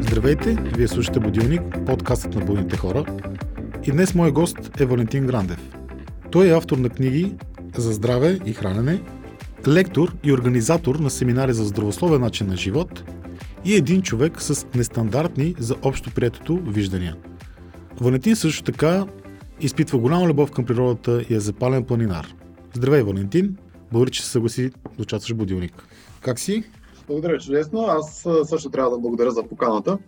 Здравейте, 0.00 0.56
вие 0.76 0.88
слушате 0.88 1.20
Будилник, 1.20 1.62
подкастът 1.86 2.34
на 2.34 2.44
будните 2.44 2.76
хора. 2.76 3.04
И 3.84 3.90
днес 3.90 4.14
мой 4.14 4.32
гост 4.32 4.80
е 4.80 4.84
Валентин 4.84 5.26
Грандев. 5.26 5.76
Той 6.30 6.48
е 6.48 6.52
автор 6.52 6.78
на 6.78 6.88
книги 6.88 7.34
за 7.76 7.92
здраве 7.92 8.38
и 8.46 8.52
хранене, 8.52 9.00
лектор 9.68 10.14
и 10.24 10.32
организатор 10.32 10.94
на 10.96 11.10
семинари 11.10 11.52
за 11.52 11.64
здравословен 11.64 12.20
начин 12.20 12.46
на 12.46 12.56
живот 12.56 13.04
и 13.64 13.74
един 13.74 14.02
човек 14.02 14.42
с 14.42 14.66
нестандартни 14.74 15.54
за 15.58 15.74
общо 15.82 16.10
приетото 16.10 16.56
виждания. 16.66 17.16
Валентин 18.00 18.36
също 18.36 18.62
така 18.62 19.06
изпитва 19.60 19.98
голяма 19.98 20.26
любов 20.26 20.50
към 20.50 20.64
природата 20.64 21.24
и 21.30 21.34
е 21.34 21.40
запален 21.40 21.84
планинар. 21.84 22.34
Здравей, 22.74 23.02
Валентин! 23.02 23.56
Благодаря, 23.92 24.10
че 24.10 24.22
се 24.22 24.30
съгласи 24.30 24.70
да 24.70 25.02
участваш 25.02 25.32
в 25.32 25.36
Будилник. 25.36 25.84
Как 26.20 26.38
си? 26.38 26.64
Благодаря, 27.06 27.38
чудесно. 27.38 27.80
Аз 27.80 28.26
също 28.44 28.70
трябва 28.70 28.90
да 28.90 28.98
благодаря 28.98 29.30
за 29.30 29.42
поканата. 29.42 29.98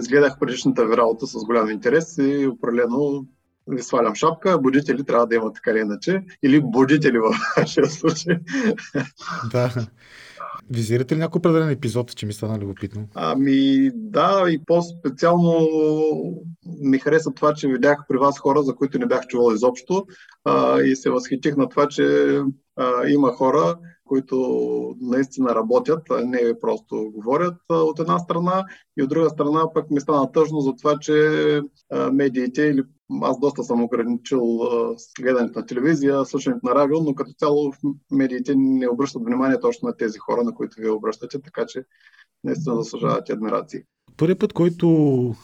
изгледах 0.00 0.38
предишната 0.38 0.86
ви 0.86 0.96
работа 0.96 1.26
с 1.26 1.44
голям 1.44 1.70
интерес 1.70 2.18
и 2.18 2.46
определено 2.46 3.24
ви 3.68 3.82
свалям 3.82 4.14
шапка. 4.14 4.58
Будители 4.58 5.04
трябва 5.04 5.26
да 5.26 5.34
има 5.34 5.52
така 5.52 5.70
или 5.70 5.78
иначе. 5.78 6.22
Или 6.42 6.60
будители 6.60 7.18
в 7.18 7.34
вашия 7.56 7.86
случай. 7.86 8.36
Да. 9.52 9.86
Визирате 10.70 11.14
ли 11.14 11.18
някой 11.18 11.38
определен 11.38 11.70
епизод, 11.70 12.16
че 12.16 12.26
ми 12.26 12.32
стана 12.32 12.58
любопитно? 12.58 13.08
Ами 13.14 13.90
да, 13.94 14.46
и 14.50 14.60
по-специално 14.66 15.68
ми 16.80 16.98
хареса 16.98 17.30
това, 17.34 17.54
че 17.54 17.68
видях 17.68 18.04
при 18.08 18.16
вас 18.16 18.38
хора, 18.38 18.62
за 18.62 18.74
които 18.74 18.98
не 18.98 19.06
бях 19.06 19.26
чувал 19.26 19.54
изобщо 19.54 20.06
а, 20.44 20.80
и 20.80 20.96
се 20.96 21.10
възхитих 21.10 21.56
на 21.56 21.68
това, 21.68 21.88
че 21.88 22.38
а, 22.76 23.08
има 23.08 23.32
хора, 23.32 23.76
които 24.12 24.96
наистина 25.00 25.54
работят, 25.54 26.10
а 26.10 26.24
не 26.24 26.60
просто 26.60 27.10
говорят 27.14 27.54
от 27.68 27.98
една 27.98 28.18
страна 28.18 28.64
и 28.98 29.02
от 29.02 29.08
друга 29.08 29.30
страна 29.30 29.72
пък 29.74 29.90
ми 29.90 30.00
стана 30.00 30.32
тъжно 30.32 30.60
за 30.60 30.76
това, 30.76 30.98
че 31.00 31.14
медиите 32.12 32.62
или 32.62 32.82
аз 33.22 33.40
доста 33.40 33.64
съм 33.64 33.82
ограничил 33.82 34.58
гледането 35.20 35.58
на 35.58 35.66
телевизия, 35.66 36.24
слушането 36.24 36.66
на 36.66 36.74
радио, 36.74 37.00
но 37.02 37.14
като 37.14 37.32
цяло 37.32 37.72
медиите 38.10 38.54
не 38.56 38.88
обръщат 38.88 39.22
внимание 39.24 39.60
точно 39.60 39.88
на 39.88 39.96
тези 39.96 40.18
хора, 40.18 40.44
на 40.44 40.54
които 40.54 40.76
вие 40.80 40.90
обръщате, 40.90 41.40
така 41.40 41.66
че 41.66 41.84
наистина 42.44 42.76
заслужават 42.76 43.28
и 43.28 43.32
адмирации. 43.32 43.80
Първият 44.16 44.38
път, 44.38 44.52
който 44.52 45.34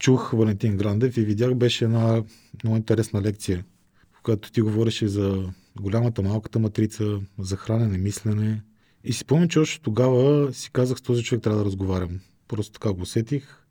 чух 0.00 0.32
Валентин 0.32 0.76
Грандев 0.76 1.16
и 1.16 1.24
видях, 1.24 1.54
беше 1.54 1.84
една 1.84 2.22
много 2.64 2.76
интересна 2.76 3.22
лекция, 3.22 3.64
в 4.12 4.22
която 4.22 4.52
ти 4.52 4.60
говореше 4.60 5.08
за 5.08 5.44
голямата, 5.80 6.22
малката 6.22 6.58
матрица, 6.58 7.20
за 7.38 7.56
хранене, 7.56 7.98
мислене. 7.98 8.62
И 9.04 9.12
си 9.12 9.24
помня, 9.24 9.48
че 9.48 9.58
още 9.58 9.82
тогава 9.82 10.52
си 10.54 10.70
казах 10.72 10.98
с 10.98 11.02
този 11.02 11.24
човек 11.24 11.42
трябва 11.42 11.58
да 11.58 11.64
разговарям. 11.64 12.20
Просто 12.48 12.72
така 12.72 12.92
го 12.92 13.02
усетих. 13.02 13.64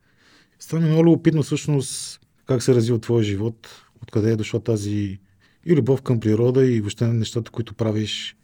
Стана 0.60 0.88
много 0.88 1.04
любопитно 1.04 1.44
всъщност 1.44 2.22
как 2.46 2.64
се 2.64 2.76
развива 2.76 3.00
твоя 3.00 3.24
живот, 3.24 3.70
откъде 4.04 4.32
е 4.32 4.36
дошла 4.36 4.60
тази 4.60 5.20
и 5.66 5.76
любов 5.76 6.02
към 6.02 6.20
природа 6.20 6.66
и 6.66 6.82
въобще 6.82 7.08
нещата, 7.08 7.52
които 7.52 7.74
правиш, 7.74 8.38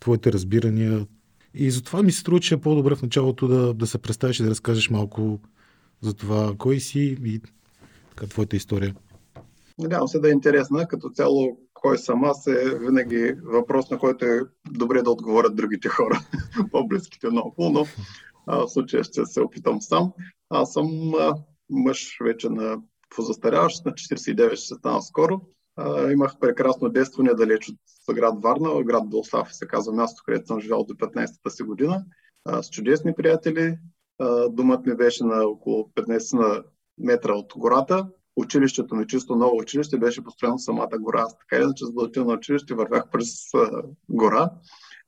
твоите 0.00 0.32
разбирания. 0.32 1.06
И 1.54 1.70
затова 1.70 2.02
ми 2.02 2.12
се 2.12 2.20
струва, 2.20 2.40
че 2.40 2.54
е 2.54 2.60
по-добре 2.60 2.94
в 2.94 3.02
началото 3.02 3.48
да, 3.48 3.74
да 3.74 3.86
се 3.86 3.98
представиш 3.98 4.40
и 4.40 4.42
да 4.42 4.50
разкажеш 4.50 4.90
малко 4.90 5.40
за 6.00 6.14
това 6.14 6.54
кой 6.58 6.80
си 6.80 7.16
и 7.24 7.40
така, 8.10 8.26
твоята 8.26 8.56
история. 8.56 8.94
Надявам 9.78 10.08
се 10.08 10.18
да 10.18 10.28
е 10.28 10.32
интересна. 10.32 10.88
Като 10.88 11.10
цяло, 11.10 11.58
кой 11.82 11.98
съм 11.98 12.24
аз 12.24 12.46
е 12.46 12.78
винаги 12.78 13.34
въпрос, 13.44 13.90
на 13.90 13.98
който 13.98 14.24
е 14.24 14.40
добре 14.70 15.02
да 15.02 15.10
отговорят 15.10 15.56
другите 15.56 15.88
хора, 15.88 16.20
по-близките 16.72 17.30
много, 17.30 17.54
но 17.58 17.84
а, 18.46 18.56
в 18.56 18.68
случая 18.68 19.04
ще 19.04 19.26
се 19.26 19.40
опитам 19.40 19.82
сам. 19.82 20.12
Аз 20.50 20.72
съм 20.72 21.14
а, 21.14 21.34
мъж 21.70 22.18
вече 22.24 22.48
на 22.48 22.78
позастаряващ, 23.16 23.84
на 23.84 23.92
49 23.92 24.54
ще 24.54 24.74
стана 24.74 25.02
скоро. 25.02 25.40
А, 25.76 26.10
имах 26.10 26.38
прекрасно 26.38 26.88
детство 26.88 27.22
недалеч 27.22 27.68
от 27.68 28.14
град 28.16 28.34
Варна, 28.42 28.84
град 28.84 29.10
Долсав 29.10 29.54
се 29.54 29.66
казва 29.66 29.92
място, 29.92 30.22
където 30.26 30.46
съм 30.46 30.60
живял 30.60 30.84
до 30.84 30.94
15-та 30.94 31.50
си 31.50 31.62
година, 31.62 32.04
а, 32.44 32.62
с 32.62 32.70
чудесни 32.70 33.14
приятели. 33.14 33.78
А, 34.18 34.48
думът 34.48 34.86
ми 34.86 34.94
беше 34.96 35.24
на 35.24 35.44
около 35.44 35.90
15 35.94 36.38
на 36.38 36.62
метра 36.98 37.32
от 37.32 37.52
гората. 37.56 38.08
Училището 38.36 38.94
ми, 38.94 39.06
чисто 39.06 39.36
ново 39.36 39.58
училище, 39.58 39.98
беше 39.98 40.24
построено 40.24 40.58
в 40.58 40.62
самата 40.62 40.98
гора. 41.00 41.22
Аз 41.22 41.38
така 41.38 41.62
иначе, 41.62 41.84
за 41.84 41.92
да 41.92 42.00
отида 42.00 42.24
на 42.24 42.32
училище, 42.32 42.74
вървях 42.74 43.10
през 43.10 43.54
а, 43.54 43.82
гора. 44.08 44.50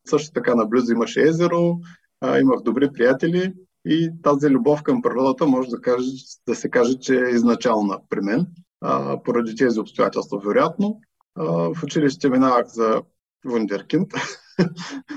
Също 0.09 0.33
така 0.33 0.55
наблизо 0.55 0.93
имаше 0.93 1.23
езеро, 1.23 1.79
а, 2.21 2.39
имах 2.39 2.61
добри 2.61 2.93
приятели 2.93 3.55
и 3.85 4.11
тази 4.23 4.51
любов 4.51 4.83
към 4.83 5.03
природата 5.03 5.47
може 5.47 5.69
да, 5.69 5.81
каже, 5.81 6.11
да 6.49 6.55
се 6.55 6.71
каже, 6.71 6.99
че 6.99 7.15
е 7.15 7.31
изначална 7.31 7.99
при 8.09 8.21
мен, 8.21 8.47
а, 8.81 9.23
поради 9.23 9.57
тези 9.57 9.81
обстоятелства, 9.81 10.39
вероятно. 10.39 11.01
А, 11.35 11.45
в 11.45 11.83
училище 11.83 12.31
минавах 12.31 12.67
за 12.67 13.03
вундеркинд, 13.45 14.09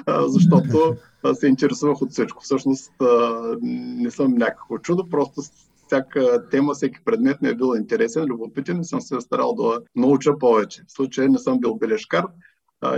защото 0.28 0.96
се 1.34 1.47
интересувах 1.47 2.01
от 2.01 2.12
всичко. 2.12 2.44
Всъщност 2.44 2.91
не 3.62 4.12
съм 4.12 4.34
някакво 4.34 4.78
чудо, 4.78 5.09
просто 5.09 5.41
всяка 5.87 6.49
тема, 6.49 6.73
всеки 6.73 6.99
предмет 7.05 7.41
ми 7.41 7.49
е 7.49 7.55
бил 7.55 7.73
интересен, 7.77 8.23
любопитен 8.23 8.81
и 8.81 8.85
съм 8.85 9.01
се 9.01 9.21
старал 9.21 9.55
да 9.55 9.81
науча 9.95 10.37
повече. 10.37 10.83
В 10.87 10.91
случая 10.91 11.29
не 11.29 11.37
съм 11.37 11.59
бил 11.59 11.75
бележкар, 11.75 12.25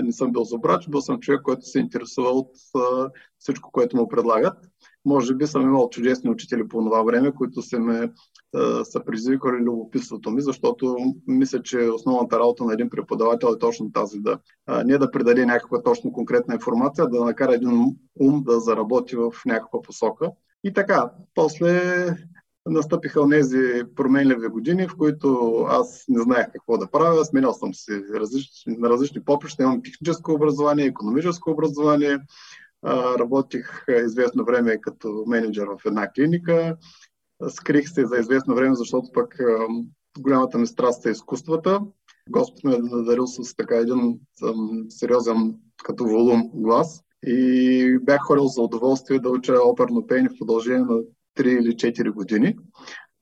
не 0.03 0.11
съм 0.11 0.31
бил 0.31 0.43
забрач, 0.43 0.89
бил 0.89 1.01
съм 1.01 1.19
човек, 1.19 1.41
който 1.41 1.65
се 1.65 1.79
интересува 1.79 2.29
от 2.29 2.51
всичко, 3.39 3.71
което 3.71 3.97
му 3.97 4.07
предлагат. 4.07 4.57
Може 5.05 5.35
би 5.35 5.47
съм 5.47 5.61
имал 5.61 5.89
чудесни 5.89 6.29
учители 6.29 6.67
по 6.67 6.77
това 6.77 7.03
време, 7.03 7.31
които 7.31 7.61
се 7.61 7.79
ме 7.79 8.11
са 8.83 9.03
предизвикали 9.05 9.63
любопитството 9.63 10.31
ми, 10.31 10.41
защото 10.41 10.97
мисля, 11.27 11.61
че 11.61 11.77
основната 11.77 12.39
работа 12.39 12.63
на 12.63 12.73
един 12.73 12.89
преподавател 12.89 13.47
е 13.47 13.59
точно 13.59 13.91
тази 13.91 14.19
да 14.19 14.39
не 14.85 14.97
да 14.97 15.11
предаде 15.11 15.45
някаква 15.45 15.83
точно 15.83 16.11
конкретна 16.11 16.53
информация, 16.53 17.07
да 17.07 17.25
накара 17.25 17.53
един 17.53 17.95
ум 18.19 18.43
да 18.43 18.59
заработи 18.59 19.15
в 19.15 19.33
някаква 19.45 19.81
посока. 19.81 20.31
И 20.63 20.73
така, 20.73 21.11
после 21.35 22.05
настъпиха 22.65 23.29
тези 23.29 23.83
променливи 23.95 24.47
години, 24.47 24.87
в 24.87 24.95
които 24.97 25.51
аз 25.69 26.05
не 26.09 26.21
знаех 26.21 26.45
какво 26.53 26.77
да 26.77 26.91
правя. 26.91 27.25
Сменял 27.25 27.53
съм 27.53 27.71
различни, 28.13 28.77
на 28.77 28.89
различни 28.89 29.23
поприща. 29.23 29.63
Имам 29.63 29.81
техническо 29.83 30.33
образование, 30.33 30.85
економическо 30.85 31.51
образование. 31.51 32.17
Работих 33.19 33.85
известно 34.05 34.45
време 34.45 34.81
като 34.81 35.23
менеджер 35.27 35.65
в 35.65 35.85
една 35.85 36.11
клиника. 36.11 36.77
Скрих 37.49 37.89
се 37.89 38.05
за 38.05 38.17
известно 38.17 38.55
време, 38.55 38.75
защото 38.75 39.09
пък 39.13 39.37
голямата 40.19 40.57
ми 40.57 40.67
страст 40.67 41.05
е 41.05 41.09
изкуствата. 41.09 41.79
Господ 42.29 42.63
ме 42.63 42.75
е 42.75 42.77
надарил 42.77 43.27
с 43.27 43.55
така 43.55 43.75
един 43.75 44.19
сериозен 44.89 45.55
като 45.83 46.05
волум 46.05 46.51
глас. 46.53 47.01
И 47.27 47.97
бях 48.01 48.21
ходил 48.21 48.45
за 48.45 48.61
удоволствие 48.61 49.19
да 49.19 49.29
уча 49.29 49.53
оперно 49.65 50.07
пеене 50.07 50.29
в 50.29 50.39
продължение 50.39 50.79
на 50.79 50.97
3 51.37 51.47
или 51.47 51.75
4 51.75 52.11
години. 52.11 52.55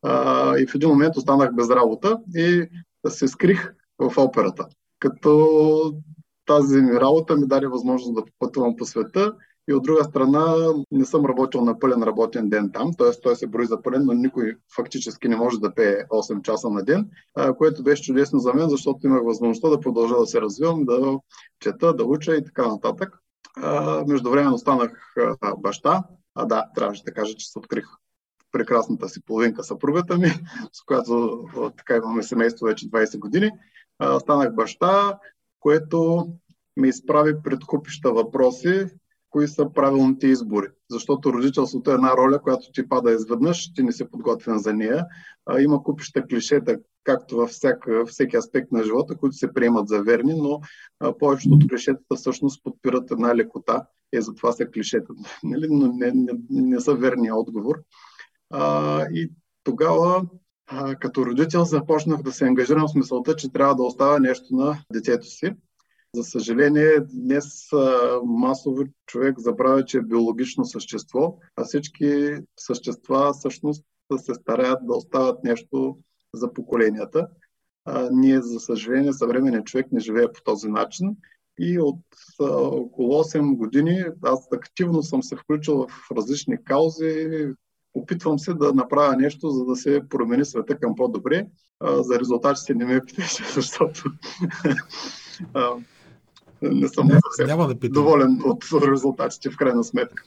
А, 0.01 0.57
и 0.57 0.68
в 0.68 0.75
един 0.75 0.90
момент 0.90 1.18
останах 1.18 1.56
без 1.56 1.69
работа 1.69 2.19
и 2.35 2.68
се 3.07 3.28
скрих 3.28 3.73
в 4.00 4.18
операта. 4.18 4.68
Като 5.00 5.94
тази 6.46 6.81
ми 6.81 7.00
работа 7.00 7.35
ми 7.35 7.47
даде 7.47 7.67
възможност 7.67 8.16
да 8.16 8.23
пътувам 8.40 8.75
по 8.75 8.85
света 8.85 9.34
и 9.69 9.73
от 9.73 9.84
друга 9.84 10.03
страна 10.03 10.56
не 10.91 11.06
съм 11.06 11.25
работил 11.25 11.62
на 11.62 11.79
пълен 11.79 12.03
работен 12.03 12.50
ден 12.50 12.72
там, 12.73 12.91
т.е. 12.97 13.22
той 13.23 13.35
се 13.35 13.47
брои 13.47 13.66
за 13.66 13.81
пълен, 13.81 14.06
но 14.06 14.13
никой 14.13 14.56
фактически 14.75 15.28
не 15.28 15.35
може 15.35 15.59
да 15.59 15.73
пее 15.73 16.03
8 16.03 16.41
часа 16.41 16.70
на 16.70 16.84
ден, 16.84 17.09
което 17.58 17.84
беше 17.84 18.03
чудесно 18.03 18.40
за 18.40 18.53
мен, 18.53 18.70
защото 18.70 19.08
имах 19.08 19.23
възможността 19.23 19.70
да 19.70 19.79
продължа 19.79 20.16
да 20.20 20.26
се 20.26 20.41
развивам, 20.41 20.85
да 20.85 21.20
чета, 21.59 21.93
да 21.93 22.05
уча 22.05 22.35
и 22.35 22.43
така 22.43 22.67
нататък. 22.67 23.17
Междувременно 24.08 24.58
станах 24.58 25.14
баща, 25.58 26.03
а 26.37 26.45
да, 26.45 26.66
трябваше 26.75 27.03
да 27.03 27.13
кажа, 27.13 27.35
че 27.35 27.47
се 27.51 27.59
открих 27.59 27.85
прекрасната 28.51 29.09
си 29.09 29.22
половинка 29.25 29.63
съпругата 29.63 30.17
ми, 30.17 30.29
с 30.73 30.81
която 30.85 31.43
така 31.78 31.95
имаме 31.95 32.23
семейство 32.23 32.66
вече 32.66 32.89
20 32.89 33.19
години. 33.19 33.51
Станах 34.19 34.55
баща, 34.55 35.19
което 35.59 36.28
ме 36.78 36.87
изправи 36.87 37.34
пред 37.43 37.59
купища 37.66 38.11
въпроси, 38.11 38.85
кои 39.29 39.47
са 39.47 39.73
правилните 39.73 40.28
избори. 40.28 40.67
Защото 40.89 41.34
родителството 41.34 41.91
е 41.91 41.93
една 41.93 42.17
роля, 42.17 42.41
която 42.41 42.72
ти 42.72 42.89
пада 42.89 43.11
изведнъж, 43.11 43.73
ти 43.73 43.84
не 43.84 43.91
си 43.91 44.09
подготвен 44.11 44.57
за 44.57 44.73
нея. 44.73 45.05
А, 45.45 45.61
има 45.61 45.84
купища 45.84 46.28
клишета, 46.28 46.79
както 47.08 47.36
във 47.36 47.50
всяка, 47.50 48.06
всеки 48.06 48.36
аспект 48.36 48.72
на 48.72 48.84
живота, 48.84 49.16
които 49.16 49.36
се 49.36 49.54
приемат 49.54 49.88
за 49.88 50.04
верни, 50.04 50.34
но 50.34 50.62
а, 51.00 51.18
повечето 51.18 51.56
от 51.56 51.70
клишетата 51.70 52.16
всъщност 52.16 52.64
подпират 52.64 53.12
една 53.12 53.36
лекота 53.36 53.86
и 54.14 54.22
затова 54.22 54.52
са 54.52 54.66
клишета. 54.66 55.14
Нали? 55.44 55.68
Но 55.70 55.94
не, 55.94 56.12
не, 56.12 56.34
не 56.50 56.80
са 56.80 56.96
верния 56.96 57.36
отговор. 57.36 57.76
А, 58.50 59.04
и 59.14 59.32
тогава 59.64 60.26
а, 60.68 60.96
като 60.96 61.26
родител 61.26 61.64
започнах 61.64 62.22
да 62.22 62.32
се 62.32 62.46
ангажирам 62.46 62.88
с 62.88 62.96
мисълта, 62.96 63.36
че 63.36 63.52
трябва 63.52 63.76
да 63.76 63.84
оставя 63.84 64.20
нещо 64.20 64.56
на 64.56 64.78
детето 64.94 65.28
си. 65.28 65.54
За 66.16 66.24
съжаление, 66.24 67.00
днес 67.14 67.46
масово 68.26 68.84
човек 69.06 69.40
забравя, 69.40 69.86
че 69.86 69.98
е 69.98 70.02
биологично 70.02 70.66
същество, 70.66 71.38
а 71.56 71.64
всички 71.64 72.32
същества 72.59 73.34
всъщност 73.34 73.84
се 74.18 74.34
стараят 74.34 74.80
да 74.84 74.96
оставят 74.96 75.44
нещо 75.44 75.98
за 76.37 76.53
поколенията. 76.53 77.28
А, 77.85 78.09
ние, 78.11 78.41
за 78.41 78.59
съжаление, 78.59 79.13
съвременният 79.13 79.66
човек 79.66 79.91
не 79.91 79.99
живее 79.99 80.31
по 80.34 80.41
този 80.43 80.69
начин. 80.69 81.16
И 81.59 81.79
от 81.79 81.99
а, 82.41 82.43
около 82.53 83.23
8 83.23 83.55
години 83.55 84.05
аз 84.23 84.47
активно 84.51 85.03
съм 85.03 85.23
се 85.23 85.35
включил 85.35 85.87
в 85.87 86.16
различни 86.17 86.63
каузи, 86.63 87.47
опитвам 87.93 88.39
се 88.39 88.53
да 88.53 88.73
направя 88.73 89.16
нещо, 89.16 89.49
за 89.49 89.66
да 89.66 89.75
се 89.75 90.01
промени 90.09 90.45
света 90.45 90.79
към 90.79 90.95
по-добре. 90.95 91.47
А, 91.79 92.03
за 92.03 92.19
резултатите 92.19 92.73
не 92.73 92.85
ме 92.85 93.01
питаше, 93.05 93.43
защото 93.55 94.03
не 96.61 96.87
съм 96.87 97.09
Няма 97.47 97.67
да 97.67 97.89
доволен 97.89 98.41
от 98.45 98.63
резултатите 98.87 99.49
в 99.49 99.57
крайна 99.57 99.84
сметка. 99.84 100.23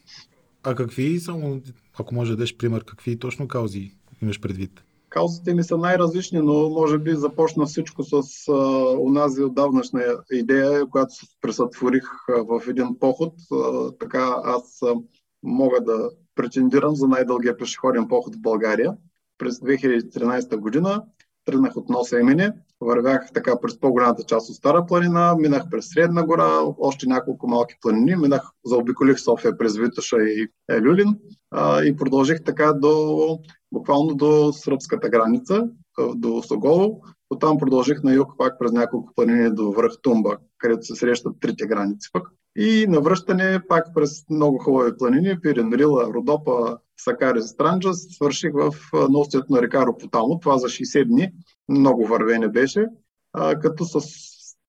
А 0.63 0.75
какви, 0.75 1.21
само 1.21 1.61
ако 1.99 2.15
може 2.15 2.31
да 2.31 2.37
дадеш 2.37 2.57
пример, 2.57 2.85
какви 2.85 3.19
точно 3.19 3.49
каузи 3.49 3.93
имаш 4.23 4.41
предвид? 4.41 4.85
Каузите 5.11 5.55
ми 5.55 5.63
са 5.63 5.77
най-различни, 5.77 6.39
но 6.39 6.71
може 6.71 6.99
би 6.99 7.15
започна 7.15 7.67
всичко 7.67 8.03
с 8.03 8.23
а, 8.49 8.53
унази 8.99 9.43
отдавнашна 9.43 10.03
идея, 10.33 10.87
която 10.87 11.15
се 11.15 11.27
пресътворих 11.41 12.05
в 12.29 12.63
един 12.69 12.99
поход. 13.01 13.35
А, 13.53 13.91
така 13.99 14.35
аз 14.45 14.83
а, 14.83 14.95
мога 15.43 15.81
да 15.81 16.11
претендирам 16.35 16.95
за 16.95 17.09
най-дългия 17.09 17.57
пешеходен 17.57 18.09
поход 18.09 18.37
в 18.37 18.41
България. 18.41 18.97
През 19.39 19.59
2013 19.59 20.57
година 20.57 21.03
тръгнах 21.45 21.77
от 21.77 21.89
Носа 21.89 22.21
Емине, 22.21 22.53
вървях 22.81 23.33
така 23.35 23.61
през 23.61 23.81
по-голямата 23.81 24.23
част 24.23 24.51
от 24.51 24.57
Стара 24.57 24.87
планина, 24.87 25.35
минах 25.39 25.63
през 25.71 25.89
Средна 25.89 26.23
гора, 26.23 26.49
още 26.79 27.07
няколко 27.07 27.49
малки 27.49 27.75
планини, 27.81 28.17
минах, 28.17 28.51
заобиколих 28.65 29.21
София 29.21 29.59
през 29.59 29.77
Витоша 29.77 30.17
и 30.17 30.49
Елюлин 30.71 31.19
а, 31.51 31.85
и 31.85 31.97
продължих 31.97 32.45
така 32.45 32.73
до, 32.73 33.39
буквално 33.73 34.15
до 34.15 34.53
сръбската 34.53 35.09
граница, 35.09 35.69
до 36.15 36.43
Соголо. 36.43 37.03
Оттам 37.31 37.59
продължих 37.59 38.03
на 38.03 38.13
юг 38.13 38.33
пак 38.39 38.59
през 38.59 38.73
няколко 38.73 39.15
планини 39.15 39.55
до 39.55 39.73
връх 39.73 39.93
Тумба, 40.03 40.37
където 40.59 40.87
се 40.87 40.95
срещат 40.95 41.41
трите 41.41 41.67
граници 41.67 42.09
пък. 42.13 42.29
И 42.57 42.87
навръщане 42.89 43.61
пак 43.69 43.95
през 43.95 44.25
много 44.31 44.59
хубави 44.59 44.97
планини, 44.99 45.41
Пирин, 45.41 45.73
Рила, 45.73 46.07
Родопа, 46.15 46.79
Сакари, 47.05 47.43
Странджа, 47.43 47.95
свърших 47.95 48.53
в 48.55 48.75
носието 49.11 49.53
на 49.53 49.63
река 49.63 49.87
Ропотамо. 49.87 50.41
Това 50.41 50.59
за 50.59 50.67
60 50.67 51.05
дни. 51.05 51.33
Много 51.69 52.07
вървене 52.07 52.49
беше. 52.49 52.87
А, 53.33 53.59
като 53.59 53.85
с 53.85 54.01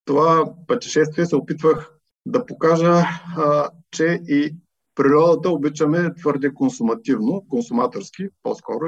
това 0.04 0.54
пътешествие 0.66 1.26
се 1.26 1.36
опитвах 1.36 1.98
да 2.26 2.46
покажа, 2.46 3.04
а, 3.36 3.70
че 3.90 4.20
и 4.28 4.54
природата 4.94 5.50
обичаме 5.50 6.14
твърде 6.14 6.54
консумативно, 6.54 7.44
консуматорски 7.48 8.28
по-скоро, 8.42 8.86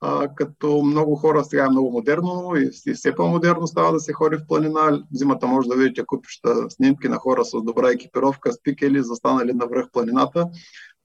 а, 0.00 0.28
като 0.34 0.82
много 0.82 1.16
хора 1.16 1.44
сега 1.44 1.64
е 1.64 1.68
много 1.68 1.90
модерно 1.90 2.52
и, 2.56 2.70
и 2.86 2.94
все 2.94 3.14
по-модерно 3.14 3.66
става 3.66 3.92
да 3.92 4.00
се 4.00 4.12
ходи 4.12 4.36
в 4.36 4.46
планина. 4.48 5.04
Зимата 5.12 5.46
може 5.46 5.68
да 5.68 5.76
видите 5.76 6.04
купища 6.06 6.70
снимки 6.70 7.08
на 7.08 7.16
хора 7.16 7.44
с 7.44 7.62
добра 7.62 7.90
екипировка, 7.90 8.52
спикели, 8.52 9.02
застанали 9.02 9.52
на 9.52 9.66
връх 9.66 9.90
планината. 9.92 10.46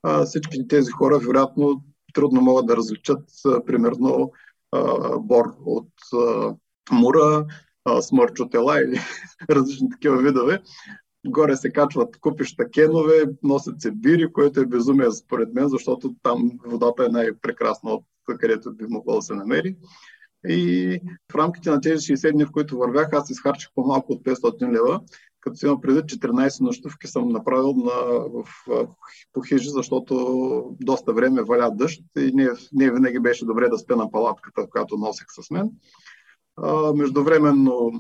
А, 0.04 0.26
всички 0.26 0.68
тези 0.68 0.92
хора, 0.92 1.20
вероятно, 1.20 1.84
трудно 2.14 2.42
могат 2.42 2.66
да 2.66 2.78
различат, 2.78 3.24
примерно, 3.66 4.32
а, 4.72 5.20
бор 5.20 5.46
от 5.66 5.90
а, 6.14 6.56
мура, 6.92 7.46
а, 7.86 8.02
смърч 8.02 8.40
от 8.40 8.56
ела 8.56 8.82
или 8.82 9.00
различни 9.50 9.90
такива 9.90 10.18
видове 10.18 10.62
горе 11.28 11.56
се 11.56 11.72
качват 11.72 12.20
купища 12.20 12.70
кенове, 12.70 13.26
носят 13.44 13.82
се 13.82 13.92
бири, 13.92 14.34
което 14.34 14.60
е 14.60 14.66
безумие 14.66 15.12
според 15.12 15.54
мен, 15.54 15.68
защото 15.68 16.16
там 16.24 16.52
водата 16.66 17.06
е 17.06 17.10
най-прекрасна 17.10 17.92
от 17.92 18.06
където 18.40 18.74
би 18.74 18.86
могло 18.90 19.16
да 19.16 19.22
се 19.22 19.34
намери. 19.34 19.76
И 20.48 21.00
в 21.32 21.36
рамките 21.36 21.70
на 21.70 21.82
тези 21.82 22.16
60 22.16 22.32
дни, 22.32 22.46
в 22.46 22.52
които 22.52 22.78
вървях, 22.78 23.14
аз 23.14 23.30
изхарчих 23.30 23.70
по-малко 23.76 24.14
от 24.14 24.24
500 24.24 24.72
лева, 24.72 25.02
като 25.42 25.56
си 25.56 25.66
имам 25.66 25.82
преди 25.82 26.00
14 26.00 26.62
нощувки 26.62 27.08
съм 27.08 27.30
направил 27.30 27.74
на, 27.74 27.92
в, 28.30 28.46
по 29.34 29.42
хижи, 29.42 29.70
защото 29.70 30.78
доста 30.82 31.14
време 31.14 31.44
валя 31.44 31.72
дъжд 31.74 32.04
и 32.18 32.32
не, 32.34 32.50
не 32.74 32.92
винаги 32.92 33.20
беше 33.20 33.46
добре 33.46 33.70
да 33.70 33.78
спя 33.78 33.96
на 33.96 34.12
палатката, 34.12 34.70
която 34.70 34.98
носех 34.98 35.26
с 35.30 35.52
мен. 35.52 35.72
А, 36.58 36.94
междувременно 36.94 37.92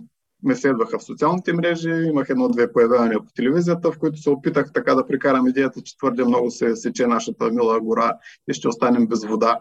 ме 0.44 0.56
следваха 0.56 1.00
в 1.00 1.03
социалните 1.03 1.53
мрежи, 1.53 1.89
имах 1.89 2.30
едно-две 2.30 2.74
появявания 2.74 3.19
по 3.19 3.31
телевизията, 3.36 3.91
в 3.91 4.00
които 4.00 4.18
се 4.18 4.30
опитах 4.30 4.74
така 4.74 4.95
да 4.95 5.07
прикарам 5.07 5.47
идеята, 5.47 5.81
че 5.81 5.97
твърде 5.97 6.24
много 6.24 6.51
се 6.51 6.75
сече 6.75 7.07
нашата 7.07 7.51
мила 7.51 7.80
гора 7.81 8.18
и 8.50 8.53
ще 8.53 8.68
останем 8.68 9.07
без 9.07 9.25
вода. 9.25 9.59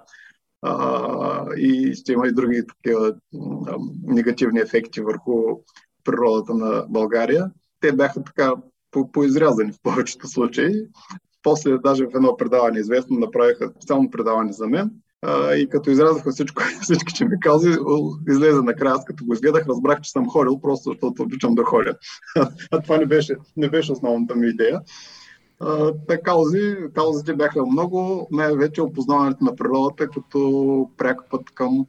А, 0.62 1.54
и 1.56 1.94
ще 1.94 2.12
има 2.12 2.28
и 2.28 2.32
други 2.32 2.62
такива 2.66 3.14
негативни 4.02 4.60
ефекти 4.60 5.00
върху 5.00 5.32
природата 6.04 6.54
на 6.54 6.86
България. 6.88 7.50
Те 7.80 7.92
бяха 7.92 8.22
така 8.22 8.52
по- 8.90 9.12
поизрязани 9.12 9.72
в 9.72 9.82
повечето 9.82 10.28
случаи. 10.28 10.86
После 11.42 11.78
даже 11.78 12.04
в 12.06 12.14
едно 12.14 12.36
предаване 12.36 12.78
известно 12.78 13.18
направиха 13.18 13.70
специално 13.70 14.10
предаване 14.10 14.52
за 14.52 14.66
мен, 14.66 14.90
а, 15.22 15.54
и 15.54 15.68
като 15.68 15.90
изрязаха 15.90 16.30
всичко, 16.30 16.62
всички, 16.82 17.14
че 17.14 17.24
ми 17.24 17.40
каза, 17.40 17.78
излезе 18.28 18.62
накрая. 18.62 18.94
Аз 18.94 19.04
като 19.04 19.24
го 19.24 19.32
изгледах, 19.32 19.66
разбрах, 19.66 20.00
че 20.00 20.10
съм 20.10 20.28
ходил, 20.28 20.60
просто 20.60 20.90
защото 20.90 21.22
обичам 21.22 21.54
да 21.54 21.64
ходя. 21.64 21.94
а 22.70 22.80
това 22.82 22.96
не 22.96 23.06
беше, 23.06 23.36
не 23.56 23.68
беше 23.68 23.92
основната 23.92 24.34
ми 24.34 24.48
идея. 24.48 24.80
А, 25.60 25.92
каузи, 26.24 26.76
каузите 26.94 27.34
бяха 27.34 27.66
много, 27.66 28.28
най-вече 28.30 28.82
опознаването 28.82 29.44
на 29.44 29.56
природата 29.56 30.08
като 30.08 30.90
пряк 30.96 31.30
път 31.30 31.50
към 31.54 31.86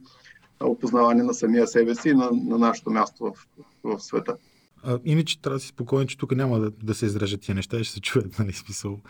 опознаване 0.60 1.22
на 1.22 1.34
самия 1.34 1.66
себе 1.66 1.94
си 1.94 2.08
и 2.08 2.14
на, 2.14 2.30
на 2.32 2.58
нашето 2.58 2.90
място 2.90 3.24
в, 3.24 3.46
в 3.84 4.00
света. 4.00 4.36
А, 4.82 4.98
иначе 5.04 5.42
трябва 5.42 5.56
да 5.56 5.60
си 5.60 5.68
спокоен, 5.68 6.06
че 6.06 6.18
тук 6.18 6.36
няма 6.36 6.58
да, 6.58 6.70
да 6.82 6.94
се 6.94 7.06
изрежат 7.06 7.40
тия 7.40 7.54
неща 7.54 7.84
ще 7.84 7.94
се 7.94 8.00
чуят, 8.00 8.38
нали, 8.38 8.52
смисъл 8.52 9.00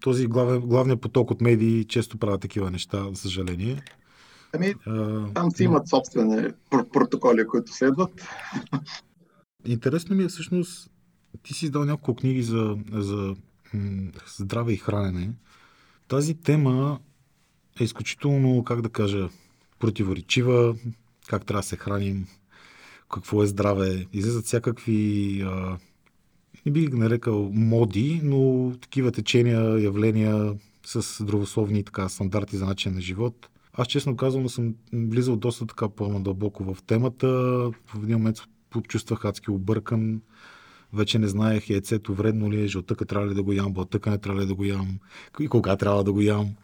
този 0.00 0.26
главен, 0.26 0.60
главният 0.60 1.00
поток 1.00 1.30
от 1.30 1.40
медии 1.40 1.84
често 1.84 2.18
правят 2.18 2.40
такива 2.40 2.70
неща, 2.70 3.06
за 3.10 3.16
съжаление. 3.16 3.82
Ами, 4.52 4.74
там 5.34 5.50
си 5.50 5.64
имат 5.64 5.88
собствени 5.88 6.48
протоколи, 6.70 7.46
които 7.46 7.72
следват. 7.72 8.28
Интересно 9.64 10.16
ми 10.16 10.24
е 10.24 10.28
всъщност, 10.28 10.90
ти 11.42 11.54
си 11.54 11.64
издал 11.64 11.84
няколко 11.84 12.20
книги 12.20 12.42
за, 12.42 12.76
за 12.92 13.34
здраве 14.38 14.72
и 14.72 14.76
хранене. 14.76 15.30
Тази 16.08 16.34
тема 16.34 16.98
е 17.80 17.84
изключително, 17.84 18.64
как 18.64 18.80
да 18.80 18.88
кажа, 18.88 19.28
противоречива, 19.78 20.76
как 21.28 21.46
трябва 21.46 21.60
да 21.60 21.66
се 21.66 21.76
храним, 21.76 22.26
какво 23.12 23.42
е 23.42 23.46
здраве. 23.46 24.06
Излизат 24.12 24.44
всякакви 24.44 25.40
а, 25.42 25.78
не 26.66 26.72
бих 26.72 26.90
ги 26.90 26.96
нарекал 26.96 27.50
моди, 27.52 28.20
но 28.24 28.72
такива 28.80 29.12
течения, 29.12 29.82
явления 29.82 30.54
с 30.86 31.22
здравословни 31.22 31.84
така, 31.84 32.08
стандарти 32.08 32.56
за 32.56 32.66
начин 32.66 32.94
на 32.94 33.00
живот. 33.00 33.48
Аз 33.72 33.86
честно 33.86 34.16
казвам, 34.16 34.48
съм 34.48 34.74
влизал 34.92 35.36
доста 35.36 35.66
така 35.66 35.88
по-надълбоко 35.88 36.74
в 36.74 36.82
темата. 36.82 37.28
В 37.86 38.02
един 38.02 38.18
момент 38.18 38.36
почувствах 38.70 39.24
адски 39.24 39.50
объркан. 39.50 40.20
Вече 40.92 41.18
не 41.18 41.28
знаех 41.28 41.70
яйцето 41.70 42.14
вредно 42.14 42.52
ли 42.52 42.62
е, 42.62 42.66
жълтъка 42.66 43.04
трябва 43.04 43.28
ли 43.28 43.34
да 43.34 43.42
го 43.42 43.52
ям, 43.52 43.72
бълтъка 43.72 44.10
не 44.10 44.18
трябва 44.18 44.42
ли 44.42 44.46
да 44.46 44.54
го 44.54 44.64
ям 44.64 44.98
и 45.40 45.48
кога 45.48 45.76
трябва 45.76 46.04
да 46.04 46.12
го 46.12 46.20
ям. 46.20 46.54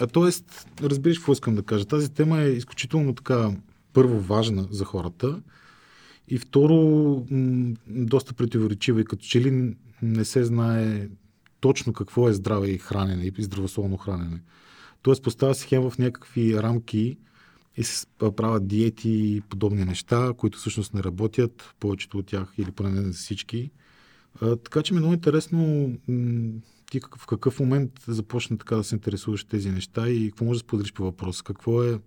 А, 0.00 0.06
тоест, 0.06 0.66
разбираш 0.82 1.18
какво 1.18 1.32
искам 1.32 1.54
да 1.54 1.62
кажа. 1.62 1.84
Тази 1.84 2.10
тема 2.10 2.40
е 2.40 2.48
изключително 2.48 3.14
така 3.14 3.50
първо 3.92 4.20
важна 4.20 4.68
за 4.70 4.84
хората 4.84 5.42
и 6.28 6.38
второ, 6.38 7.26
доста 7.86 8.34
противоречива 8.34 9.00
и 9.00 9.04
като 9.04 9.24
че 9.24 9.40
ли 9.40 9.76
не 10.02 10.24
се 10.24 10.44
знае 10.44 11.08
точно 11.60 11.92
какво 11.92 12.28
е 12.28 12.32
здраве 12.32 12.68
и 12.68 12.78
хранене 12.78 13.32
и 13.38 13.42
здравословно 13.42 13.96
хранене. 13.96 14.42
Тоест 15.02 15.22
поставя 15.22 15.54
се 15.54 15.66
хем 15.66 15.90
в 15.90 15.98
някакви 15.98 16.62
рамки 16.62 17.16
и 17.76 17.84
се 17.84 18.06
правят 18.36 18.66
диети 18.66 19.10
и 19.10 19.40
подобни 19.40 19.84
неща, 19.84 20.32
които 20.36 20.58
всъщност 20.58 20.94
не 20.94 21.02
работят, 21.02 21.74
повечето 21.80 22.18
от 22.18 22.26
тях 22.26 22.54
или 22.58 22.70
поне 22.70 22.90
не 22.90 23.12
всички. 23.12 23.70
А, 24.40 24.56
така 24.56 24.82
че 24.82 24.94
ми 24.94 24.98
е 24.98 25.00
много 25.00 25.14
интересно 25.14 25.92
ти 26.90 27.00
в 27.18 27.26
какъв 27.26 27.60
момент 27.60 27.90
започна 28.06 28.58
така 28.58 28.76
да 28.76 28.84
се 28.84 28.94
интересуваш 28.94 29.44
тези 29.44 29.70
неща 29.70 30.08
и 30.08 30.30
какво 30.30 30.44
можеш 30.44 30.62
да 30.62 30.66
споделиш 30.66 30.92
по 30.92 31.04
въпроса? 31.04 31.44
Какво 31.44 31.82
е, 31.82 31.98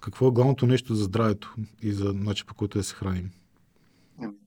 какво 0.00 0.28
е 0.28 0.32
главното 0.32 0.66
нещо 0.66 0.94
за 0.94 1.04
здравето 1.04 1.54
и 1.82 1.92
за 1.92 2.12
начин 2.14 2.46
по 2.46 2.54
който 2.54 2.78
да 2.78 2.84
се 2.84 2.94
храним? 2.94 3.30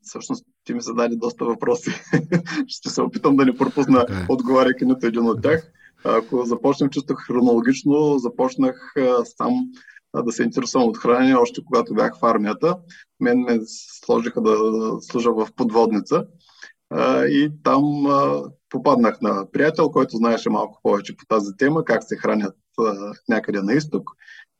Всъщност 0.01 0.46
ти 0.63 0.74
ми 0.74 0.82
зададе 0.82 1.15
доста 1.15 1.46
въпроси. 1.46 1.91
Ще 2.67 2.89
се 2.89 3.01
опитам 3.01 3.36
да 3.36 3.46
не 3.46 3.58
пропусна 3.58 4.00
okay. 4.00 4.24
Е. 4.24 4.25
отговаряйки 4.29 4.86
нито 4.86 5.08
един 5.08 5.29
от 5.29 5.41
тях. 5.41 5.72
Ако 6.03 6.46
започнем 6.46 6.89
чисто 6.89 7.15
хронологично, 7.15 8.17
започнах 8.17 8.94
сам 9.38 9.53
да 10.24 10.32
се 10.32 10.44
интересувам 10.44 10.88
от 10.88 10.98
хранене 10.98 11.36
още 11.36 11.62
когато 11.65 11.94
бях 11.94 12.20
в 12.20 12.24
армията. 12.24 12.77
Мен 13.20 13.39
ме 13.39 13.60
сложиха 14.05 14.41
да 14.41 14.58
служа 15.01 15.32
в 15.32 15.48
подводница 15.55 16.25
и 17.29 17.51
там 17.63 17.84
попаднах 18.70 19.22
на 19.22 19.51
приятел, 19.51 19.91
който 19.91 20.17
знаеше 20.17 20.50
малко 20.50 20.79
повече 20.84 21.17
по 21.17 21.25
тази 21.25 21.51
тема, 21.58 21.86
как 21.86 22.03
се 22.03 22.17
хранят 22.17 22.55
някъде 23.29 23.62
на 23.62 23.74
изток. 23.74 24.10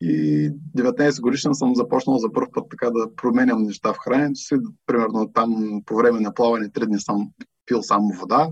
И 0.07 0.51
19 0.77 1.21
годишен 1.21 1.55
съм 1.55 1.75
започнал 1.75 2.17
за 2.17 2.31
първ 2.31 2.47
път 2.53 2.63
така 2.69 2.89
да 2.89 3.15
променям 3.15 3.63
неща 3.63 3.93
в 3.93 3.97
храненето 3.97 4.39
си. 4.39 4.55
Примерно 4.85 5.31
там 5.33 5.81
по 5.85 5.95
време 5.95 6.19
на 6.19 6.33
плаване 6.33 6.71
три 6.71 6.85
дни 6.85 7.00
съм 7.00 7.29
пил 7.65 7.83
само 7.83 8.13
вода 8.19 8.50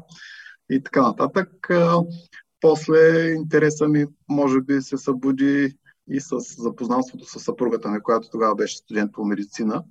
и 0.71 0.83
така 0.83 1.01
нататък. 1.01 1.69
После 2.61 3.29
интереса 3.29 3.87
ми 3.87 4.05
може 4.29 4.61
би 4.61 4.81
се 4.81 4.97
събуди 4.97 5.77
и 6.09 6.19
с 6.19 6.39
запознанството 6.57 7.25
с 7.25 7.39
съпругата 7.39 7.89
ми, 7.89 8.01
която 8.01 8.29
тогава 8.29 8.55
беше 8.55 8.77
студент 8.77 9.11
по 9.11 9.25
медицина. 9.25 9.83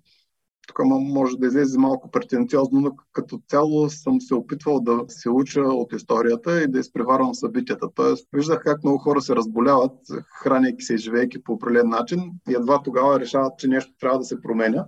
Тук 0.68 0.78
може 0.84 1.36
да 1.36 1.46
излезе 1.46 1.78
малко 1.78 2.10
претенциозно, 2.10 2.80
но 2.80 2.96
като 3.12 3.40
цяло 3.48 3.90
съм 3.90 4.20
се 4.20 4.34
опитвал 4.34 4.80
да 4.80 5.04
се 5.08 5.30
уча 5.30 5.60
от 5.60 5.92
историята 5.92 6.62
и 6.62 6.68
да 6.68 6.78
изпреварвам 6.78 7.34
събитията. 7.34 7.86
Тоест, 7.94 8.28
виждах 8.32 8.62
как 8.64 8.84
много 8.84 8.98
хора 8.98 9.20
се 9.20 9.36
разболяват, 9.36 9.98
храняйки 10.42 10.84
се 10.84 10.94
и 10.94 10.98
живейки 10.98 11.42
по 11.42 11.52
определен 11.52 11.88
начин 11.88 12.32
и 12.50 12.54
едва 12.54 12.82
тогава 12.82 13.20
решават, 13.20 13.58
че 13.58 13.68
нещо 13.68 13.92
трябва 14.00 14.18
да 14.18 14.24
се 14.24 14.40
променя. 14.40 14.86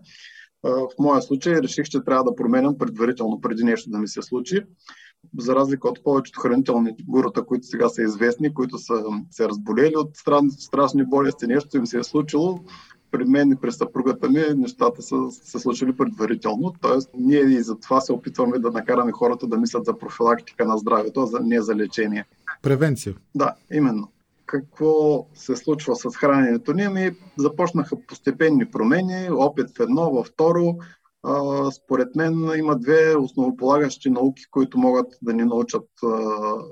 В 0.63 0.89
моя 0.99 1.23
случай 1.23 1.55
реших, 1.55 1.85
че 1.85 2.05
трябва 2.05 2.25
да 2.25 2.37
променям 2.37 2.79
предварително, 2.79 3.41
преди 3.41 3.65
нещо 3.65 3.91
да 3.91 3.99
ми 3.99 4.09
се 4.09 4.23
случи 4.23 4.61
за 5.39 5.55
разлика 5.55 5.89
от 5.89 6.05
повечето 6.05 6.41
хранителни 6.41 6.97
гурута, 7.09 7.47
които 7.47 7.67
сега 7.67 7.89
са 7.89 8.03
известни, 8.03 8.55
които 8.55 8.79
са 8.79 9.05
се 9.31 9.49
разболели 9.49 9.97
от 9.97 10.11
страшни 10.59 11.05
болести, 11.05 11.47
нещо 11.47 11.77
им 11.77 11.87
се 11.87 11.99
е 11.99 12.05
случило, 12.05 12.59
при 13.15 13.25
мен 13.25 13.51
и 13.53 13.57
при 13.57 13.73
съпругата 13.73 14.29
ми 14.29 14.43
нещата 14.57 15.03
са 15.03 15.17
се 15.31 15.59
случили 15.59 15.97
предварително. 15.97 16.75
Тоест, 16.81 17.11
ние 17.19 17.41
и 17.41 17.63
за 17.63 17.79
това 17.79 18.01
се 18.01 18.13
опитваме 18.13 18.59
да 18.59 18.71
накараме 18.71 19.13
хората 19.13 19.47
да 19.47 19.57
мислят 19.57 19.85
за 19.85 19.99
профилактика 19.99 20.65
на 20.65 20.79
здравето, 20.79 21.29
а 21.35 21.41
не 21.41 21.63
за 21.63 21.75
лечение. 21.75 22.25
Превенция. 22.63 23.15
Да, 23.35 23.55
именно. 23.73 24.09
Какво 24.47 25.27
се 25.35 25.57
случва 25.57 25.97
с 25.97 26.17
храненето 26.17 26.73
ни? 26.73 26.89
Ми 26.89 27.11
започнаха 27.39 27.97
постепенни 28.09 28.71
промени, 28.71 29.31
опит 29.31 29.71
в 29.77 29.81
едно, 29.81 30.11
във 30.11 30.27
второ, 30.27 30.75
според 31.73 32.17
мен 32.17 32.51
има 32.57 32.79
две 32.79 33.17
основополагащи 33.17 34.11
науки, 34.11 34.43
които 34.51 34.79
могат 34.79 35.07
да 35.23 35.33
ни 35.33 35.45
научат 35.45 35.89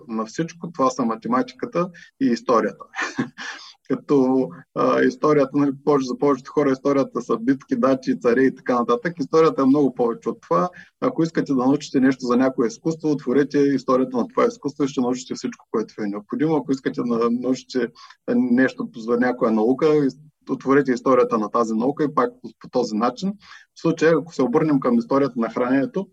на 0.09 0.27
всичко. 0.27 0.73
Това 0.73 0.91
са 0.91 1.05
математиката 1.05 1.91
и 2.21 2.27
историята. 2.27 2.85
Като 3.89 4.49
а, 4.75 5.03
историята, 5.03 5.51
нали, 5.55 5.71
повече 5.85 6.07
за 6.07 6.19
повечето 6.19 6.53
хора, 6.53 6.71
историята 6.71 7.23
са 7.23 7.37
битки, 7.37 7.77
дачи, 7.77 8.21
царе 8.21 8.43
и 8.43 8.55
така 8.55 8.75
нататък. 8.75 9.15
Историята 9.21 9.63
е 9.63 9.67
много 9.67 9.95
повече 9.95 10.29
от 10.29 10.41
това. 10.41 10.69
Ако 11.01 11.23
искате 11.23 11.55
да 11.55 11.67
научите 11.67 12.01
нещо 12.01 12.27
за 12.27 12.37
някое 12.37 12.67
изкуство, 12.67 13.11
отворете 13.11 13.59
историята 13.59 14.17
на 14.17 14.29
това 14.29 14.45
изкуство 14.47 14.85
и 14.85 14.89
ще 14.89 15.01
научите 15.01 15.35
всичко, 15.35 15.67
което 15.71 15.95
е 15.99 16.07
необходимо. 16.07 16.57
Ако 16.57 16.73
искате 16.73 17.01
да 17.03 17.31
научите 17.31 17.89
нещо 18.35 18.89
за 18.97 19.17
някоя 19.17 19.53
наука, 19.53 20.09
отворете 20.51 20.93
историята 20.93 21.39
на 21.39 21.51
тази 21.51 21.75
наука 21.75 22.05
и 22.05 22.15
пак 22.15 22.31
по 22.61 22.69
този 22.69 22.97
начин. 22.97 23.33
В 23.75 23.81
случая, 23.81 24.15
ако 24.19 24.35
се 24.35 24.43
обърнем 24.43 24.81
към 24.81 24.99
историята 24.99 25.35
на 25.37 25.51
храненето, 25.51 26.07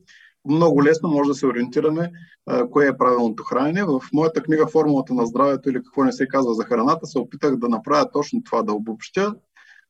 много 0.48 0.84
лесно 0.84 1.10
може 1.10 1.27
да 1.27 1.36
се 1.36 1.48
ориентираме 1.48 2.12
а, 2.46 2.69
кое 2.69 2.88
е 2.88 2.98
правилното 2.98 3.43
хранене. 3.43 3.84
В 3.84 4.01
моята 4.13 4.43
книга 4.43 4.67
Формулата 4.67 5.13
на 5.13 5.25
здравето 5.25 5.69
или 5.69 5.84
какво 5.84 6.03
не 6.03 6.12
се 6.12 6.27
казва 6.27 6.53
за 6.53 6.63
храната, 6.63 7.08
се 7.08 7.19
опитах 7.19 7.55
да 7.55 7.69
направя 7.69 8.12
точно 8.12 8.43
това, 8.43 8.63
да 8.63 8.74
обобщя 8.74 9.36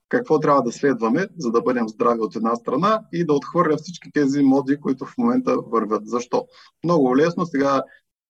какво 0.09 0.39
трябва 0.39 0.61
да 0.61 0.71
следваме, 0.71 1.27
за 1.37 1.51
да 1.51 1.61
бъдем 1.61 1.89
здрави 1.89 2.19
от 2.19 2.35
една 2.35 2.55
страна 2.55 3.01
и 3.13 3.25
да 3.25 3.33
отхвърля 3.33 3.77
всички 3.77 4.11
тези 4.11 4.41
моди, 4.41 4.77
които 4.77 5.05
в 5.05 5.17
момента 5.17 5.57
вървят. 5.71 6.01
Защо? 6.05 6.47
Много 6.83 7.17
лесно 7.17 7.45
сега 7.45 7.83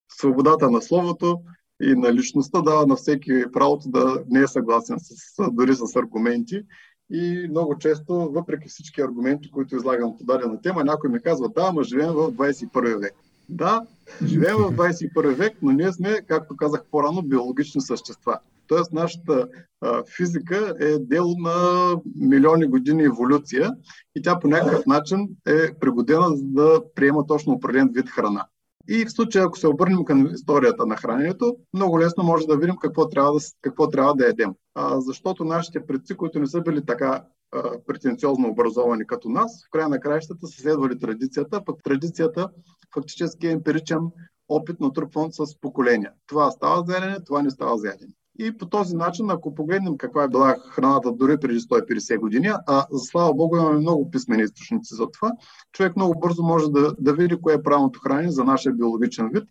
свободата 0.10 0.72
на 0.72 0.82
словото, 0.82 1.42
и 1.82 1.96
на 1.96 2.14
личността 2.14 2.62
дава 2.62 2.88
на 2.88 2.96
всеки 2.96 3.44
правото 3.54 3.90
да 3.90 4.24
не 4.30 4.42
е 4.42 4.48
съгласен 4.48 4.98
с, 5.00 5.52
дори 5.52 5.76
с 5.76 5.96
аргументи. 5.96 6.62
И 7.12 7.48
много 7.50 7.78
често, 7.78 8.14
въпреки 8.14 8.70
всички 8.70 9.02
аргументи, 9.02 9.52
които 9.52 9.76
излагам 9.76 10.18
по 10.18 10.24
дадена 10.24 10.62
тема, 10.62 10.84
някой 10.84 11.10
ми 11.10 11.22
казва, 11.22 11.50
да, 11.50 11.66
ама 11.70 11.84
живеем 11.84 12.12
в 12.12 12.32
21 12.32 13.00
век. 13.00 13.14
Да, 13.50 13.82
живеем 14.24 14.58
в 14.58 14.72
21 14.72 15.34
век, 15.34 15.58
но 15.62 15.72
ние 15.72 15.92
сме, 15.92 16.22
както 16.28 16.58
казах 16.58 16.84
по-рано, 16.92 17.22
биологични 17.22 17.82
същества. 17.82 18.40
Тоест, 18.68 18.94
нашата 18.94 19.48
а, 19.82 20.04
физика 20.18 20.76
е 20.80 21.00
дело 21.00 21.36
на 21.40 21.56
милиони 22.16 22.66
години 22.66 23.04
еволюция 23.04 23.72
и 24.16 24.22
тя 24.22 24.40
по 24.40 24.48
някакъв 24.48 24.86
начин 24.86 25.30
е 25.48 25.74
пригодена 25.74 26.30
за 26.30 26.44
да 26.44 26.82
приема 26.96 27.28
точно 27.28 27.54
определен 27.54 27.90
вид 27.94 28.10
храна. 28.10 28.46
И 28.92 29.06
в 29.06 29.12
случая, 29.12 29.46
ако 29.46 29.58
се 29.58 29.68
обърнем 29.68 30.06
към 30.06 30.34
историята 30.34 30.86
на 30.86 30.98
храненето, 30.98 31.56
много 31.74 32.00
лесно 32.00 32.24
може 32.24 32.48
да 32.48 32.58
видим 32.58 32.76
какво 32.76 33.10
трябва 33.10 33.34
да, 33.34 33.40
какво 33.62 33.90
трябва 33.90 34.16
да 34.16 34.26
едем. 34.26 34.54
А, 34.76 35.02
защото 35.02 35.46
нашите 35.46 35.86
предци, 35.86 36.16
които 36.16 36.40
не 36.40 36.48
са 36.48 36.62
били 36.62 36.86
така 36.86 37.24
а, 37.52 37.72
претенциозно 37.88 38.50
образовани 38.50 39.08
като 39.08 39.30
нас, 39.30 39.66
в 39.68 39.72
края 39.72 39.90
на 39.90 40.00
краищата 40.00 40.48
са 40.48 40.62
следвали 40.62 41.00
традицията, 41.00 41.66
пък 41.66 41.84
традицията 41.84 42.50
фактически 42.94 43.48
е 43.48 43.52
емпиричен 43.52 44.00
опит 44.50 44.80
на 44.80 44.94
трупван 44.94 45.32
с 45.32 45.60
поколения. 45.62 46.12
Това 46.28 46.52
става 46.52 46.84
за 46.88 46.94
ядене, 46.94 47.18
това 47.26 47.42
не 47.42 47.50
става 47.50 47.78
за 47.78 47.88
ядене. 47.88 48.12
И 48.40 48.58
по 48.58 48.66
този 48.66 48.96
начин, 48.96 49.30
ако 49.30 49.56
погледнем 49.56 49.98
каква 49.98 50.24
е 50.24 50.28
била 50.28 50.56
храната 50.70 51.12
дори 51.12 51.38
преди 51.38 51.60
150 51.60 52.20
години, 52.20 52.50
а 52.68 52.86
за 52.92 53.06
слава 53.06 53.34
Богу 53.34 53.58
имаме 53.58 53.80
много 53.80 54.12
писмени 54.12 54.44
източници 54.44 54.96
за 54.96 55.08
това, 55.12 55.32
човек 55.72 55.96
много 55.96 56.20
бързо 56.20 56.44
може 56.44 56.66
да, 56.72 56.94
да 57.00 57.14
види 57.14 57.36
кое 57.42 57.54
е 57.54 57.64
правилното 57.64 58.00
хранене 58.00 58.32
за 58.32 58.44
нашия 58.44 58.74
биологичен 58.74 59.30
вид. 59.34 59.44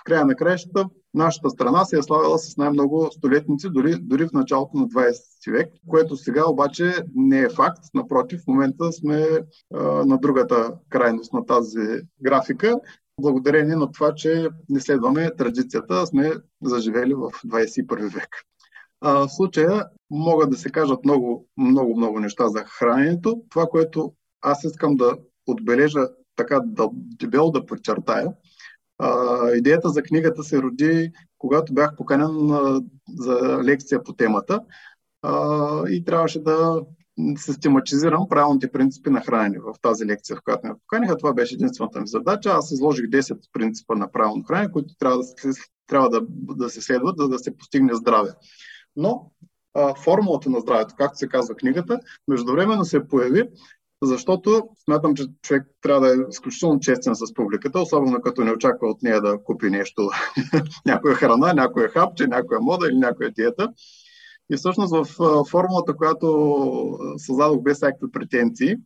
В 0.00 0.04
края 0.04 0.26
на 0.26 0.34
краищата 0.34 0.84
нашата 1.14 1.50
страна 1.50 1.84
се 1.84 1.98
е 1.98 2.02
славила 2.02 2.38
с 2.38 2.56
най-много 2.56 3.08
столетници, 3.12 3.68
дори, 3.70 3.96
дори 4.00 4.26
в 4.26 4.32
началото 4.32 4.76
на 4.76 4.88
20 4.88 5.52
век, 5.52 5.68
което 5.88 6.16
сега 6.16 6.46
обаче 6.46 6.94
не 7.14 7.40
е 7.40 7.48
факт. 7.48 7.84
Напротив, 7.94 8.40
в 8.40 8.46
момента 8.46 8.92
сме 8.92 9.26
а, 9.74 9.82
на 9.82 10.18
другата 10.18 10.72
крайност 10.88 11.32
на 11.32 11.46
тази 11.46 12.00
графика 12.22 12.80
благодарение 13.20 13.76
на 13.76 13.92
това, 13.92 14.14
че 14.14 14.48
не 14.68 14.80
следваме 14.80 15.30
традицията, 15.36 16.06
сме 16.06 16.32
заживели 16.62 17.14
в 17.14 17.30
21 17.46 18.14
век. 18.14 18.28
А, 19.00 19.12
в 19.12 19.28
случая 19.28 19.86
могат 20.10 20.50
да 20.50 20.56
се 20.56 20.70
кажат 20.70 21.04
много, 21.04 21.48
много, 21.56 21.96
много 21.96 22.20
неща 22.20 22.48
за 22.48 22.58
храненето. 22.58 23.42
Това, 23.50 23.66
което 23.66 24.12
аз 24.40 24.64
искам 24.64 24.96
да 24.96 25.16
отбележа, 25.46 26.08
така 26.36 26.60
да 26.64 26.88
дебело 26.92 27.50
да 27.50 27.66
подчертая, 27.66 28.32
а, 28.98 29.50
идеята 29.54 29.88
за 29.88 30.02
книгата 30.02 30.44
се 30.44 30.62
роди, 30.62 31.12
когато 31.38 31.74
бях 31.74 31.96
поканен 31.96 32.50
а, 32.50 32.82
за 33.08 33.60
лекция 33.64 34.02
по 34.02 34.12
темата 34.12 34.60
а, 35.22 35.88
и 35.88 36.04
трябваше 36.04 36.42
да 36.42 36.80
систематизирам 37.36 38.28
правилните 38.28 38.72
принципи 38.72 39.10
на 39.10 39.20
хранене 39.20 39.58
в 39.58 39.74
тази 39.82 40.06
лекция, 40.06 40.36
в 40.36 40.42
която 40.44 40.66
ме 40.66 40.74
поканиха. 40.74 41.16
Това 41.16 41.32
беше 41.32 41.54
единствената 41.54 42.00
ми 42.00 42.06
задача. 42.06 42.50
Аз 42.50 42.70
изложих 42.70 43.06
10 43.06 43.38
принципа 43.52 43.94
на 43.94 44.12
правилно 44.12 44.44
хранене, 44.44 44.72
които 44.72 44.94
трябва 44.98 45.18
да 45.18 45.24
трябва 45.90 46.10
да, 46.10 46.20
да 46.30 46.70
се 46.70 46.80
следват, 46.80 47.16
за 47.18 47.28
да 47.28 47.38
се 47.38 47.56
постигне 47.56 47.94
здраве. 47.94 48.30
Но 48.96 49.30
а, 49.74 49.94
формулата 49.94 50.50
на 50.50 50.60
здравето, 50.60 50.94
както 50.98 51.18
се 51.18 51.28
казва 51.28 51.54
книгата, 51.54 52.00
междувременно 52.28 52.84
се 52.84 53.08
появи, 53.08 53.42
защото 54.02 54.68
смятам, 54.84 55.14
че 55.14 55.26
човек 55.42 55.62
трябва 55.82 56.00
да 56.00 56.14
е 56.14 56.26
изключително 56.30 56.80
честен 56.80 57.14
с 57.14 57.34
публиката, 57.34 57.80
особено 57.80 58.20
като 58.20 58.44
не 58.44 58.52
очаква 58.52 58.88
от 58.88 59.02
нея 59.02 59.20
да 59.20 59.42
купи 59.44 59.70
нещо, 59.70 60.10
някоя 60.86 61.14
храна, 61.14 61.52
някоя 61.52 61.88
хапче, 61.88 62.26
някоя 62.26 62.60
мода 62.60 62.88
или 62.88 62.98
някоя 62.98 63.30
диета. 63.30 63.72
И 64.52 64.56
всъщност 64.56 64.94
в 64.94 65.04
формулата, 65.50 65.96
която 65.96 66.98
създадох 67.16 67.62
без 67.62 67.76
всякакви 67.76 68.10
претенции, 68.12 68.76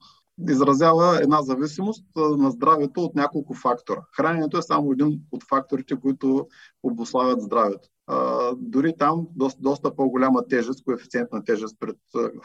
изразява 0.49 1.19
една 1.23 1.43
зависимост 1.43 2.05
на 2.17 2.51
здравето 2.51 3.01
от 3.01 3.15
няколко 3.15 3.55
фактора. 3.55 4.01
Храненето 4.17 4.59
е 4.59 4.63
само 4.63 4.93
един 4.93 5.21
от 5.33 5.43
факторите, 5.49 6.01
които 6.01 6.47
обославят 6.83 7.43
здравето. 7.43 7.89
А, 8.07 8.51
дори 8.57 8.93
там 8.99 9.27
доста, 9.37 9.63
доста 9.63 9.97
по-голяма 9.97 10.47
тежест, 10.49 10.85
коефициент 10.85 11.33
на 11.33 11.45
тежест 11.45 11.77
пред 11.81 11.97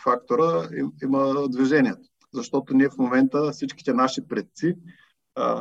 фактора 0.04 0.70
има 1.04 1.48
движението. 1.50 2.10
Защото 2.34 2.74
ние 2.74 2.90
в 2.90 2.98
момента 2.98 3.52
всичките 3.52 3.94
наши 3.94 4.28
предци 4.28 4.76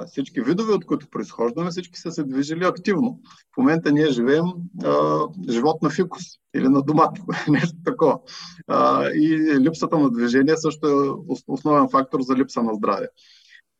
всички 0.07 0.41
видове, 0.41 0.73
от 0.73 0.87
които 0.87 1.11
произхождаме, 1.11 1.71
всички 1.71 1.99
са 1.99 2.13
се 2.13 2.25
движили 2.25 2.65
активно. 2.65 3.21
В 3.55 3.57
момента 3.57 3.93
ние 3.93 4.11
живеем 4.11 4.45
а, 4.85 5.19
живот 5.49 5.83
на 5.83 5.91
фикус 5.91 6.23
или 6.57 6.69
на 6.69 6.83
домат, 6.83 7.19
нещо 7.49 7.77
такова. 7.85 8.19
А, 8.67 9.11
и 9.11 9.57
липсата 9.61 9.99
на 9.99 10.11
движение 10.11 10.57
също 10.57 10.89
е 10.89 11.11
основен 11.47 11.89
фактор 11.89 12.21
за 12.21 12.35
липса 12.35 12.63
на 12.63 12.75
здраве. 12.75 13.09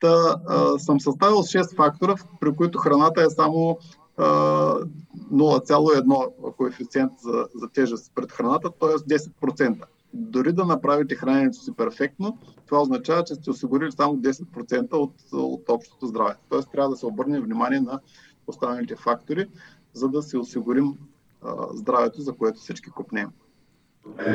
Та, 0.01 0.37
а, 0.49 0.79
съм 0.79 1.01
съставил 1.01 1.37
6 1.37 1.77
фактора, 1.77 2.15
при 2.41 2.57
които 2.57 2.79
храната 2.79 3.23
е 3.23 3.31
само 3.31 3.79
0,1 4.19 6.57
коефициент 6.57 7.13
за, 7.23 7.47
за 7.55 7.69
тежест 7.69 8.13
пред 8.15 8.33
храната, 8.33 8.71
т.е. 8.81 8.89
10%. 8.89 9.85
Дори 10.13 10.53
да 10.53 10.65
направите 10.65 11.15
храненето 11.15 11.59
си 11.59 11.73
перфектно, 11.73 12.39
това 12.67 12.81
означава, 12.81 13.25
че 13.25 13.35
сте 13.35 13.51
осигурили 13.51 13.93
само 13.93 14.17
10% 14.17 14.93
от, 14.93 15.15
от 15.33 15.69
общото 15.69 16.07
здраве. 16.07 16.35
Тоест 16.49 16.71
трябва 16.73 16.91
да 16.91 16.97
се 16.97 17.07
обърне 17.07 17.41
внимание 17.41 17.81
на 17.81 18.01
останалите 18.47 18.97
фактори, 18.97 19.47
за 19.93 20.09
да 20.09 20.23
се 20.23 20.39
осигурим 20.39 20.95
а, 21.43 21.55
здравето, 21.75 22.21
за 22.21 22.33
което 22.33 22.61
всички 22.61 22.91
купнем. 22.91 23.29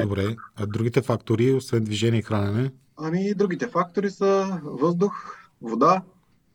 Добре. 0.02 0.36
А 0.56 0.66
другите 0.66 1.02
фактори, 1.02 1.54
освен 1.54 1.84
движение 1.84 2.20
и 2.20 2.24
хранене? 2.24 2.72
Ами, 2.98 3.34
другите 3.34 3.68
фактори 3.68 4.10
са 4.10 4.62
въздух, 4.64 5.38
вода, 5.62 6.02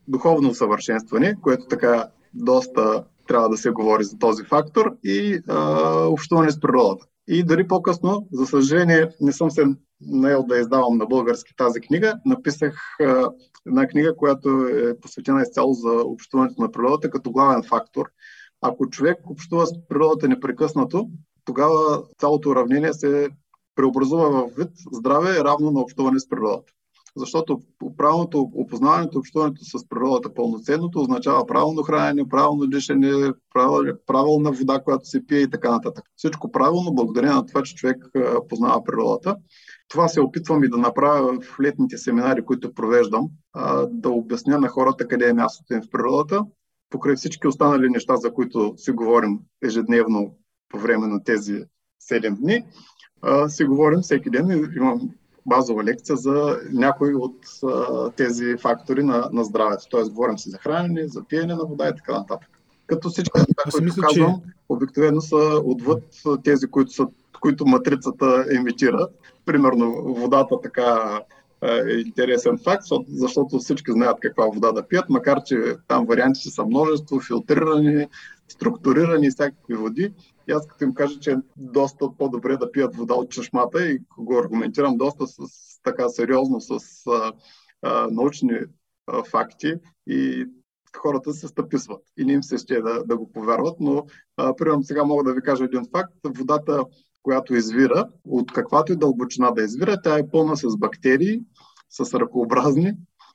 духовно 0.09 0.51
усъвършенстване, 0.51 1.37
което 1.41 1.67
така 1.67 2.09
доста 2.35 3.05
трябва 3.27 3.49
да 3.49 3.57
се 3.57 3.71
говори 3.71 4.05
за 4.05 4.19
този 4.19 4.45
фактор 4.45 4.97
и 5.05 5.41
а, 5.49 5.59
общуване 6.07 6.51
с 6.51 6.61
природата. 6.61 7.07
И 7.29 7.43
дори 7.43 7.67
по-късно, 7.67 8.29
за 8.33 8.47
съжаление, 8.47 9.09
не 9.21 9.33
съм 9.33 9.51
се 9.51 9.65
наел 10.01 10.43
да 10.43 10.59
издавам 10.59 10.99
на 10.99 11.07
български 11.07 11.57
тази 11.57 11.81
книга. 11.81 12.15
Написах 12.25 12.97
една 13.67 13.87
книга, 13.87 14.17
която 14.17 14.49
е 14.49 15.01
посветена 15.01 15.43
изцяло 15.43 15.73
за 15.73 15.91
общуването 15.91 16.63
на 16.63 16.71
природата 16.71 17.11
като 17.11 17.31
главен 17.31 17.63
фактор. 17.63 18.07
Ако 18.61 18.91
човек 18.91 19.19
общува 19.25 19.67
с 19.67 19.73
природата 19.89 20.29
непрекъснато, 20.29 21.11
тогава 21.45 22.03
цялото 22.19 22.51
уравнение 22.51 22.93
се 22.93 23.29
преобразува 23.75 24.29
в 24.29 24.51
вид 24.59 24.71
здраве 24.93 25.45
равно 25.45 25.71
на 25.71 25.81
общуване 25.81 26.21
с 26.21 26.29
природата. 26.29 26.73
Защото 27.17 27.61
правилното 27.97 28.50
опознаването, 28.55 29.19
общуването 29.19 29.65
с 29.65 29.88
природата 29.88 30.35
пълноценното 30.35 31.00
означава 31.00 31.47
правилно 31.47 31.83
хранене, 31.83 32.29
правилно 32.29 32.67
дишане, 32.67 33.33
правилна 34.07 34.53
вода, 34.53 34.81
която 34.85 35.05
се 35.05 35.27
пие 35.27 35.38
и 35.38 35.50
така 35.50 35.71
нататък. 35.71 36.05
Всичко 36.17 36.53
правилно, 36.53 36.95
благодарение 36.95 37.35
на 37.35 37.47
това, 37.47 37.62
че 37.62 37.75
човек 37.75 37.97
познава 38.49 38.85
природата. 38.85 39.37
Това 39.88 40.09
се 40.09 40.21
опитвам 40.21 40.65
и 40.65 40.69
да 40.69 40.77
направя 40.77 41.41
в 41.41 41.61
летните 41.61 41.99
семинари, 41.99 42.45
които 42.45 42.75
провеждам, 42.75 43.29
да 43.91 44.11
обясня 44.11 44.59
на 44.59 44.69
хората 44.69 45.09
къде 45.09 45.29
е 45.29 45.33
мястото 45.33 45.75
им 45.75 45.83
в 45.83 45.91
природата, 45.91 46.45
покрай 46.91 47.17
всички 47.17 47.47
останали 47.47 47.91
неща, 47.91 48.17
за 48.17 48.35
които 48.35 48.75
си 48.77 48.91
говорим 48.91 49.38
ежедневно 49.65 50.35
по 50.69 50.79
време 50.79 51.07
на 51.07 51.25
тези 51.25 51.62
7 52.11 52.37
дни, 52.37 52.65
си 53.49 53.65
говорим 53.65 54.00
всеки 54.00 54.31
ден. 54.31 54.71
Имам 54.77 55.11
базова 55.49 55.85
лекция 55.85 56.17
за 56.17 56.61
някои 56.73 57.14
от 57.14 57.37
а, 57.64 58.11
тези 58.11 58.57
фактори 58.57 59.02
на, 59.02 59.28
на 59.33 59.45
здравето. 59.45 59.85
Тоест, 59.90 60.12
говорим 60.12 60.38
си 60.38 60.50
за 60.50 60.59
хранене, 60.59 61.09
за 61.09 61.25
пиене 61.25 61.55
на 61.55 61.64
вода 61.64 61.88
и 61.88 61.97
така 61.97 62.12
нататък. 62.12 62.49
Като 62.87 63.09
всички 63.09 63.38
неща, 63.38 63.62
които 63.71 63.85
мисля, 63.85 64.02
казвам, 64.02 64.40
че... 64.47 64.52
обикновено 64.69 65.21
са 65.21 65.61
отвъд 65.64 66.05
тези, 66.45 66.67
които, 66.67 66.93
са, 66.93 67.07
които 67.40 67.67
матрицата 67.67 68.45
емитира. 68.50 69.09
Примерно 69.45 70.14
водата 70.14 70.61
така 70.62 71.21
е 71.62 71.93
интересен 72.07 72.59
факт, 72.64 72.85
защото 73.09 73.59
всички 73.59 73.93
знаят 73.93 74.19
каква 74.21 74.47
вода 74.47 74.73
да 74.73 74.88
пият, 74.88 75.09
макар 75.09 75.43
че 75.43 75.76
там 75.88 76.07
вариантите 76.07 76.50
са 76.50 76.64
множество, 76.64 77.21
филтрирани, 77.21 78.07
структурирани 78.49 79.31
всякакви 79.31 79.75
води. 79.75 80.12
И 80.49 80.52
аз 80.52 80.67
като 80.67 80.85
им 80.85 80.95
кажа, 80.95 81.21
че 81.21 81.33
е 81.33 81.37
доста 81.57 82.09
по-добре 82.19 82.57
да 82.57 82.73
пият 82.73 82.97
вода 82.97 83.14
от 83.14 83.31
чешмата 83.31 83.87
и 83.87 83.99
го 84.19 84.38
аргументирам 84.38 84.97
доста 84.97 85.26
с, 85.26 85.37
така 85.83 86.09
сериозно 86.09 86.61
с 86.61 86.78
а, 87.07 87.33
а, 87.83 88.09
научни 88.11 88.59
а, 89.07 89.23
факти 89.25 89.75
и 90.07 90.47
хората 90.97 91.33
се 91.33 91.49
стъписват 91.49 92.02
и 92.19 92.25
не 92.25 92.33
им 92.33 92.43
се 92.43 92.59
ще 92.59 92.81
да, 92.81 93.05
да 93.05 93.17
го 93.17 93.33
повярват, 93.33 93.81
но 93.81 94.07
примерно 94.57 94.83
сега 94.83 95.05
мога 95.05 95.25
да 95.25 95.35
ви 95.35 95.43
кажа 95.43 95.64
един 95.64 95.85
факт. 95.90 96.12
Водата, 96.25 96.85
която 97.23 97.55
извира, 97.55 98.09
от 98.25 98.52
каквато 98.52 98.93
и 98.93 98.97
дълбочина 98.97 99.50
да 99.50 99.62
извира, 99.62 100.02
тя 100.02 100.19
е 100.19 100.28
пълна 100.28 100.57
с 100.57 100.76
бактерии, 100.76 101.43
с 101.90 102.14
ръкообразни, 102.14 102.93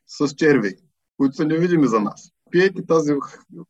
с 0.08 0.36
черви, 0.36 0.76
които 1.18 1.36
са 1.36 1.46
невидими 1.46 1.88
за 1.88 2.00
нас. 2.00 2.32
Пиете 2.52 2.86
тази 2.86 3.14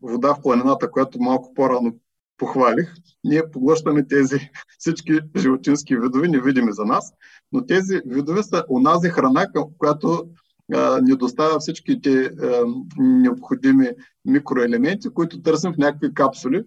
вода 0.02 0.36
в 0.36 0.42
планината, 0.42 0.92
която 0.92 1.22
малко 1.22 1.54
по-рано 1.54 1.94
похвалих, 2.38 2.94
ние 3.24 3.52
поглъщаме 3.52 4.08
тези 4.08 4.50
всички 4.80 5.20
животински 5.38 5.98
видове, 5.98 6.28
невидими 6.28 6.72
за 6.72 6.86
нас, 6.86 7.14
но 7.52 7.66
тези 7.66 8.02
видове 8.06 8.44
са 8.44 8.64
онази 8.70 9.10
храна, 9.10 9.48
която 9.78 10.28
а, 10.74 11.02
ни 11.02 11.16
доставя 11.16 11.60
всичките 11.60 12.24
а, 12.24 12.66
необходими 12.98 13.90
микроелементи, 14.26 15.10
които 15.10 15.42
търсим 15.42 15.74
в 15.74 15.78
някакви 15.78 16.14
капсули. 16.14 16.64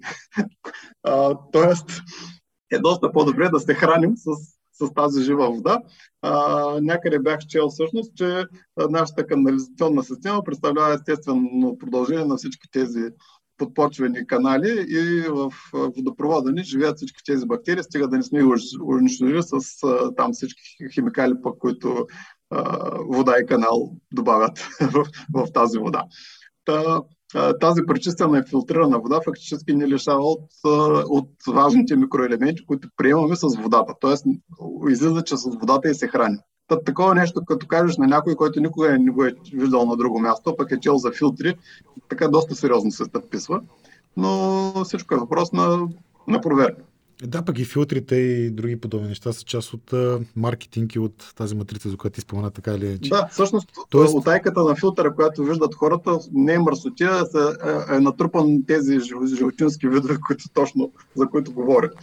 А, 1.02 1.38
тоест, 1.52 1.90
е 2.72 2.78
доста 2.78 3.12
по-добре 3.12 3.48
да 3.48 3.60
се 3.60 3.74
храним 3.74 4.16
с, 4.16 4.30
с 4.72 4.94
тази 4.94 5.22
жива 5.22 5.50
вода. 5.50 5.80
А, 6.22 6.64
някъде 6.80 7.18
бях 7.18 7.38
чел 7.40 7.68
всъщност, 7.68 8.16
че 8.16 8.44
нашата 8.90 9.26
канализационна 9.26 10.04
система 10.04 10.42
представлява 10.44 10.94
естествено 10.94 11.78
продължение 11.78 12.24
на 12.24 12.36
всички 12.36 12.70
тези 12.72 13.02
подпочвени 13.56 14.26
канали 14.26 14.86
и 14.88 15.20
в 15.28 15.52
водопровода 15.72 16.52
ни 16.52 16.62
живеят 16.62 16.96
всички 16.96 17.24
тези 17.26 17.46
бактерии, 17.46 17.82
стига 17.82 18.08
да 18.08 18.16
не 18.16 18.22
сме 18.22 18.44
унищожили 18.84 19.42
с 19.42 19.60
там 20.16 20.32
всички 20.32 20.62
химикали, 20.94 21.34
по 21.42 21.58
които 21.58 22.06
вода 23.08 23.34
и 23.42 23.46
канал 23.46 23.96
добавят 24.12 24.58
в, 24.80 25.04
в 25.34 25.52
тази 25.52 25.78
вода. 25.78 26.02
Та, 26.64 27.02
тази 27.60 27.82
пречистена 27.86 28.38
и 28.38 28.50
филтрирана 28.50 28.98
вода 28.98 29.20
фактически 29.24 29.74
ни 29.74 29.86
лишава 29.86 30.22
от, 30.22 30.50
от 31.08 31.30
важните 31.48 31.96
микроелементи, 31.96 32.66
които 32.66 32.88
приемаме 32.96 33.36
с 33.36 33.56
водата. 33.56 33.94
Тоест, 34.00 34.24
излиза, 34.88 35.22
че 35.22 35.36
с 35.36 35.44
водата 35.60 35.90
и 35.90 35.94
се 35.94 36.08
храни. 36.08 36.38
Та, 36.68 36.80
такова 36.80 37.14
нещо, 37.14 37.44
като 37.44 37.66
кажеш 37.66 37.96
на 37.96 38.06
някой, 38.06 38.34
който 38.34 38.60
никога 38.60 38.98
не 38.98 39.10
го 39.10 39.24
е 39.24 39.34
виждал 39.52 39.86
на 39.86 39.96
друго 39.96 40.20
място, 40.20 40.56
пък 40.56 40.70
е 40.70 40.80
чел 40.80 40.96
за 40.96 41.12
филтри, 41.12 41.56
така 42.08 42.28
доста 42.28 42.54
сериозно 42.54 42.90
се 42.90 43.04
стъписва. 43.04 43.60
Но 44.16 44.72
всичко 44.84 45.14
е 45.14 45.18
въпрос 45.18 45.52
на, 45.52 45.88
на 46.28 46.40
проверка. 46.40 46.82
Да, 47.22 47.44
пък 47.44 47.58
и 47.58 47.64
филтрите 47.64 48.16
и 48.16 48.50
други 48.50 48.80
подобни 48.80 49.08
неща 49.08 49.32
са 49.32 49.44
част 49.44 49.74
от 49.74 49.90
uh, 49.90 50.24
маркетинг 50.36 50.94
и 50.94 50.98
от 50.98 51.32
тази 51.36 51.54
матрица, 51.54 51.88
за 51.90 51.96
която 51.96 52.14
ти 52.14 52.20
спомена 52.20 52.50
така 52.50 52.74
или 52.74 52.86
иначе. 52.86 53.10
Да, 53.10 53.28
всъщност 53.32 53.68
Тоест... 53.90 54.14
отайката 54.14 54.64
на 54.64 54.74
филтъра, 54.74 55.14
която 55.14 55.44
виждат 55.44 55.74
хората, 55.74 56.18
не 56.32 56.54
е 56.54 56.58
мърсотия, 56.58 57.24
е, 57.90 57.94
е 57.96 58.00
натрупан 58.00 58.64
тези 58.66 59.00
животински 59.36 59.88
видове, 59.88 60.16
които 60.26 60.48
точно, 60.54 60.92
за 61.16 61.26
които 61.26 61.52
говорят. 61.52 61.94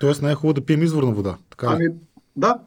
Тоест 0.00 0.22
не 0.22 0.32
е 0.32 0.52
да 0.52 0.60
пием 0.60 0.82
изворна 0.82 1.12
вода. 1.12 1.36
Така 1.50 1.66
ами, 1.66 1.86
да, 2.36 2.58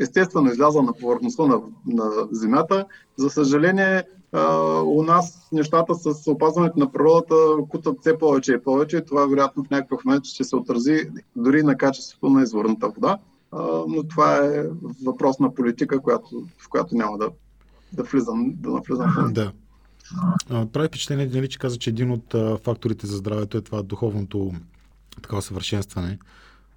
естествено 0.00 0.50
изляза 0.50 0.82
на 0.82 0.92
повърхността 0.92 1.46
на, 1.46 1.60
на 1.86 2.10
Земята. 2.30 2.86
За 3.16 3.30
съжаление, 3.30 4.04
а, 4.32 4.56
у 4.82 5.02
нас 5.02 5.48
нещата 5.52 5.94
с 5.94 6.30
опазването 6.30 6.78
на 6.78 6.92
природата 6.92 7.34
кутат 7.68 7.96
все 8.00 8.18
повече 8.18 8.52
и 8.52 8.62
повече. 8.62 9.00
Това 9.00 9.26
вероятно 9.26 9.64
в 9.64 9.70
някакъв 9.70 10.04
момент 10.04 10.24
ще 10.24 10.44
се 10.44 10.56
отрази 10.56 11.10
дори 11.36 11.62
на 11.62 11.76
качеството 11.76 12.30
на 12.30 12.42
изворната 12.42 12.88
вода. 12.88 13.18
А, 13.52 13.62
но 13.88 14.02
това 14.08 14.36
е 14.36 14.64
въпрос 15.04 15.38
на 15.38 15.54
политика, 15.54 16.00
която, 16.00 16.42
в 16.58 16.68
която 16.68 16.94
няма 16.94 17.18
да, 17.18 17.30
да 17.92 18.02
влизам. 18.02 18.54
Да 18.56 18.70
навлизам. 18.70 19.32
Да. 19.32 19.52
Прави 20.72 20.88
впечатление, 20.88 21.30
нали, 21.34 21.48
че 21.48 21.58
каза, 21.58 21.78
че 21.78 21.90
един 21.90 22.10
от 22.10 22.34
факторите 22.64 23.06
за 23.06 23.16
здравето 23.16 23.58
е 23.58 23.60
това 23.60 23.82
духовното 23.82 24.52
такова 25.22 25.42
съвършенстване 25.42 26.18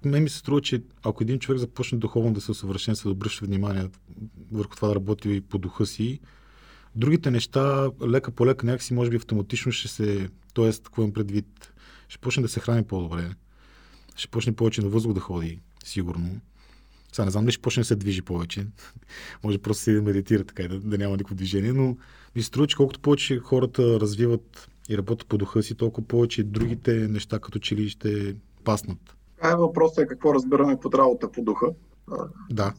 мен 0.04 0.22
ми 0.22 0.28
се 0.28 0.38
струва, 0.38 0.60
че 0.60 0.82
ако 1.02 1.22
един 1.22 1.38
човек 1.38 1.58
започне 1.58 1.98
духовно 1.98 2.32
да 2.32 2.40
се 2.40 2.50
усъвършенства, 2.50 3.08
да 3.08 3.12
обръща 3.12 3.46
внимание 3.46 3.88
върху 4.52 4.76
това 4.76 4.88
да 4.88 4.94
работи 4.94 5.40
по 5.40 5.58
духа 5.58 5.86
си, 5.86 6.20
другите 6.96 7.30
неща 7.30 7.90
лека 8.08 8.30
по 8.30 8.46
лека 8.46 8.66
някакси 8.66 8.94
може 8.94 9.10
би 9.10 9.16
автоматично 9.16 9.72
ще 9.72 9.88
се, 9.88 10.28
т.е. 10.54 10.72
какво 10.72 11.02
им 11.02 11.12
предвид, 11.12 11.72
ще 12.08 12.18
почне 12.18 12.42
да 12.42 12.48
се 12.48 12.60
храни 12.60 12.84
по-добре, 12.84 13.30
ще 14.16 14.28
почне 14.28 14.52
повече 14.52 14.82
на 14.82 14.88
въздух 14.88 15.12
да 15.12 15.20
ходи, 15.20 15.60
сигурно. 15.84 16.40
Сега 17.12 17.24
не 17.24 17.30
знам 17.30 17.44
дали 17.44 17.52
ще 17.52 17.62
почне 17.62 17.80
да 17.80 17.84
се 17.84 17.96
движи 17.96 18.22
повече. 18.22 18.66
може 19.44 19.58
просто 19.58 19.82
си 19.82 19.92
да 19.92 20.02
медитира 20.02 20.44
така 20.44 20.62
и 20.62 20.68
да, 20.68 20.80
да 20.80 20.98
няма 20.98 21.12
никакво 21.12 21.34
движение, 21.34 21.72
но 21.72 21.96
ми 22.36 22.42
се 22.42 22.48
струва, 22.48 22.66
че 22.66 22.76
колкото 22.76 23.00
повече 23.00 23.38
хората 23.38 24.00
развиват 24.00 24.68
и 24.88 24.98
работят 24.98 25.28
по 25.28 25.38
духа 25.38 25.62
си, 25.62 25.74
толкова 25.74 26.08
повече 26.08 26.42
другите 26.42 26.92
неща 26.92 27.38
като 27.38 27.58
че 27.58 27.76
ли 27.76 27.88
ще 27.88 28.36
паснат. 28.64 29.16
А 29.42 29.52
е 29.52 29.56
въпросът 29.56 29.98
е 29.98 30.06
какво 30.06 30.34
разбираме 30.34 30.80
под 30.80 30.94
работа 30.94 31.32
по 31.32 31.42
духа. 31.42 31.66
Да, 32.50 32.72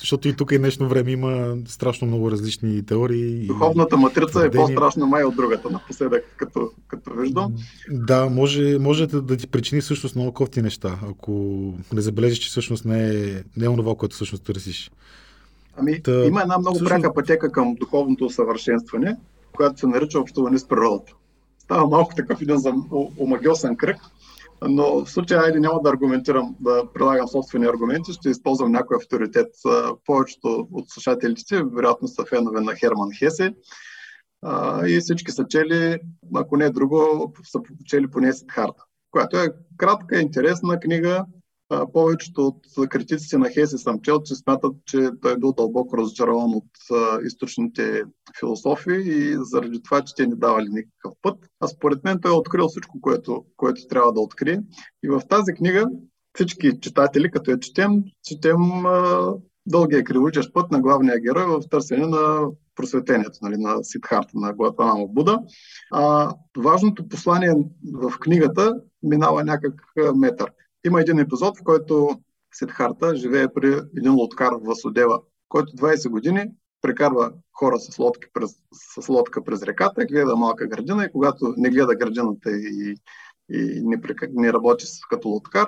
защото 0.00 0.28
и 0.28 0.36
тук 0.36 0.52
и 0.52 0.58
днешно 0.58 0.88
време 0.88 1.10
има 1.10 1.56
страшно 1.66 2.06
много 2.06 2.30
различни 2.30 2.86
теории. 2.86 3.46
Духовната 3.46 3.96
матрица 3.96 4.46
е 4.46 4.50
по-страшна 4.50 5.06
май 5.06 5.24
от 5.24 5.36
другата 5.36 5.70
напоследък, 5.70 6.24
като, 6.36 6.70
като 6.88 7.14
виждам. 7.14 7.54
Да, 7.90 8.28
може, 8.30 8.78
може 8.78 9.06
да, 9.06 9.22
да 9.22 9.36
ти 9.36 9.46
причини 9.46 9.80
всъщност 9.80 10.16
много 10.16 10.32
кофти 10.32 10.62
неща, 10.62 10.98
ако 11.10 11.32
не 11.92 12.00
забележиш, 12.00 12.38
че 12.38 12.48
всъщност 12.48 12.84
не 12.84 13.08
е, 13.08 13.42
не 13.56 13.64
е 13.64 13.68
онова, 13.68 13.94
което 13.94 14.14
всъщност 14.14 14.44
търсиш. 14.44 14.90
Ами, 15.76 16.02
Та, 16.02 16.24
има 16.24 16.42
една 16.42 16.58
много 16.58 16.74
всъщност... 16.74 17.02
пряка 17.02 17.14
пътека 17.14 17.52
към 17.52 17.74
духовното 17.74 18.24
усъвършенстване, 18.24 19.16
която 19.52 19.80
се 19.80 19.86
нарича 19.86 20.20
общуване 20.20 20.58
с 20.58 20.68
природата. 20.68 21.12
Става 21.58 21.88
малко 21.88 22.14
такъв 22.14 22.42
един 22.42 22.56
омагиосен 23.18 23.76
кръг, 23.76 23.96
Но 24.62 25.04
в 25.04 25.10
случая, 25.10 25.40
айде 25.40 25.60
няма 25.60 25.82
да 25.82 25.90
аргументирам, 25.90 26.56
да 26.60 26.92
прилагам 26.94 27.28
собствени 27.28 27.66
аргументи, 27.66 28.12
ще 28.12 28.30
използвам 28.30 28.72
някой 28.72 28.96
авторитет. 28.96 29.48
Повечето 30.06 30.68
от 30.72 30.90
слушателите, 30.90 31.62
вероятно 31.62 32.08
са 32.08 32.24
фенове 32.24 32.60
на 32.60 32.74
Херман 32.74 33.10
Хесе. 33.18 33.54
И 34.86 34.98
всички 35.00 35.32
са 35.32 35.46
чели, 35.48 35.98
ако 36.34 36.56
не 36.56 36.70
друго, 36.70 37.32
са 37.42 37.60
чели 37.84 38.10
поне 38.10 38.32
Сидхарта, 38.32 38.84
която 39.10 39.36
е 39.36 39.48
кратка, 39.76 40.20
интересна 40.20 40.80
книга, 40.80 41.24
повечето 41.92 42.46
от 42.46 42.88
критиците 42.88 43.38
на 43.38 43.50
Хеси 43.50 43.78
съм 43.78 44.00
чел, 44.00 44.22
че 44.22 44.34
смятат, 44.34 44.76
че 44.86 45.10
той 45.22 45.32
е 45.32 45.36
бил 45.36 45.52
дълбоко 45.52 45.96
разочарован 45.96 46.54
от 46.54 46.64
източните 47.24 48.02
философии 48.38 49.00
и 49.00 49.36
заради 49.40 49.82
това, 49.82 50.02
че 50.02 50.14
те 50.14 50.26
не 50.26 50.34
давали 50.34 50.68
никакъв 50.68 51.12
път. 51.22 51.38
А 51.60 51.68
според 51.68 52.04
мен 52.04 52.18
той 52.22 52.32
е 52.32 52.38
открил 52.38 52.68
всичко, 52.68 53.00
което, 53.00 53.44
което 53.56 53.86
трябва 53.88 54.12
да 54.12 54.20
открие. 54.20 54.62
И 55.04 55.08
в 55.08 55.22
тази 55.28 55.52
книга 55.52 55.86
всички 56.34 56.80
читатели, 56.80 57.30
като 57.30 57.50
я 57.50 57.60
четем, 57.60 58.02
четем 58.24 58.56
дългия 59.66 60.04
кривучещ 60.04 60.52
път 60.54 60.70
на 60.70 60.80
главния 60.80 61.20
герой 61.20 61.46
в 61.46 61.68
търсене 61.70 62.06
на 62.06 62.46
просветението, 62.74 63.38
нали, 63.42 63.56
на 63.56 63.84
Сидхарта, 63.84 64.30
на 64.34 64.52
Гуатанама 64.52 65.06
Буда. 65.08 65.38
А, 65.92 66.34
важното 66.58 67.08
послание 67.08 67.54
в 67.94 68.12
книгата 68.20 68.80
минава 69.02 69.44
някак 69.44 69.82
метър. 70.14 70.52
Има 70.88 71.00
един 71.00 71.18
епизод, 71.18 71.58
в 71.58 71.62
който 71.64 72.20
Сидхарта 72.54 73.16
живее 73.16 73.48
при 73.54 73.80
един 73.96 74.14
лодкар 74.14 74.52
в 74.52 74.66
Васудева, 74.66 75.20
който 75.48 75.72
20 75.72 76.08
години 76.08 76.46
прекарва 76.82 77.32
хора 77.52 77.78
с, 77.78 77.98
лодки 77.98 78.26
през, 78.32 78.50
с 78.72 79.08
лодка 79.08 79.44
през 79.44 79.62
реката, 79.62 80.04
гледа 80.04 80.36
малка 80.36 80.66
градина 80.66 81.04
и 81.04 81.12
когато 81.12 81.54
не 81.56 81.70
гледа 81.70 81.94
градината 81.94 82.50
и, 82.50 82.94
и 83.50 83.82
не, 83.84 84.00
не 84.32 84.52
работи 84.52 84.86
като 85.10 85.28
лодкар, 85.28 85.66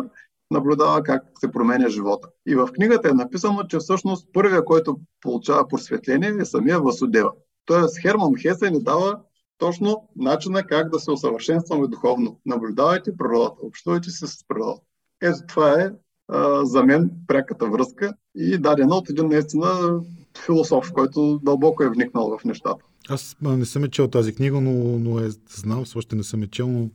наблюдава 0.51 1.03
как 1.03 1.23
се 1.41 1.51
променя 1.51 1.89
живота. 1.89 2.29
И 2.47 2.55
в 2.55 2.69
книгата 2.73 3.09
е 3.09 3.13
написано, 3.13 3.65
че 3.69 3.79
всъщност 3.79 4.29
първия, 4.33 4.65
който 4.65 5.01
получава 5.21 5.69
просветление 5.69 6.35
е 6.41 6.45
самия 6.45 6.81
Васудева. 6.81 7.33
Тоест 7.65 8.01
Херман 8.03 8.33
Хесе 8.43 8.71
ни 8.71 8.83
дава 8.83 9.21
точно 9.59 10.09
начина 10.17 10.67
как 10.67 10.91
да 10.91 11.01
се 11.01 11.11
усъвършенстваме 11.11 11.89
духовно. 11.89 12.41
Наблюдавайте 12.47 13.17
природата, 13.17 13.57
общувайте 13.63 14.11
се 14.11 14.27
с 14.27 14.45
природата. 14.49 14.89
Ето 15.23 15.39
това 15.49 15.81
е 15.81 15.91
а, 16.29 16.65
за 16.65 16.83
мен 16.83 17.11
пряката 17.27 17.67
връзка 17.67 18.13
и 18.35 18.59
дадена 18.59 18.95
от 18.95 19.11
един 19.11 19.29
наистина 19.29 20.01
философ, 20.45 20.93
който 20.93 21.41
дълбоко 21.43 21.83
е 21.83 21.91
вникнал 21.91 22.39
в 22.39 22.45
нещата. 22.45 22.85
Аз 23.09 23.37
не 23.43 23.65
съм 23.65 23.85
е 23.85 23.89
чел 23.89 24.09
тази 24.09 24.35
книга, 24.35 24.61
но, 24.61 24.99
но 24.99 25.19
е 25.19 25.29
знал, 25.51 25.85
още 25.97 26.17
не 26.17 26.23
съм 26.23 26.43
е 26.43 26.47
чел, 26.47 26.69
но 26.69 26.91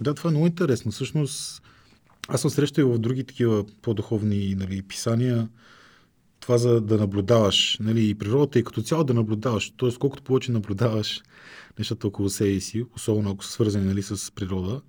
да, 0.00 0.14
това 0.14 0.28
е 0.28 0.30
много 0.30 0.46
интересно. 0.46 0.92
Всъщност, 0.92 1.62
аз 2.28 2.40
съм 2.40 2.50
срещал 2.50 2.82
и 2.82 2.84
в 2.84 2.98
други 2.98 3.24
такива 3.24 3.64
по-духовни 3.82 4.54
нали, 4.58 4.82
писания, 4.82 5.48
това 6.40 6.58
за 6.58 6.80
да 6.80 6.96
наблюдаваш 6.98 7.78
нали, 7.80 8.08
и 8.08 8.14
природата 8.14 8.58
и 8.58 8.64
като 8.64 8.82
цяло 8.82 9.04
да 9.04 9.14
наблюдаваш. 9.14 9.70
Тоест, 9.76 9.98
колкото 9.98 10.22
повече 10.22 10.52
наблюдаваш 10.52 11.22
нещата 11.78 12.06
около 12.06 12.30
себе 12.30 12.60
си, 12.60 12.84
особено 12.96 13.30
ако 13.30 13.44
са 13.44 13.50
свързани 13.50 13.84
нали, 13.84 14.02
с 14.02 14.34
природа, 14.34 14.80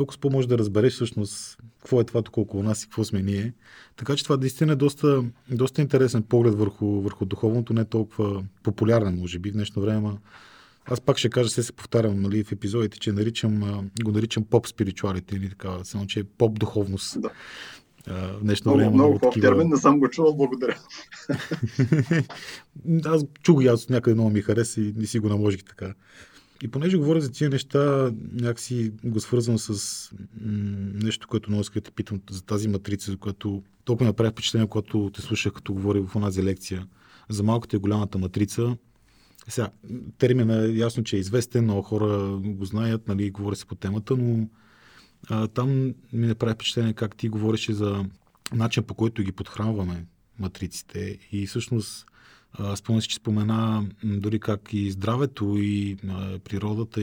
толкова 0.00 0.20
по 0.20 0.30
може 0.30 0.48
да 0.48 0.58
разбереш 0.58 0.92
всъщност 0.92 1.58
какво 1.78 2.00
е 2.00 2.04
това 2.04 2.22
тук 2.22 2.36
около 2.36 2.62
нас 2.62 2.82
и 2.82 2.86
какво 2.86 3.04
сме 3.04 3.22
ние. 3.22 3.52
Така 3.96 4.16
че 4.16 4.24
това 4.24 4.36
наистина 4.36 4.72
е 4.72 4.76
доста, 4.76 5.24
доста 5.50 5.82
интересен 5.82 6.22
поглед 6.22 6.54
върху, 6.54 6.86
върху 6.86 7.24
духовното, 7.24 7.72
не 7.72 7.84
толкова 7.84 8.44
популярен, 8.62 9.18
може 9.18 9.38
би, 9.38 9.50
в 9.50 9.52
днешно 9.52 9.82
време. 9.82 10.10
Аз 10.86 11.00
пак 11.00 11.18
ще 11.18 11.30
кажа, 11.30 11.50
се 11.50 11.62
се 11.62 11.72
повтарям 11.72 12.20
нали, 12.20 12.44
в 12.44 12.52
епизодите, 12.52 12.98
че 12.98 13.12
наричам, 13.12 13.90
го 14.02 14.12
наричам 14.12 14.44
поп 14.44 14.66
спиритуалите 14.66 15.36
или 15.36 15.48
така, 15.48 15.84
само 15.84 16.06
че 16.06 16.20
е 16.20 16.24
поп 16.24 16.58
духовност. 16.58 17.20
Да. 17.20 17.30
в 18.06 18.40
днешно 18.42 18.72
време. 18.72 18.90
Много, 18.90 19.08
много 19.08 19.18
такива... 19.18 19.48
термин, 19.48 19.68
не 19.68 19.76
съм 19.76 19.98
го 19.98 20.08
чувал, 20.08 20.34
благодаря. 20.34 20.78
аз 23.04 23.24
чух 23.42 23.64
аз 23.64 23.88
някъде 23.88 24.14
много 24.14 24.30
ми 24.30 24.42
хареса 24.42 24.80
и 24.80 24.94
не 24.96 25.06
си 25.06 25.18
го 25.18 25.28
наложих 25.28 25.64
така. 25.64 25.94
И 26.62 26.68
понеже 26.68 26.96
говоря 26.96 27.20
за 27.20 27.32
тия 27.32 27.50
неща, 27.50 28.12
някакси 28.32 28.92
го 29.04 29.20
свързвам 29.20 29.58
с 29.58 30.10
нещо, 30.94 31.28
което 31.28 31.50
много 31.50 31.60
искам 31.60 31.82
да 31.84 31.90
питам 31.90 32.20
за 32.30 32.42
тази 32.42 32.68
матрица, 32.68 33.10
за 33.10 33.16
която 33.16 33.62
толкова 33.84 34.06
направи 34.06 34.30
впечатление, 34.30 34.68
когато 34.68 35.10
те 35.14 35.22
слушах, 35.22 35.52
като 35.52 35.74
говори 35.74 36.00
в 36.00 36.16
онази 36.16 36.42
лекция 36.42 36.86
за 37.28 37.42
малката 37.42 37.76
и 37.76 37.80
голямата 37.80 38.18
матрица. 38.18 38.76
Сега, 39.48 39.70
термина 40.18 40.64
е 40.64 40.72
ясно, 40.72 41.04
че 41.04 41.16
е 41.16 41.20
известен, 41.20 41.64
много 41.64 41.82
хора 41.82 42.38
го 42.44 42.64
знаят, 42.64 43.08
нали, 43.08 43.30
говори 43.30 43.56
се 43.56 43.66
по 43.66 43.74
темата, 43.74 44.16
но 44.16 44.48
а, 45.28 45.48
там 45.48 45.94
ми 46.12 46.26
направи 46.26 46.54
впечатление 46.54 46.92
как 46.92 47.16
ти 47.16 47.28
говореше 47.28 47.72
за 47.72 48.04
начин 48.52 48.82
по 48.82 48.94
който 48.94 49.22
ги 49.22 49.32
подхранваме 49.32 50.06
матриците 50.38 51.18
и 51.32 51.46
всъщност 51.46 52.06
Спомня 52.76 53.02
си, 53.02 53.08
че 53.08 53.16
спомена 53.16 53.86
дори 54.04 54.40
как 54.40 54.72
и 54.72 54.90
здравето, 54.90 55.56
и 55.58 55.96
природата, 56.44 57.02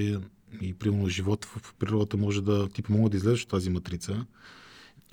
и, 0.61 0.73
примерно 0.73 1.09
живот 1.09 1.45
в 1.45 1.73
природата 1.73 2.17
може 2.17 2.41
да 2.41 2.69
ти 2.69 2.81
помогне 2.81 3.09
да 3.09 3.17
излезеш 3.17 3.43
от 3.43 3.49
тази 3.49 3.69
матрица. 3.69 4.25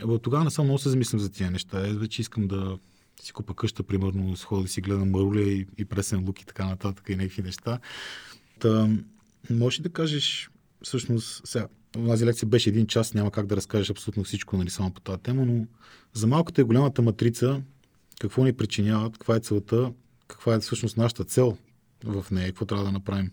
От 0.05 0.23
тогава 0.23 0.45
не 0.45 0.51
съм 0.51 0.65
много 0.65 0.79
се 0.79 0.89
замислям 0.89 1.21
за 1.21 1.33
тия 1.33 1.51
неща. 1.51 1.89
Аз 1.89 1.97
вече 1.97 2.23
искам 2.23 2.49
да 2.49 2.79
си 3.23 3.33
купа 3.33 3.55
къща, 3.55 3.83
примерно, 3.83 4.37
с 4.37 4.45
хода 4.45 4.63
да 4.63 4.69
си 4.69 4.81
гледам 4.81 5.11
маруля 5.11 5.43
и, 5.43 5.67
и 5.79 5.85
пресен 5.85 6.25
лук 6.27 6.41
и 6.41 6.47
така 6.47 6.67
нататък 6.67 7.09
и 7.09 7.17
някакви 7.17 7.43
неща. 7.43 7.79
Та, 8.59 8.89
можеш 9.51 9.81
да 9.81 9.89
кажеш, 9.89 10.51
всъщност, 10.83 11.47
сега, 11.47 11.69
тази 12.07 12.27
лекция 12.27 12.49
беше 12.49 12.71
един 12.71 12.87
час, 12.87 13.15
няма 13.15 13.31
как 13.31 13.47
да 13.47 13.57
разкажеш 13.57 13.91
абсолютно 13.91 14.25
всичко, 14.25 14.57
нали, 14.57 14.71
само 14.71 14.91
по 14.91 15.01
тази 15.01 15.23
тема, 15.23 15.47
но 15.47 15.67
за 16.13 16.27
малката 16.27 16.61
и 16.61 16.65
голямата 16.65 17.03
матрица, 17.03 17.63
какво 18.21 18.45
ни 18.45 18.53
причиняват, 18.53 19.13
каква 19.13 19.37
е 19.37 19.41
целта 19.41 19.93
каква 20.35 20.55
е 20.55 20.59
всъщност 20.59 20.97
нашата 20.97 21.25
цел 21.25 21.57
в 22.05 22.27
нея, 22.31 22.47
какво 22.47 22.65
трябва 22.65 22.85
да 22.85 22.93
направим? 22.93 23.31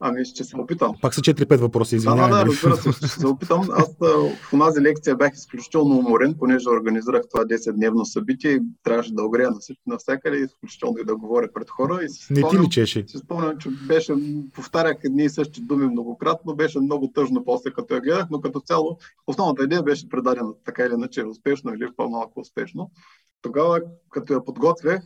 Ами 0.00 0.24
ще 0.24 0.44
се 0.44 0.56
опитам. 0.56 0.94
Пак 1.02 1.14
са 1.14 1.20
4-5 1.20 1.56
въпроса, 1.56 1.96
извинявай. 1.96 2.30
Да, 2.30 2.36
да, 2.36 2.44
да, 2.44 2.50
разбира 2.50 2.76
се, 2.76 2.92
ще 2.92 3.08
се 3.08 3.26
опитам. 3.26 3.60
Аз 3.72 3.96
в 4.00 4.58
тази 4.58 4.80
лекция 4.80 5.16
бях 5.16 5.34
изключително 5.34 5.98
уморен, 5.98 6.34
понеже 6.38 6.68
организирах 6.68 7.22
това 7.30 7.44
10-дневно 7.44 8.04
събитие 8.04 8.50
и 8.50 8.60
трябваше 8.82 9.14
да 9.14 9.22
огрея 9.22 9.50
на 9.50 9.58
всички 9.58 9.82
навсякъде, 9.86 10.36
изключително 10.36 10.98
и 10.98 11.04
да 11.04 11.16
говоря 11.16 11.48
пред 11.54 11.70
хора. 11.70 12.04
И 12.04 12.08
си 12.08 12.24
спомням, 12.24 12.52
Не 12.52 12.58
ти 12.58 12.64
личеше? 12.64 13.04
Си 13.08 13.18
спомням, 13.18 13.58
че 13.58 13.68
беше, 13.70 14.14
повтарях 14.54 14.96
едни 15.04 15.24
и 15.24 15.30
същи 15.30 15.60
думи 15.60 15.86
многократно, 15.86 16.54
беше 16.54 16.80
много 16.80 17.12
тъжно 17.14 17.44
после 17.44 17.70
като 17.70 17.94
я 17.94 18.00
гледах, 18.00 18.26
но 18.30 18.40
като 18.40 18.60
цяло 18.60 18.98
основната 19.26 19.64
идея 19.64 19.82
беше 19.82 20.08
предадена 20.08 20.52
така 20.64 20.84
или 20.84 20.94
иначе 20.94 21.24
успешно 21.24 21.74
или 21.74 21.88
по-малко 21.96 22.40
успешно. 22.40 22.90
Тогава, 23.44 23.80
като 24.10 24.32
я 24.32 24.44
подготвях, 24.44 25.02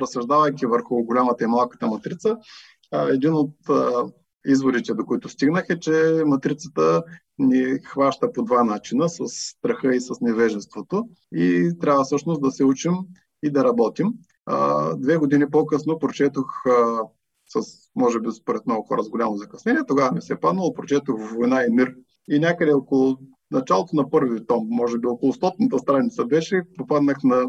разсъждавайки 0.00 0.66
върху 0.66 1.04
голямата 1.04 1.44
и 1.44 1.46
малката 1.46 1.86
матрица, 1.86 2.36
един 2.92 3.34
от 3.34 3.54
изводите, 4.46 4.94
до 4.94 5.06
които 5.06 5.28
стигнах 5.28 5.66
е, 5.70 5.80
че 5.80 6.22
матрицата 6.26 7.02
ни 7.38 7.78
хваща 7.84 8.32
по 8.32 8.42
два 8.42 8.64
начина, 8.64 9.08
с 9.08 9.22
страха 9.26 9.96
и 9.96 10.00
с 10.00 10.20
невежеството 10.20 11.08
и 11.34 11.72
трябва 11.80 12.04
всъщност 12.04 12.42
да 12.42 12.50
се 12.50 12.64
учим 12.64 12.94
и 13.42 13.50
да 13.50 13.64
работим. 13.64 14.12
Две 14.96 15.16
години 15.16 15.50
по-късно 15.50 15.98
прочетох 15.98 16.46
с, 17.46 17.60
може 17.96 18.20
би, 18.20 18.30
според 18.32 18.66
много 18.66 18.86
хора 18.86 19.02
с 19.02 19.08
голямо 19.08 19.36
закъснение, 19.36 19.86
тогава 19.88 20.12
ми 20.12 20.22
се 20.22 20.32
е 20.32 20.40
паднало, 20.40 20.74
прочетох 20.74 21.32
Война 21.34 21.64
и 21.64 21.72
мир 21.72 21.94
и 22.30 22.38
някъде 22.38 22.72
около 22.72 23.18
началото 23.50 23.96
на 23.96 24.10
първи 24.10 24.46
том, 24.46 24.66
може 24.70 24.98
би 24.98 25.06
около 25.06 25.32
стотната 25.32 25.78
страница 25.78 26.24
беше, 26.24 26.62
попаднах 26.78 27.16
на 27.24 27.44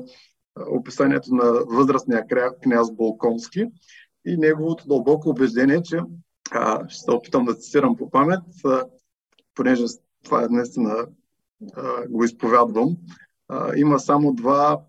описанието 0.69 1.35
на 1.35 1.51
възрастния 1.67 2.25
княз 2.63 2.91
Болконски 2.91 3.65
и 4.25 4.37
неговото 4.37 4.87
дълбоко 4.87 5.29
убеждение, 5.29 5.81
че 5.81 5.99
а, 6.51 6.89
ще 6.89 6.99
се 6.99 7.11
опитам 7.11 7.45
да 7.45 7.55
цитирам 7.55 7.95
по 7.95 8.09
памет, 8.09 8.43
а, 8.65 8.83
понеже 9.55 9.83
това 10.23 10.43
е 10.43 10.47
наистина 10.49 11.07
а, 11.73 12.07
го 12.07 12.23
изповядвам, 12.23 12.97
а, 13.47 13.77
има 13.77 13.99
само 13.99 14.33
два 14.33 14.81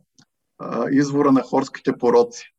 а, 0.59 0.87
извора 0.91 1.33
на 1.33 1.43
хорските 1.43 1.99
пороци. 1.99 2.55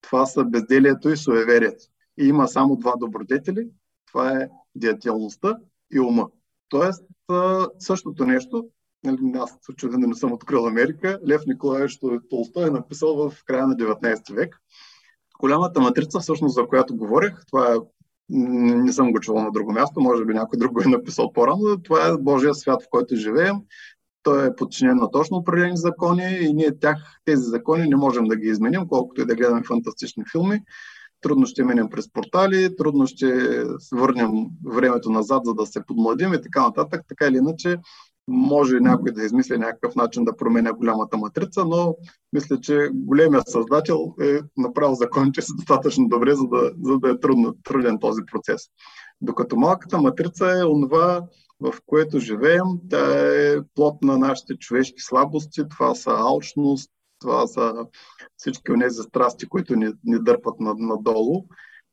Това 0.00 0.26
са 0.26 0.44
безделието 0.44 1.08
и 1.10 1.16
суеверието. 1.16 1.84
И 2.20 2.28
има 2.28 2.48
само 2.48 2.76
два 2.76 2.96
добродетели. 2.96 3.68
Това 4.06 4.32
е 4.32 4.48
диятелността 4.74 5.56
и 5.92 6.00
ума. 6.00 6.28
Тоест, 6.68 7.04
същото 7.78 8.26
нещо, 8.26 8.68
нали, 9.04 9.18
аз 9.34 9.58
да 9.82 9.98
не 9.98 10.14
съм 10.14 10.32
открил 10.32 10.66
Америка, 10.66 11.18
Лев 11.28 11.42
Николаевич 11.46 11.98
Толстой 12.30 12.66
е 12.66 12.70
написал 12.70 13.16
в 13.16 13.44
края 13.44 13.66
на 13.66 13.74
19 13.74 14.34
век. 14.34 14.56
Голямата 15.40 15.80
матрица, 15.80 16.20
всъщност, 16.20 16.54
за 16.54 16.66
която 16.66 16.96
говорех, 16.96 17.34
това 17.46 17.72
е 17.72 17.76
не 18.30 18.92
съм 18.92 19.12
го 19.12 19.20
чувал 19.20 19.44
на 19.44 19.50
друго 19.50 19.72
място, 19.72 20.00
може 20.00 20.24
би 20.24 20.34
някой 20.34 20.58
друг 20.58 20.72
го 20.72 20.80
е 20.80 20.88
написал 20.88 21.32
по-рано. 21.32 21.82
Това 21.82 22.06
е 22.06 22.16
Божия 22.18 22.54
свят, 22.54 22.82
в 22.82 22.88
който 22.90 23.16
живеем. 23.16 23.56
Той 24.22 24.46
е 24.46 24.54
подчинен 24.56 24.96
на 24.96 25.10
точно 25.10 25.36
определени 25.36 25.76
закони 25.76 26.38
и 26.40 26.52
ние 26.52 26.78
тях, 26.78 27.20
тези 27.24 27.42
закони 27.42 27.88
не 27.88 27.96
можем 27.96 28.24
да 28.24 28.36
ги 28.36 28.48
изменим, 28.48 28.88
колкото 28.88 29.20
и 29.20 29.24
да 29.24 29.34
гледаме 29.34 29.62
фантастични 29.64 30.24
филми 30.32 30.60
трудно 31.20 31.46
ще 31.46 31.64
минем 31.64 31.90
през 31.90 32.12
портали, 32.12 32.76
трудно 32.76 33.06
ще 33.06 33.62
върнем 33.92 34.30
времето 34.66 35.10
назад, 35.10 35.42
за 35.44 35.54
да 35.54 35.66
се 35.66 35.86
подмладим 35.86 36.34
и 36.34 36.42
така 36.42 36.62
нататък. 36.62 37.02
Така 37.08 37.26
или 37.26 37.36
иначе, 37.36 37.76
може 38.28 38.80
някой 38.80 39.12
да 39.12 39.24
измисли 39.24 39.58
някакъв 39.58 39.94
начин 39.94 40.24
да 40.24 40.36
променя 40.36 40.72
голямата 40.72 41.16
матрица, 41.16 41.64
но 41.64 41.96
мисля, 42.32 42.60
че 42.60 42.88
големият 42.94 43.48
създател 43.48 44.14
е 44.22 44.38
направил 44.56 44.94
законите 44.94 45.42
си 45.42 45.52
достатъчно 45.56 46.08
добре, 46.08 46.34
за 46.34 46.44
да, 46.48 46.72
за 46.82 46.98
да 46.98 47.10
е 47.10 47.20
трудно, 47.20 47.54
труден 47.64 47.98
този 47.98 48.22
процес. 48.32 48.62
Докато 49.20 49.56
малката 49.56 49.98
матрица 49.98 50.58
е 50.58 50.64
онова, 50.64 51.22
в 51.60 51.74
което 51.86 52.18
живеем, 52.18 52.64
тя 52.90 53.28
е 53.36 53.56
плод 53.74 54.02
на 54.02 54.18
нашите 54.18 54.56
човешки 54.58 55.00
слабости, 55.00 55.68
това 55.70 55.94
са 55.94 56.10
алчност, 56.10 56.90
това 57.18 57.46
са 57.46 57.86
всички 58.36 58.72
от 58.72 58.80
тези 58.80 59.02
страсти, 59.02 59.48
които 59.48 59.76
ни, 59.76 59.92
ни 60.04 60.18
дърпат 60.18 60.54
надолу 60.60 61.44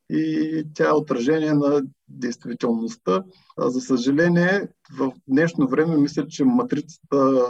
и 0.09 0.63
тя 0.73 0.89
е 0.89 0.93
отражение 0.93 1.53
на 1.53 1.81
действителността. 2.07 3.23
За 3.57 3.81
съжаление, 3.81 4.67
в 4.97 5.11
днешно 5.27 5.67
време 5.67 5.97
мисля, 5.97 6.27
че 6.27 6.45
матрицата, 6.45 7.41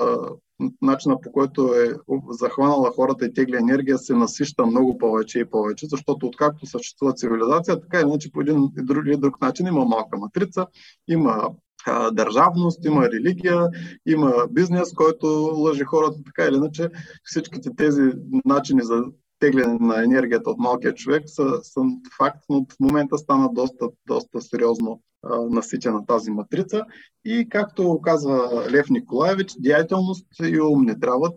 начина 0.82 1.22
по 1.22 1.32
който 1.32 1.74
е 1.74 1.96
захванала 2.30 2.92
хората 2.92 3.26
и 3.26 3.34
тегли 3.34 3.56
енергия, 3.56 3.98
се 3.98 4.14
насища 4.14 4.66
много 4.66 4.98
повече 4.98 5.40
и 5.40 5.50
повече, 5.50 5.88
защото 5.90 6.28
откакто 6.28 6.66
съществува 6.66 7.14
цивилизация, 7.14 7.82
така 7.82 8.02
иначе 8.02 8.32
по 8.32 8.42
един 8.42 8.70
и 8.80 8.84
друг, 8.84 9.04
и 9.08 9.18
друг 9.18 9.42
начин 9.42 9.68
има 9.68 9.86
малка 9.86 10.18
матрица, 10.18 10.68
има 11.08 11.50
държавност, 12.12 12.86
има 12.86 13.10
религия, 13.10 13.68
има 14.06 14.34
бизнес, 14.52 14.94
който 14.94 15.28
лъжи 15.56 15.84
хората, 15.84 16.18
така 16.26 16.50
или 16.50 16.56
иначе 16.56 16.90
всичките 17.24 17.70
тези 17.76 18.02
начини 18.46 18.82
за 18.84 19.04
тегляне 19.46 19.78
на 19.82 20.04
енергията 20.04 20.50
от 20.50 20.58
малкия 20.58 20.94
човек 20.94 21.24
са, 21.26 21.60
са 21.64 21.82
факт, 22.18 22.44
но 22.50 22.66
в 22.72 22.80
момента 22.80 23.18
стана 23.18 23.50
доста, 23.54 23.90
доста 24.08 24.42
сериозно 24.42 25.02
а, 25.24 25.42
наситена 25.42 26.06
тази 26.06 26.32
матрица. 26.32 26.86
И 27.26 27.50
както 27.50 28.00
казва 28.04 28.64
Лев 28.72 28.90
Николаевич, 28.90 29.54
деятелност 29.60 30.28
и 30.44 30.62
ум 30.62 30.82
не 30.82 31.00
трябват, 31.00 31.36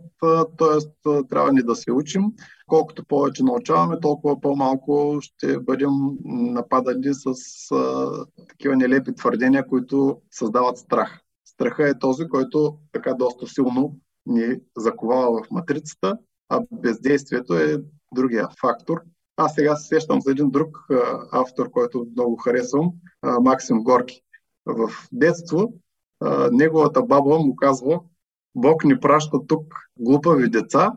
т.е. 0.59 1.23
трябва 1.29 1.53
ни 1.53 1.63
да 1.63 1.77
се 1.77 1.93
учим. 1.93 2.23
Колкото 2.67 3.05
повече 3.05 3.45
научаваме, 3.45 4.01
толкова 4.01 4.41
по-малко 4.41 5.19
ще 5.21 5.59
бъдем 5.61 5.93
нападани 6.25 7.15
с 7.15 7.35
а, 7.73 8.11
такива 8.49 8.77
нелепи 8.77 9.15
твърдения, 9.15 9.67
които 9.67 10.21
създават 10.31 10.79
страх. 10.79 11.21
Страха 11.45 11.89
е 11.89 11.99
този, 11.99 12.29
който 12.29 12.79
така 12.93 13.15
доста 13.15 13.47
силно 13.47 13.97
ни 14.27 14.57
заковава 14.77 15.43
в 15.43 15.51
матрицата 15.51 16.19
а 16.49 16.61
бездействието 16.73 17.55
е 17.55 17.83
другия 18.15 18.49
фактор. 18.61 19.01
Аз 19.37 19.55
сега 19.55 19.77
се 19.77 19.87
сещам 19.87 20.21
за 20.21 20.31
един 20.31 20.51
друг 20.51 20.87
автор, 21.33 21.71
който 21.71 22.07
много 22.17 22.37
харесвам, 22.37 22.91
Максим 23.41 23.83
Горки. 23.83 24.23
В 24.67 24.91
детство 25.13 25.73
неговата 26.53 27.03
баба 27.03 27.39
му 27.39 27.57
казва 27.57 28.01
Бог 28.55 28.85
ни 28.85 29.01
праща 29.01 29.47
тук 29.47 29.75
глупави 29.99 30.51
деца, 30.51 30.93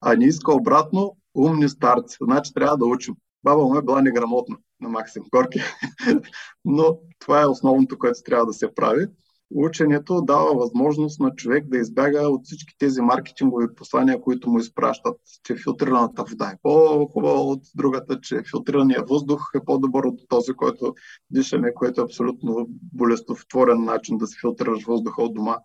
а 0.00 0.14
не 0.14 0.24
иска 0.24 0.54
обратно 0.54 1.16
умни 1.34 1.68
старци. 1.68 2.16
Значи 2.22 2.54
трябва 2.54 2.76
да 2.76 2.86
учим. 2.86 3.14
Баба 3.44 3.62
му 3.62 3.76
е 3.76 3.82
била 3.82 4.02
неграмотна 4.02 4.56
на 4.80 4.88
Максим 4.88 5.22
Горки. 5.34 5.60
Но 6.64 6.98
това 7.18 7.42
е 7.42 7.46
основното, 7.46 7.98
което 7.98 8.22
трябва 8.24 8.46
да 8.46 8.52
се 8.52 8.74
прави 8.74 9.06
ученето 9.54 10.22
дава 10.22 10.54
възможност 10.54 11.20
на 11.20 11.34
човек 11.34 11.64
да 11.68 11.78
избяга 11.78 12.28
от 12.28 12.44
всички 12.44 12.74
тези 12.78 13.00
маркетингови 13.00 13.74
послания, 13.76 14.20
които 14.20 14.50
му 14.50 14.58
изпращат, 14.58 15.16
че 15.44 15.56
филтрираната 15.56 16.24
вода 16.24 16.46
е 16.46 16.58
по-хубава 16.62 17.40
от 17.40 17.62
другата, 17.74 18.20
че 18.20 18.42
филтрирания 18.50 19.04
въздух 19.10 19.50
е 19.54 19.64
по-добър 19.64 20.04
от 20.04 20.20
този, 20.28 20.52
който 20.52 20.94
дишаме, 21.30 21.74
което 21.74 22.00
е 22.00 22.04
абсолютно 22.04 22.66
болестотворен 22.92 23.84
начин 23.84 24.18
да 24.18 24.26
се 24.26 24.36
филтрираш 24.40 24.84
въздуха 24.84 25.22
от 25.22 25.34
дома. 25.34 25.56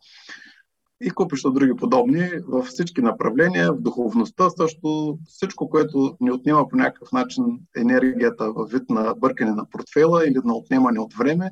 И 1.02 1.10
купища 1.10 1.52
други 1.52 1.76
подобни 1.76 2.30
във 2.48 2.66
всички 2.66 3.02
направления, 3.02 3.74
в 3.74 3.82
духовността 3.82 4.50
също, 4.50 5.18
всичко, 5.28 5.70
което 5.70 6.18
ни 6.20 6.32
отнема 6.32 6.68
по 6.68 6.76
някакъв 6.76 7.12
начин 7.12 7.44
енергията 7.78 8.52
във 8.52 8.72
вид 8.72 8.90
на 8.90 9.14
бъркане 9.18 9.52
на 9.52 9.70
портфела 9.70 10.28
или 10.28 10.40
на 10.46 10.56
отнемане 10.56 11.00
от 11.00 11.14
време, 11.14 11.52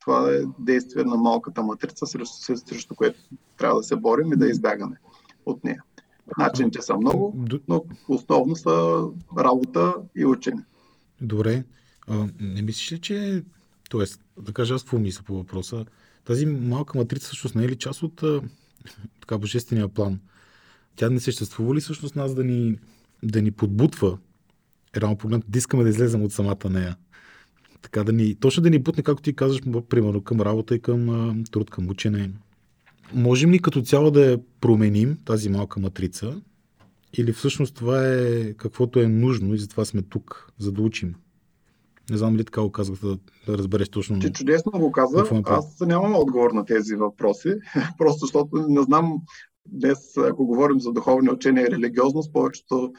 това 0.00 0.30
е 0.30 0.38
действие 0.58 1.04
на 1.04 1.16
малката 1.16 1.62
матрица, 1.62 2.06
срещу, 2.06 2.56
срещу 2.56 2.94
което 2.94 3.20
трябва 3.56 3.80
да 3.80 3.84
се 3.84 3.96
борим 3.96 4.32
и 4.32 4.36
да 4.36 4.48
избягаме 4.48 4.96
от 5.46 5.64
нея. 5.64 5.82
Начините 6.38 6.82
са 6.82 6.96
много, 6.96 7.46
но 7.68 7.84
основно 8.08 8.56
са 8.56 9.04
работа 9.38 9.94
и 10.16 10.26
учене. 10.26 10.64
Добре. 11.20 11.64
А, 12.08 12.28
не 12.40 12.62
мислиш 12.62 12.92
ли, 12.92 13.00
че... 13.00 13.44
Тоест, 13.90 14.20
да 14.42 14.52
кажа 14.52 14.74
аз 14.74 14.82
какво 14.82 14.98
мисля 14.98 15.22
по 15.22 15.34
въпроса. 15.34 15.84
Тази 16.24 16.46
малка 16.46 16.98
матрица 16.98 17.26
всъщност 17.26 17.54
не 17.54 17.64
е 17.64 17.68
ли 17.68 17.76
част 17.76 18.02
от 18.02 18.22
така 19.20 19.38
божествения 19.38 19.88
план? 19.88 20.20
Тя 20.96 21.10
не 21.10 21.20
съществува 21.20 21.74
ли 21.74 21.80
всъщност 21.80 22.16
нас 22.16 22.34
да 22.34 22.44
ни, 22.44 22.78
да 23.22 23.42
ни 23.42 23.50
подбутва, 23.50 24.18
реално 24.96 25.16
погледнато, 25.16 25.50
да 25.50 25.58
искаме 25.58 25.82
да 25.82 25.88
излезем 25.88 26.22
от 26.22 26.32
самата 26.32 26.70
нея? 26.70 26.96
Така 27.82 28.04
да 28.04 28.12
ни, 28.12 28.34
точно 28.34 28.62
да 28.62 28.70
ни 28.70 28.78
бутне, 28.78 29.02
както 29.02 29.22
ти 29.22 29.36
казваш, 29.36 29.60
примерно 29.88 30.22
към 30.22 30.40
работа 30.40 30.74
и 30.74 30.80
към 30.80 31.10
а, 31.10 31.44
труд, 31.50 31.70
към 31.70 31.88
учене. 31.88 32.30
Можем 33.14 33.52
ли 33.52 33.58
като 33.58 33.82
цяло 33.82 34.10
да 34.10 34.30
я 34.30 34.38
променим, 34.60 35.18
тази 35.24 35.48
малка 35.48 35.80
матрица, 35.80 36.40
или 37.18 37.32
всъщност 37.32 37.74
това 37.74 38.06
е 38.06 38.52
каквото 38.52 39.00
е 39.00 39.08
нужно 39.08 39.54
и 39.54 39.58
затова 39.58 39.84
сме 39.84 40.02
тук, 40.02 40.52
за 40.58 40.72
да 40.72 40.82
учим? 40.82 41.14
Не 42.10 42.16
знам 42.16 42.36
ли 42.36 42.44
така 42.44 42.62
го 42.62 42.72
казах, 42.72 42.96
да, 43.02 43.18
да 43.46 43.58
разбереш 43.58 43.88
точно. 43.88 44.20
Че 44.20 44.32
чудесно 44.32 44.72
го 44.72 44.92
каза. 44.92 45.24
Аз 45.44 45.80
нямам 45.80 46.14
отговор 46.14 46.50
на 46.50 46.64
тези 46.64 46.94
въпроси, 46.94 47.54
просто 47.98 48.26
защото 48.26 48.66
не 48.68 48.82
знам 48.82 49.20
Днес, 49.72 50.16
ако 50.16 50.46
говорим 50.46 50.80
за 50.80 50.92
духовни 50.92 51.30
учения 51.30 51.66
и 51.66 51.70
религиозност, 51.70 52.32
повечето 52.32 52.92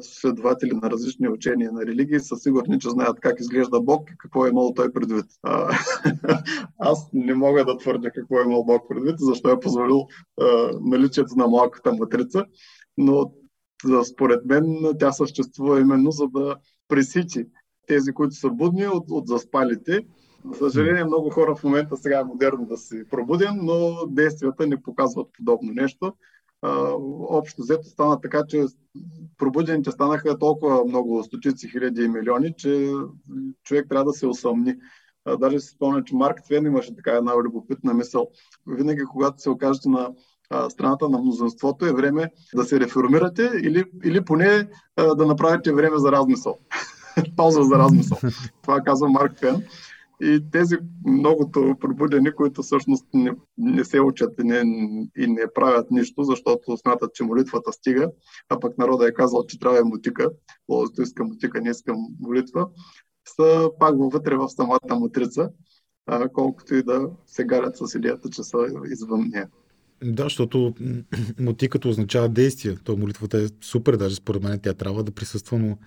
следователи 0.00 0.72
на 0.82 0.90
различни 0.90 1.28
учения 1.28 1.72
на 1.72 1.86
религии 1.86 2.20
са 2.20 2.36
сигурни, 2.36 2.78
че 2.78 2.90
знаят 2.90 3.20
как 3.20 3.40
изглежда 3.40 3.80
Бог 3.80 4.10
и 4.10 4.18
какво 4.18 4.46
е 4.46 4.48
имал 4.48 4.74
той 4.74 4.92
предвид. 4.92 5.24
Аз 6.78 7.08
не 7.12 7.34
мога 7.34 7.64
да 7.64 7.78
твърдя 7.78 8.10
какво 8.10 8.40
е 8.40 8.44
имал 8.44 8.64
Бог 8.64 8.88
предвид, 8.88 9.14
защо 9.18 9.50
е 9.50 9.60
позволил 9.60 10.06
наличието 10.80 11.36
на 11.36 11.46
малката 11.46 11.92
матрица, 11.92 12.44
но 12.98 13.32
според 14.12 14.44
мен 14.44 14.64
тя 14.98 15.12
съществува 15.12 15.80
именно 15.80 16.10
за 16.10 16.28
да 16.34 16.56
пресичи 16.88 17.46
тези, 17.86 18.12
които 18.12 18.34
са 18.34 18.50
будни 18.50 18.86
от, 18.86 19.04
от 19.10 19.28
заспалите 19.28 20.00
за 20.52 20.70
съжаление, 20.70 21.04
много 21.04 21.30
хора 21.30 21.54
в 21.54 21.64
момента 21.64 21.96
сега 21.96 22.20
е 22.20 22.24
модерно 22.24 22.66
да 22.66 22.76
си 22.76 23.02
пробуден, 23.10 23.58
но 23.62 24.06
действията 24.06 24.66
не 24.66 24.82
показват 24.82 25.28
подобно 25.38 25.72
нещо. 25.72 26.12
Общо 27.28 27.62
взето 27.62 27.88
стана 27.88 28.20
така, 28.20 28.42
че 28.48 28.64
пробудените 29.38 29.90
станаха 29.90 30.38
толкова 30.38 30.84
много, 30.84 31.24
стотици 31.24 31.68
хиляди 31.68 32.02
и 32.02 32.08
милиони, 32.08 32.54
че 32.58 32.92
човек 33.64 33.86
трябва 33.88 34.04
да 34.04 34.12
се 34.12 34.26
усъмни. 34.26 34.74
Даже 35.38 35.60
си 35.60 35.68
спомня, 35.68 36.04
че 36.04 36.14
Марк 36.14 36.42
Твен 36.44 36.66
имаше 36.66 36.96
така 36.96 37.12
една 37.12 37.36
любопитна 37.36 37.94
мисъл. 37.94 38.30
Винаги, 38.66 39.02
когато 39.12 39.42
се 39.42 39.50
окажете 39.50 39.88
на 39.88 40.10
страната 40.68 41.08
на 41.08 41.18
мнозинството, 41.18 41.86
е 41.86 41.92
време 41.92 42.30
да 42.54 42.64
се 42.64 42.80
реформирате 42.80 43.50
или, 43.62 43.84
или 44.04 44.24
поне 44.24 44.68
да 45.16 45.26
направите 45.26 45.72
време 45.72 45.98
за 45.98 46.12
размисъл. 46.12 46.58
Пауза 47.36 47.62
за 47.62 47.78
размисъл. 47.78 48.18
Това 48.62 48.80
казва 48.80 49.08
Марк 49.08 49.36
Твен. 49.36 49.62
И 50.22 50.50
тези 50.52 50.76
многото 51.06 51.76
пробудени, 51.80 52.32
които 52.32 52.62
всъщност 52.62 53.06
не, 53.14 53.32
не 53.58 53.84
се 53.84 54.00
учат 54.00 54.34
и 54.40 54.44
не, 54.44 54.62
и 55.16 55.26
не 55.26 55.52
правят 55.54 55.90
нищо, 55.90 56.22
защото 56.22 56.76
смятат, 56.76 57.14
че 57.14 57.24
молитвата 57.24 57.72
стига, 57.72 58.10
а 58.48 58.60
пък 58.60 58.78
народа 58.78 59.08
е 59.08 59.14
казал, 59.14 59.46
че 59.46 59.58
трябва 59.58 59.78
е 59.78 59.84
мутика, 59.84 60.30
лозото 60.68 61.02
иска 61.02 61.24
мутика, 61.24 61.60
не 61.60 61.70
искам 61.70 61.96
молитва, 62.20 62.68
са 63.36 63.70
пак 63.78 63.94
вътре 63.98 64.36
в 64.36 64.48
самата 64.48 64.98
матрица, 65.00 65.50
а, 66.06 66.28
колкото 66.28 66.74
и 66.74 66.82
да 66.82 67.10
се 67.26 67.44
гарят 67.44 67.76
с 67.76 67.94
идеята, 67.94 68.30
че 68.30 68.42
са 68.42 68.58
извън 68.86 69.28
нея. 69.32 69.48
Да, 70.04 70.22
защото 70.22 70.74
мотиката 71.40 71.88
означава 71.88 72.28
действие. 72.28 72.76
То 72.84 72.96
молитвата 72.96 73.38
е 73.38 73.46
супер, 73.60 73.96
даже 73.96 74.14
според 74.14 74.42
мен 74.42 74.60
тя 74.62 74.74
трябва 74.74 75.04
да 75.04 75.12
присъства, 75.12 75.58
но 75.58 75.78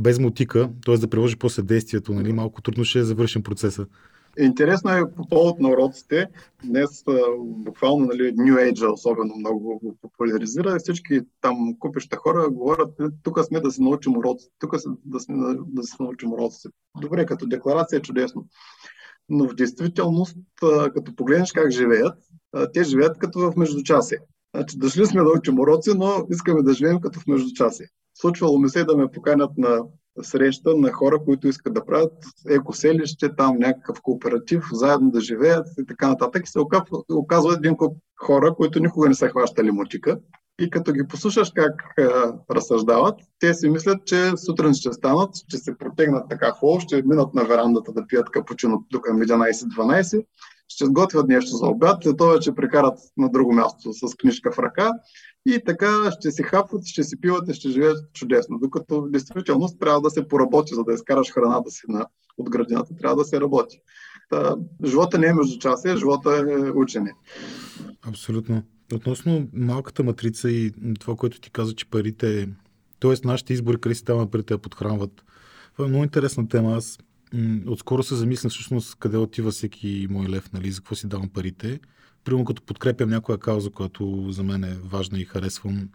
без 0.00 0.18
мотика, 0.18 0.70
т.е. 0.86 0.96
да 0.96 1.08
приложи 1.08 1.36
после 1.36 1.62
действието, 1.62 2.12
нали, 2.12 2.32
малко 2.32 2.62
трудно 2.62 2.84
ще 2.84 2.98
е 2.98 3.04
завършен 3.04 3.42
процеса. 3.42 3.86
Интересно 4.38 4.90
е 4.90 5.10
по 5.16 5.28
повод 5.28 5.60
на 5.60 5.68
уроците. 5.68 6.26
Днес 6.64 7.04
буквално 7.38 8.06
нали, 8.06 8.22
New 8.22 8.72
Age 8.72 8.92
особено 8.92 9.36
много 9.36 9.60
го 9.60 9.96
популяризира. 10.02 10.78
Всички 10.78 11.20
там 11.40 11.76
купеща 11.78 12.16
хора 12.16 12.50
говорят, 12.50 13.00
тук 13.22 13.44
сме 13.44 13.60
да 13.60 13.70
се 13.70 13.82
научим 13.82 14.16
уроците, 14.16 14.52
тук 14.58 14.74
да, 15.04 15.20
сме 15.20 15.36
да 15.66 15.82
се 15.82 15.96
научим 16.00 16.32
уроците. 16.32 16.68
Добре, 17.00 17.26
като 17.26 17.46
декларация 17.46 17.96
е 17.96 18.02
чудесно. 18.02 18.46
Но 19.28 19.48
в 19.48 19.54
действителност, 19.54 20.36
като 20.94 21.16
погледнеш 21.16 21.52
как 21.52 21.70
живеят, 21.70 22.18
те 22.74 22.84
живеят 22.84 23.18
като 23.18 23.38
в 23.38 23.56
междучасие. 23.56 24.18
Значи, 24.56 24.78
дошли 24.78 25.06
сме 25.06 25.22
да 25.22 25.30
учим 25.30 25.56
но 25.96 26.26
искаме 26.30 26.62
да 26.62 26.72
живеем 26.72 27.00
като 27.00 27.20
в 27.20 27.26
междучасие. 27.26 27.86
Случвало 28.14 28.58
ми 28.58 28.68
се 28.68 28.84
да 28.84 28.96
ме 28.96 29.10
поканят 29.10 29.50
на 29.58 29.82
среща 30.22 30.76
на 30.76 30.92
хора, 30.92 31.18
които 31.24 31.48
искат 31.48 31.74
да 31.74 31.84
правят 31.84 32.12
екоселище, 32.50 33.36
там 33.36 33.58
някакъв 33.58 34.02
кооператив, 34.02 34.64
заедно 34.72 35.10
да 35.10 35.20
живеят 35.20 35.66
и 35.78 35.86
така 35.86 36.08
нататък. 36.08 36.42
И 36.46 36.50
се 36.50 36.58
оказва 37.12 37.54
един 37.54 37.76
куп 37.76 37.96
хора, 38.24 38.54
които 38.54 38.80
никога 38.80 39.08
не 39.08 39.14
са 39.14 39.28
хващали 39.28 39.70
мотика. 39.70 40.18
И 40.60 40.70
като 40.70 40.92
ги 40.92 41.06
послушаш 41.08 41.52
как 41.54 41.94
е, 41.98 42.06
разсъждават, 42.50 43.20
те 43.38 43.54
си 43.54 43.68
мислят, 43.68 44.06
че 44.06 44.32
сутрин 44.36 44.74
ще 44.74 44.92
станат, 44.92 45.30
ще 45.36 45.56
се 45.56 45.78
протегнат 45.78 46.28
така 46.30 46.50
хубаво, 46.50 46.80
ще 46.80 47.02
минат 47.02 47.34
на 47.34 47.44
верандата 47.44 47.92
да 47.92 48.06
пият 48.06 48.30
капучино 48.30 48.84
до 48.92 49.00
към 49.00 49.18
11-12, 49.18 50.26
ще 50.68 50.86
сготвят 50.86 51.28
нещо 51.28 51.56
за 51.56 51.66
обяд, 51.66 52.02
след 52.02 52.16
това 52.16 52.42
ще 52.42 52.54
прекарат 52.54 52.98
на 53.16 53.30
друго 53.30 53.52
място 53.52 53.92
с 53.92 54.14
книжка 54.14 54.52
в 54.52 54.58
ръка 54.58 54.90
и 55.46 55.60
така 55.66 56.10
ще 56.10 56.30
си 56.30 56.42
хапват, 56.42 56.86
ще 56.86 57.04
си 57.04 57.20
пиват 57.20 57.48
и 57.48 57.54
ще 57.54 57.68
живеят 57.68 58.12
чудесно. 58.12 58.58
Докато 58.58 59.02
в 59.02 59.10
действителност 59.10 59.80
трябва 59.80 60.00
да 60.00 60.10
се 60.10 60.28
поработи, 60.28 60.74
за 60.74 60.84
да 60.84 60.94
изкараш 60.94 61.32
храната 61.32 61.70
си 61.70 61.82
на, 61.88 62.06
от 62.38 62.50
градината, 62.50 62.96
трябва 62.96 63.16
да 63.16 63.24
се 63.24 63.40
работи. 63.40 63.80
Та, 64.30 64.56
живота 64.84 65.18
не 65.18 65.26
е 65.26 65.34
междучасие, 65.34 65.96
живота 65.96 66.44
е 66.48 66.70
учене. 66.70 67.14
Абсолютно. 68.08 68.62
Относно 68.94 69.48
малката 69.52 70.04
матрица 70.04 70.50
и 70.50 70.72
това, 71.00 71.16
което 71.16 71.40
ти 71.40 71.50
каза, 71.50 71.74
че 71.74 71.90
парите, 71.90 72.48
т.е. 73.00 73.14
нашите 73.24 73.52
избори, 73.52 73.80
къде 73.80 73.94
си 73.94 74.04
даваме 74.04 74.30
парите 74.30 74.54
да 74.54 74.58
подхранват. 74.58 75.24
Това 75.72 75.86
е 75.86 75.88
много 75.88 76.04
интересна 76.04 76.48
тема. 76.48 76.74
Аз 76.76 76.98
отскоро 77.66 78.02
се 78.02 78.14
замисля 78.14 78.48
всъщност 78.48 78.94
къде 78.94 79.16
отива 79.16 79.50
всеки 79.50 80.06
мой 80.10 80.28
лев, 80.28 80.52
нали, 80.52 80.70
за 80.70 80.80
какво 80.80 80.94
си 80.94 81.08
давам 81.08 81.28
парите. 81.28 81.80
Примерно 82.24 82.44
като 82.44 82.62
подкрепям 82.62 83.10
някоя 83.10 83.38
кауза, 83.38 83.70
която 83.70 84.26
за 84.30 84.42
мен 84.42 84.64
е 84.64 84.78
важна 84.84 85.20
и 85.20 85.24
харесвам. 85.24 85.88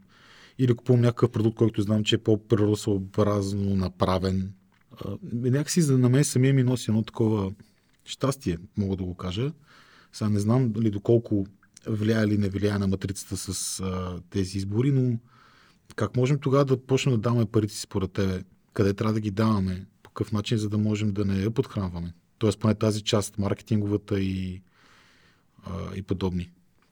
Или 0.59 0.73
купувам 0.73 1.01
някакъв 1.01 1.31
продукт, 1.31 1.57
който 1.57 1.81
знам, 1.81 2.03
че 2.03 2.15
е 2.15 2.23
по-природосъобразно 2.23 3.75
направен. 3.75 4.53
Някакси 5.33 5.81
за 5.81 5.97
на 5.97 6.09
мен 6.09 6.23
самия 6.23 6.53
ми 6.53 6.63
носи 6.63 6.91
едно 6.91 7.03
такова 7.03 7.51
щастие, 8.05 8.57
мога 8.77 8.95
да 8.95 9.03
го 9.03 9.15
кажа. 9.15 9.51
Сега 10.13 10.29
не 10.29 10.39
знам 10.39 10.71
дали 10.71 10.91
доколко 10.91 11.45
влияе 11.87 12.23
или 12.23 12.37
не 12.37 12.49
влияе 12.49 12.77
на 12.77 12.87
матрицата 12.87 13.37
с 13.37 13.79
а, 13.79 14.19
тези 14.29 14.57
избори, 14.57 14.91
но 14.91 15.17
как 15.95 16.15
можем 16.15 16.39
тогава 16.39 16.65
да 16.65 16.77
почнем 16.77 17.15
да 17.15 17.21
даваме 17.21 17.45
парите 17.45 17.73
си 17.73 17.81
според 17.81 18.11
тебе? 18.11 18.43
Къде 18.73 18.93
трябва 18.93 19.13
да 19.13 19.19
ги 19.19 19.31
даваме? 19.31 19.85
По 20.11 20.15
какъв 20.15 20.31
начин, 20.31 20.57
за 20.57 20.69
да 20.69 20.77
можем 20.77 21.13
да 21.13 21.25
не 21.25 21.41
я 21.41 21.51
подхранваме? 21.51 22.13
Тоест, 22.37 22.59
поне 22.59 22.75
тази 22.75 23.03
част, 23.03 23.37
маркетинговата 23.37 24.19
и, 24.19 24.61
а, 25.63 25.95
и 25.95 26.01
подобни. 26.01 26.51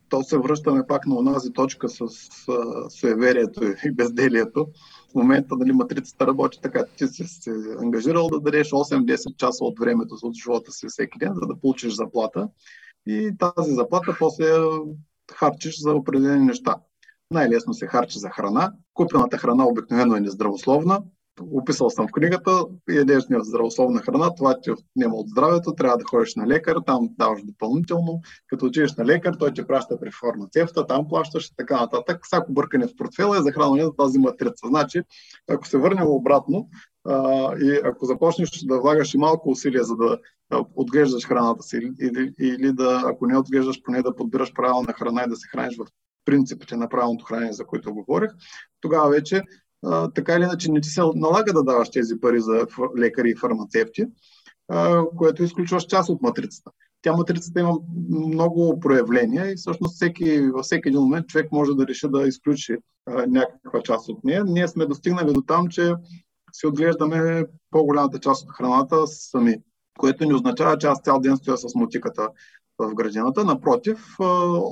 То 0.09 0.23
се 0.23 0.37
връщаме 0.37 0.87
пак 0.87 1.05
на 1.05 1.15
онази 1.15 1.53
точка 1.53 1.89
с 1.89 2.01
а, 2.01 2.89
суеверието 2.89 3.63
и 3.85 3.91
безделието. 3.91 4.67
В 5.11 5.15
момента 5.15 5.55
нали, 5.57 5.71
матрицата 5.71 6.27
работи 6.27 6.59
така. 6.61 6.85
Ти 6.97 7.07
си 7.07 7.23
се 7.23 7.51
ангажирал 7.81 8.27
да 8.27 8.39
дадеш 8.39 8.69
8-10 8.69 9.35
часа 9.35 9.63
от 9.63 9.79
времето 9.79 10.15
от 10.23 10.35
живота 10.35 10.71
си 10.71 10.87
всеки 10.89 11.19
ден, 11.19 11.33
за 11.33 11.47
да 11.47 11.59
получиш 11.59 11.93
заплата 11.93 12.49
и 13.07 13.31
тази 13.37 13.73
заплата 13.73 14.15
после 14.19 14.45
харчиш 15.33 15.81
за 15.81 15.93
определени 15.93 16.45
неща. 16.45 16.75
Най-лесно 17.31 17.73
се 17.73 17.87
харчи 17.87 18.19
за 18.19 18.29
храна. 18.29 18.73
Купената 18.93 19.37
храна 19.37 19.67
обикновено 19.67 20.15
е 20.15 20.19
нездравословна. 20.19 21.01
Описал 21.41 21.89
съм 21.89 22.07
в 22.07 22.11
книгата, 22.11 22.65
ядеш 22.89 23.23
здравословна 23.41 24.01
храна, 24.01 24.35
това 24.35 24.61
ти 24.61 24.71
отнема 24.71 25.15
от 25.15 25.29
здравето, 25.29 25.75
трябва 25.75 25.97
да 25.97 26.03
ходиш 26.03 26.35
на 26.35 26.47
лекар, 26.47 26.77
там 26.85 27.09
даваш 27.17 27.43
допълнително. 27.43 28.21
Като 28.47 28.65
отидеш 28.65 28.95
на 28.95 29.05
лекар, 29.05 29.33
той 29.39 29.53
те 29.53 29.67
праща 29.67 29.99
при 29.99 30.11
фармацевта, 30.11 30.87
там 30.87 31.07
плащаш 31.07 31.47
и 31.47 31.55
така 31.55 31.79
нататък. 31.81 32.19
Всяко 32.23 32.53
бъркане 32.53 32.87
в 32.87 32.95
портфела 32.97 33.37
е 33.37 33.41
захранване 33.41 33.83
за 33.83 33.95
тази 33.95 34.19
матрица. 34.19 34.67
Значи, 34.67 35.01
ако 35.49 35.67
се 35.67 35.77
върнем 35.77 36.07
обратно, 36.07 36.69
а, 37.07 37.53
и 37.57 37.79
ако 37.83 38.05
започнеш 38.05 38.49
да 38.63 38.79
влагаш 38.79 39.13
и 39.13 39.17
малко 39.17 39.49
усилия, 39.49 39.83
за 39.83 39.95
да 39.95 40.17
отглеждаш 40.75 41.27
храната 41.27 41.63
си, 41.63 41.91
или, 42.01 42.33
или 42.39 42.73
да, 42.73 43.03
ако 43.05 43.27
не 43.27 43.37
отглеждаш, 43.37 43.81
поне 43.83 44.01
да 44.01 44.15
подбираш 44.15 44.53
правилна 44.53 44.93
храна 44.93 45.23
и 45.23 45.29
да 45.29 45.35
се 45.35 45.47
храниш 45.47 45.77
в 45.77 45.85
принципите 46.25 46.75
на 46.75 46.89
правилното 46.89 47.25
хранене, 47.25 47.53
за 47.53 47.65
които 47.65 47.93
говорих, 47.93 48.29
тогава 48.81 49.09
вече 49.09 49.41
така 50.15 50.35
или 50.35 50.43
иначе 50.43 50.71
не 50.71 50.81
ти 50.81 50.89
се 50.89 51.01
налага 51.15 51.53
да 51.53 51.63
даваш 51.63 51.89
тези 51.89 52.19
пари 52.19 52.41
за 52.41 52.67
лекари 52.97 53.29
и 53.29 53.35
фармацевти, 53.35 54.05
което 55.17 55.43
изключваш 55.43 55.85
част 55.85 56.09
от 56.09 56.21
матрицата. 56.21 56.71
Тя 57.01 57.13
матрицата 57.13 57.59
има 57.59 57.77
много 58.09 58.79
проявления 58.79 59.51
и 59.51 59.55
всъщност 59.55 59.95
всеки, 59.95 60.41
във 60.41 60.65
всеки 60.65 60.89
един 60.89 61.01
момент 61.01 61.27
човек 61.27 61.51
може 61.51 61.71
да 61.75 61.87
реши 61.87 62.07
да 62.09 62.27
изключи 62.27 62.77
някаква 63.27 63.81
част 63.81 64.09
от 64.09 64.23
нея. 64.23 64.43
Ние 64.45 64.67
сме 64.67 64.85
достигнали 64.85 65.33
до 65.33 65.41
там, 65.41 65.67
че 65.67 65.93
си 66.53 66.67
отглеждаме 66.67 67.45
по-голямата 67.71 68.19
част 68.19 68.43
от 68.43 68.51
храната 68.51 69.07
сами, 69.07 69.55
което 69.99 70.25
не 70.25 70.35
означава, 70.35 70.77
че 70.77 70.87
аз 70.87 71.01
цял 71.01 71.19
ден 71.19 71.37
стоя 71.37 71.57
с 71.57 71.75
мотиката 71.75 72.29
в 72.77 72.93
градината. 72.95 73.45
Напротив, 73.45 74.15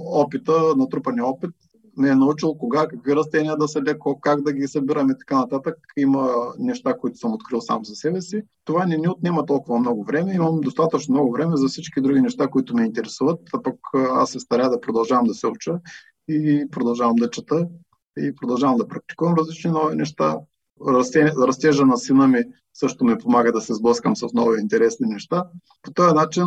опита, 0.06 0.76
натрупания 0.78 1.26
опит 1.26 1.52
ме 1.98 2.10
е 2.10 2.16
научил 2.16 2.54
кога, 2.54 2.88
какви 2.88 3.16
растения 3.16 3.58
да 3.58 3.68
съдя, 3.68 3.96
как 4.22 4.42
да 4.42 4.54
ги 4.54 4.68
събирам 4.68 5.10
и 5.10 5.18
така 5.18 5.38
нататък. 5.38 5.76
Има 5.98 6.32
неща, 6.60 6.98
които 6.98 7.18
съм 7.18 7.34
открил 7.34 7.62
сам 7.62 7.86
за 7.86 7.96
себе 7.96 8.22
си. 8.22 8.42
Това 8.66 8.86
не 8.86 8.98
ни 8.98 9.08
отнема 9.08 9.46
толкова 9.46 9.80
много 9.80 10.04
време. 10.04 10.34
Имам 10.34 10.62
достатъчно 10.62 11.14
много 11.14 11.32
време 11.32 11.58
за 11.58 11.68
всички 11.68 12.02
други 12.02 12.22
неща, 12.22 12.48
които 12.48 12.76
ме 12.76 12.86
интересуват, 12.86 13.40
а 13.54 13.62
пък 13.62 13.76
аз 13.94 14.30
се 14.30 14.40
старя 14.40 14.70
да 14.70 14.82
продължавам 14.82 15.26
да 15.26 15.34
се 15.34 15.48
уча 15.48 15.80
и 16.28 16.68
продължавам 16.72 17.16
да 17.16 17.30
чета 17.30 17.68
и 18.20 18.36
продължавам 18.36 18.78
да 18.78 18.88
практикувам 18.88 19.36
различни 19.38 19.72
нови 19.72 19.96
неща 19.96 20.36
растежа 21.48 21.86
на 21.86 21.98
сина 21.98 22.28
ми 22.28 22.44
също 22.74 23.06
ми 23.06 23.18
помага 23.18 23.52
да 23.52 23.62
се 23.62 23.74
сблъскам 23.74 24.16
с 24.16 24.28
нови 24.34 24.62
интересни 24.62 25.08
неща. 25.08 25.44
По 25.82 25.94
този 25.94 26.16
начин, 26.16 26.46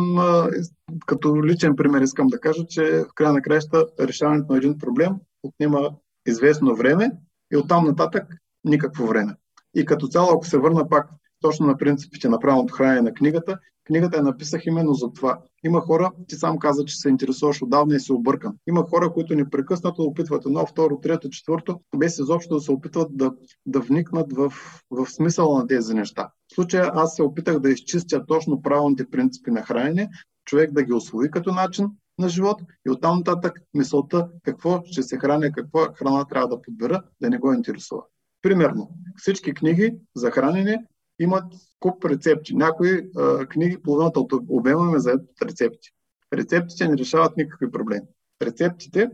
като 1.05 1.45
личен 1.45 1.75
пример 1.75 2.01
искам 2.01 2.27
да 2.27 2.39
кажа, 2.39 2.65
че 2.69 2.83
в 2.83 3.13
края 3.15 3.33
на 3.33 3.41
краища 3.41 3.85
решаването 3.99 4.51
на 4.53 4.57
един 4.57 4.77
проблем 4.77 5.13
отнема 5.43 5.89
известно 6.27 6.75
време 6.75 7.11
и 7.53 7.57
оттам 7.57 7.85
нататък 7.85 8.35
никакво 8.63 9.07
време. 9.07 9.35
И 9.75 9.85
като 9.85 10.07
цяло, 10.07 10.29
ако 10.33 10.45
се 10.45 10.57
върна 10.57 10.89
пак 10.89 11.09
точно 11.41 11.67
на 11.67 11.77
принципите 11.77 12.29
на 12.29 12.39
правилното 12.39 12.73
хранене 12.73 13.01
на 13.01 13.13
книгата, 13.13 13.59
книгата 13.87 14.17
я 14.17 14.23
написах 14.23 14.65
именно 14.65 14.93
за 14.93 15.13
това. 15.13 15.41
Има 15.63 15.81
хора, 15.81 16.11
ти 16.27 16.35
сам 16.35 16.59
каза, 16.59 16.85
че 16.85 16.95
се 16.95 17.09
интересуваш 17.09 17.61
отдавна 17.61 17.95
и 17.95 17.99
се 17.99 18.13
объркан. 18.13 18.57
Има 18.67 18.83
хора, 18.89 19.13
които 19.13 19.35
непрекъснато 19.35 20.03
опитват 20.03 20.45
едно, 20.45 20.65
второ, 20.65 20.99
трето, 20.99 21.29
четвърто, 21.29 21.79
без 21.97 22.19
изобщо 22.19 22.53
да 22.55 22.61
се 22.61 22.71
опитват 22.71 23.17
да, 23.17 23.31
да 23.65 23.79
вникнат 23.79 24.33
в, 24.33 24.53
в 24.91 25.05
смисъла 25.05 25.59
на 25.59 25.67
тези 25.67 25.93
неща. 25.93 26.29
В 26.51 26.55
случая 26.55 26.91
аз 26.93 27.15
се 27.15 27.23
опитах 27.23 27.59
да 27.59 27.69
изчистя 27.71 28.25
точно 28.25 28.61
правилните 28.61 29.09
принципи 29.09 29.51
на 29.51 29.61
хранене, 29.61 30.09
човек 30.45 30.71
да 30.71 30.83
ги 30.83 30.93
освои 30.93 31.31
като 31.31 31.51
начин 31.51 31.89
на 32.21 32.29
живот 32.29 32.61
и 32.87 32.89
оттам 32.89 33.17
нататък 33.17 33.59
мисълта 33.73 34.29
какво 34.43 34.81
ще 34.85 35.03
се 35.03 35.17
храня, 35.17 35.51
каква 35.51 35.93
храна 35.95 36.25
трябва 36.25 36.47
да 36.47 36.61
подбера, 36.61 37.03
да 37.21 37.29
не 37.29 37.37
го 37.37 37.53
интересува. 37.53 38.01
Примерно, 38.41 38.89
всички 39.17 39.53
книги 39.53 39.95
за 40.15 40.31
хранене 40.31 40.85
имат 41.19 41.53
куп 41.79 42.05
рецепти. 42.05 42.55
Някои 42.55 43.09
а, 43.17 43.45
книги, 43.45 43.81
половината 43.81 44.19
от 44.19 44.33
обема 44.49 44.95
е 44.95 44.99
заед 44.99 45.21
от 45.21 45.41
рецепти. 45.41 45.89
Рецептите 46.33 46.87
не 46.87 46.97
решават 46.97 47.37
никакви 47.37 47.71
проблеми. 47.71 48.05
Рецептите, 48.41 49.09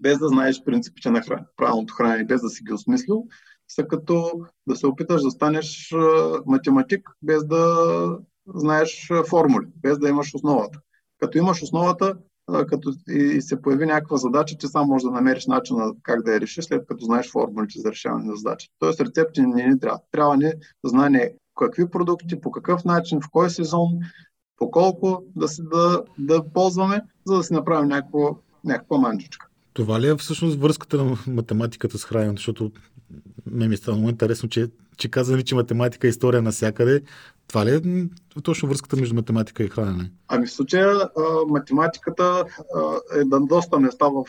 без 0.00 0.18
да 0.18 0.28
знаеш 0.28 0.64
принципите 0.64 1.10
на 1.10 1.22
хран... 1.22 1.44
правилното 1.56 1.94
хранене, 1.94 2.24
без 2.24 2.42
да 2.42 2.48
си 2.48 2.64
ги 2.64 2.72
осмислил, 2.72 3.26
са 3.68 3.86
като 3.86 4.40
да 4.66 4.76
се 4.76 4.86
опиташ 4.86 5.22
да 5.22 5.30
станеш 5.30 5.94
математик, 6.46 7.10
без 7.22 7.46
да 7.46 7.76
знаеш 8.54 9.10
формули, 9.28 9.66
без 9.76 9.98
да 9.98 10.08
имаш 10.08 10.34
основата. 10.34 10.80
Като 11.20 11.38
имаш 11.38 11.62
основата, 11.62 12.16
като 12.46 12.92
и 13.08 13.40
се 13.40 13.62
появи 13.62 13.86
някаква 13.86 14.16
задача, 14.16 14.56
че 14.56 14.66
сам 14.66 14.86
можеш 14.86 15.04
да 15.04 15.10
намериш 15.10 15.46
начин 15.46 15.76
как 16.02 16.22
да 16.22 16.32
я 16.32 16.40
решиш, 16.40 16.64
след 16.64 16.86
като 16.86 17.04
знаеш 17.04 17.30
формулите 17.30 17.80
за 17.80 17.90
решаване 17.90 18.24
на 18.24 18.36
задача. 18.36 18.68
Тоест 18.78 19.00
рецепти 19.00 19.40
не 19.40 19.68
ни 19.68 19.80
трябва. 19.80 19.98
Трябва 20.10 20.36
ни 20.36 20.52
знание 20.84 21.34
какви 21.58 21.90
продукти, 21.90 22.40
по 22.40 22.50
какъв 22.50 22.84
начин, 22.84 23.20
в 23.20 23.30
кой 23.30 23.50
сезон, 23.50 23.88
по 24.56 24.70
колко 24.70 25.22
да, 25.36 25.48
си, 25.48 25.62
да, 25.72 26.02
да 26.18 26.44
ползваме, 26.52 27.00
за 27.26 27.36
да 27.36 27.42
си 27.42 27.52
направим 27.52 27.88
някакво, 27.88 28.36
някаква 28.64 28.98
манджичка. 28.98 29.48
Това 29.72 30.00
ли 30.00 30.08
е 30.08 30.16
всъщност 30.16 30.58
връзката 30.58 31.04
на 31.04 31.16
математиката 31.26 31.98
с 31.98 32.04
храненето? 32.04 32.36
Защото 32.36 32.72
ме 33.50 33.68
ми 33.68 33.76
стана 33.76 34.08
интересно, 34.08 34.48
че, 34.48 34.68
че 34.96 35.10
казали, 35.10 35.44
че 35.44 35.54
математика 35.54 36.06
е 36.06 36.10
история 36.10 36.42
навсякъде. 36.42 37.02
Това 37.48 37.66
ли 37.66 37.70
е 37.74 38.40
точно 38.42 38.68
връзката 38.68 38.96
между 38.96 39.14
математика 39.14 39.64
и 39.64 39.68
хранене? 39.68 40.10
Ами 40.28 40.46
в 40.46 40.52
случая 40.52 41.10
математиката 41.48 42.44
е 43.20 43.24
на 43.24 43.46
доста 43.46 43.80
места 43.80 44.08
в 44.08 44.24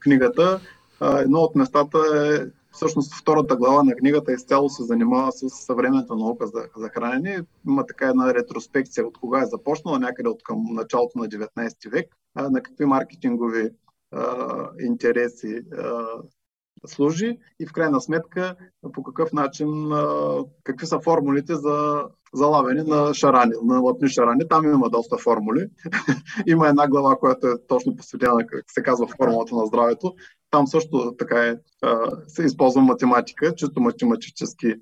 книгата. 0.00 0.60
Едно 1.00 1.38
от 1.38 1.54
местата 1.54 1.98
е 1.98 2.46
всъщност 2.72 3.14
втората 3.14 3.56
глава 3.56 3.82
на 3.82 3.94
книгата 3.94 4.32
изцяло 4.32 4.68
се 4.68 4.82
занимава 4.84 5.32
с 5.32 5.48
съвременната 5.48 6.16
наука 6.16 6.46
за, 6.46 6.62
за 6.76 6.88
хранене. 6.88 7.40
Има 7.68 7.86
така 7.86 8.08
една 8.08 8.34
ретроспекция 8.34 9.06
от 9.06 9.18
кога 9.18 9.42
е 9.42 9.46
започнала, 9.46 9.98
някъде 9.98 10.28
от 10.28 10.42
към 10.42 10.64
началото 10.70 11.18
на 11.18 11.28
19 11.28 11.90
век, 11.90 12.06
на 12.36 12.62
какви 12.62 12.84
маркетингови 12.84 13.70
интереси 14.80 15.60
служи 16.86 17.38
и 17.60 17.66
в 17.66 17.72
крайна 17.72 18.00
сметка 18.00 18.56
по 18.92 19.02
какъв 19.02 19.32
начин, 19.32 19.92
какви 20.64 20.86
са 20.86 21.00
формулите 21.00 21.54
за 21.54 22.04
залавяне 22.34 22.82
на 22.82 23.14
шарани, 23.14 23.52
на 23.64 23.78
лъпни 23.78 24.08
шарани. 24.08 24.48
Там 24.50 24.64
има 24.64 24.90
доста 24.90 25.18
формули. 25.18 25.66
има 26.46 26.68
една 26.68 26.88
глава, 26.88 27.16
която 27.16 27.46
е 27.46 27.66
точно 27.68 27.96
посветена, 27.96 28.46
как 28.46 28.64
се 28.68 28.82
казва, 28.82 29.06
формулата 29.16 29.54
на 29.54 29.66
здравето. 29.66 30.14
Там 30.50 30.66
също 30.66 31.14
така 31.18 31.46
е, 31.46 31.56
се 32.28 32.44
използва 32.44 32.82
математика, 32.82 33.54
чисто 33.54 33.80
математически 33.80 34.74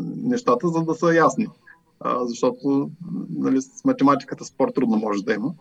нещата, 0.00 0.68
за 0.68 0.82
да 0.82 0.94
са 0.94 1.14
ясни. 1.14 1.46
защото 2.20 2.90
нали, 3.30 3.62
с 3.62 3.84
математиката 3.84 4.44
спор 4.44 4.68
трудно 4.74 4.96
може 4.96 5.22
да 5.22 5.34
има. 5.34 5.54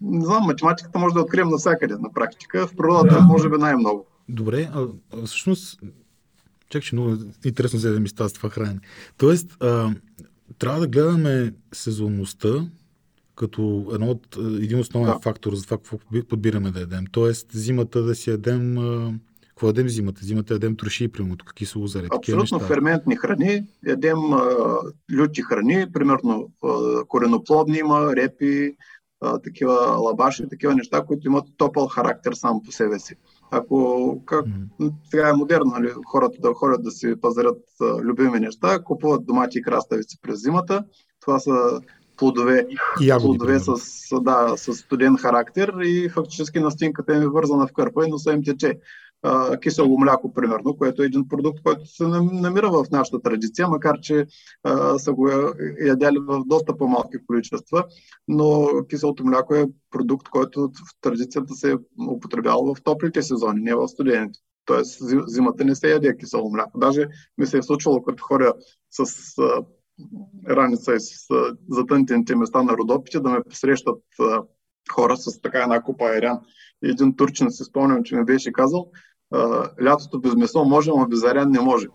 Не 0.00 0.24
знам, 0.24 0.44
математиката 0.44 0.98
може 0.98 1.14
да 1.14 1.20
открием 1.20 1.48
навсякъде 1.48 1.94
на 1.94 2.12
практика. 2.12 2.66
В 2.66 2.76
природата 2.76 3.14
да. 3.14 3.20
може 3.20 3.48
би 3.48 3.56
най-много. 3.56 4.06
Добре, 4.28 4.70
а, 4.74 4.86
всъщност, 5.26 5.80
чак, 6.68 6.82
че 6.82 6.94
много 6.94 7.16
интересно 7.44 7.78
за 7.78 7.92
да 7.92 8.00
ми 8.00 8.08
става 8.08 8.28
с 8.28 8.32
това 8.32 8.50
хранене. 8.50 8.80
Тоест, 9.18 9.56
а, 9.60 9.94
трябва 10.60 10.80
да 10.80 10.86
гледаме 10.86 11.52
сезонността 11.72 12.48
като 13.36 13.90
едно 13.94 14.06
от, 14.06 14.36
един 14.36 14.80
основен 14.80 15.12
да. 15.12 15.18
фактор 15.18 15.54
за 15.54 15.64
това 15.64 15.76
какво 15.76 15.98
подбираме 16.28 16.70
да 16.70 16.80
ядем. 16.80 17.04
Тоест, 17.12 17.46
зимата 17.52 18.02
да 18.02 18.14
си 18.14 18.30
ядем 18.30 18.76
какво 19.48 19.66
ядем 19.66 19.88
зимата? 19.88 20.24
Зимата 20.24 20.54
ядем 20.54 20.76
троши, 20.76 21.08
примерно, 21.08 21.36
какви 21.46 21.66
са 21.66 21.78
лозари. 21.78 22.08
Абсолютно 22.10 22.60
ферментни 22.60 23.16
храни. 23.16 23.66
Ядем 23.86 24.32
а, 24.32 24.78
люти 25.12 25.42
храни, 25.42 25.86
примерно 25.92 26.50
а, 26.64 27.04
кореноплодни 27.08 27.78
има, 27.78 28.16
репи, 28.16 28.76
а, 29.20 29.38
такива 29.38 29.72
лабаши, 29.74 30.48
такива 30.48 30.74
неща, 30.74 31.04
които 31.06 31.26
имат 31.26 31.44
топъл 31.56 31.86
характер 31.86 32.32
сам 32.32 32.60
по 32.64 32.72
себе 32.72 32.98
си. 32.98 33.14
Ако 33.50 34.22
как, 34.26 34.44
сега 35.10 35.28
е 35.28 35.32
модерно 35.32 35.70
нали, 35.70 35.92
хората 36.06 36.38
да 36.40 36.54
ходят 36.54 36.82
да 36.82 36.90
си 36.90 37.14
пазарят 37.20 37.64
а, 37.80 37.84
любими 37.84 38.40
неща, 38.40 38.82
купуват 38.82 39.26
домати 39.26 39.58
и 39.58 39.62
краставици 39.62 40.18
през 40.22 40.42
зимата. 40.42 40.84
Това 41.20 41.38
са 41.38 41.80
плодове, 42.16 42.66
ягоди, 43.00 43.24
плодове 43.24 43.58
с, 43.58 44.20
да, 44.20 44.56
с 44.56 44.74
студен 44.74 45.16
характер 45.16 45.74
и 45.82 46.08
фактически 46.08 46.60
настинката 46.60 47.14
им 47.14 47.22
е 47.22 47.28
вързана 47.28 47.66
в 47.66 47.72
кърпа 47.72 48.06
и 48.06 48.10
носа 48.10 48.32
им 48.32 48.44
тече 48.44 48.78
а, 49.22 49.60
кисело 49.60 49.98
мляко, 49.98 50.34
примерно, 50.34 50.76
което 50.76 51.02
е 51.02 51.06
един 51.06 51.28
продукт, 51.28 51.62
който 51.64 51.86
се 51.86 52.06
намира 52.06 52.70
в 52.70 52.84
нашата 52.92 53.22
традиция, 53.22 53.68
макар 53.68 54.00
че 54.00 54.26
а, 54.64 54.98
са 54.98 55.12
го 55.12 55.28
ядяли 55.86 56.18
в 56.18 56.42
доста 56.46 56.76
по-малки 56.76 57.16
количества, 57.26 57.84
но 58.28 58.68
киселото 58.90 59.26
мляко 59.26 59.54
е 59.54 59.66
продукт, 59.90 60.28
който 60.28 60.60
в 60.60 61.00
традицията 61.00 61.54
се 61.54 61.72
е 61.72 61.76
употребява 62.10 62.74
в 62.74 62.82
топлите 62.82 63.22
сезони, 63.22 63.60
не 63.60 63.74
в 63.74 63.88
студените. 63.88 64.38
Тоест 64.64 64.98
зимата 65.26 65.64
не 65.64 65.74
се 65.74 65.90
яде 65.90 66.16
кисело 66.16 66.50
мляко. 66.50 66.78
Даже 66.78 67.08
ми 67.38 67.46
се 67.46 67.58
е 67.58 67.62
случвало, 67.62 68.02
като 68.02 68.24
хора 68.24 68.54
с 68.90 69.04
а, 69.38 69.64
раница 70.48 70.94
и 70.94 71.00
с 71.00 71.26
затънтените 71.70 72.36
места 72.36 72.62
на 72.62 72.72
родопите, 72.72 73.20
да 73.20 73.30
ме 73.30 73.42
посрещат 73.48 74.02
а, 74.20 74.42
хора 74.92 75.16
с 75.16 75.40
така 75.40 75.62
една 75.62 75.82
купа 75.82 76.04
айрян. 76.04 76.38
И 76.84 76.90
един 76.90 77.16
турчин 77.16 77.50
си 77.50 77.64
спомням, 77.64 78.02
че 78.04 78.16
ми 78.16 78.24
беше 78.24 78.52
казал, 78.52 78.90
лятото 79.82 80.20
без 80.20 80.34
месо 80.34 80.64
може, 80.64 80.90
но 80.90 81.06
без 81.08 81.24
арян 81.24 81.50
не 81.50 81.60
може. 81.60 81.86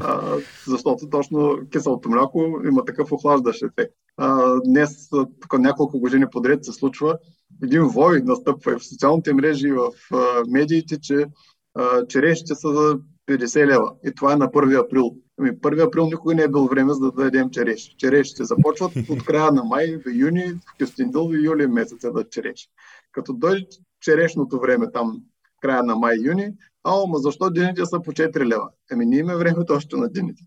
а, 0.00 0.36
защото 0.66 1.10
точно 1.10 1.58
киселото 1.72 2.10
мляко 2.10 2.60
има 2.68 2.84
такъв 2.84 3.12
охлаждащ 3.12 3.62
ефект. 3.62 3.94
А, 4.16 4.60
днес, 4.64 5.08
тук 5.40 5.58
няколко 5.58 6.00
години 6.00 6.26
подред 6.32 6.64
се 6.64 6.72
случва, 6.72 7.18
един 7.62 7.82
вой 7.82 8.20
настъпва 8.20 8.72
и 8.72 8.78
в 8.78 8.84
социалните 8.84 9.34
мрежи, 9.34 9.68
и 9.68 9.72
в 9.72 9.90
а, 10.12 10.42
медиите, 10.48 11.00
че 11.00 11.26
а, 11.74 12.06
черешите 12.06 12.54
са 12.54 12.72
за 12.72 12.98
50 13.28 13.66
лева. 13.66 13.92
И 14.04 14.14
това 14.14 14.32
е 14.32 14.36
на 14.36 14.48
1 14.48 14.84
април. 14.86 15.16
Ами 15.40 15.50
1 15.50 15.86
април 15.86 16.06
никога 16.06 16.34
не 16.34 16.42
е 16.42 16.48
бил 16.48 16.66
време 16.66 16.92
за 16.92 17.00
да 17.00 17.12
дадем 17.12 17.50
череши. 17.50 17.94
Черешите 17.96 18.44
започват 18.44 18.92
от 19.10 19.24
края 19.24 19.52
на 19.52 19.64
май, 19.64 19.96
в 20.06 20.10
юни, 20.14 20.44
в 20.44 20.78
Кюстиндъл, 20.78 21.28
в 21.28 21.34
юли 21.34 21.66
месец 21.66 21.98
да 22.12 22.28
череши. 22.30 22.68
Като 23.12 23.32
дойде 23.32 23.66
черешното 24.00 24.60
време 24.60 24.90
там, 24.92 25.20
края 25.60 25.82
на 25.82 25.96
май-юни, 25.96 26.52
а, 26.84 27.06
ма 27.06 27.18
защо 27.18 27.50
дините 27.50 27.86
са 27.86 28.00
по 28.00 28.12
4 28.12 28.44
лева? 28.44 28.68
Еми, 28.92 29.06
ние 29.06 29.18
имаме 29.18 29.36
времето 29.38 29.72
още 29.72 29.96
на 29.96 30.08
дините. 30.08 30.42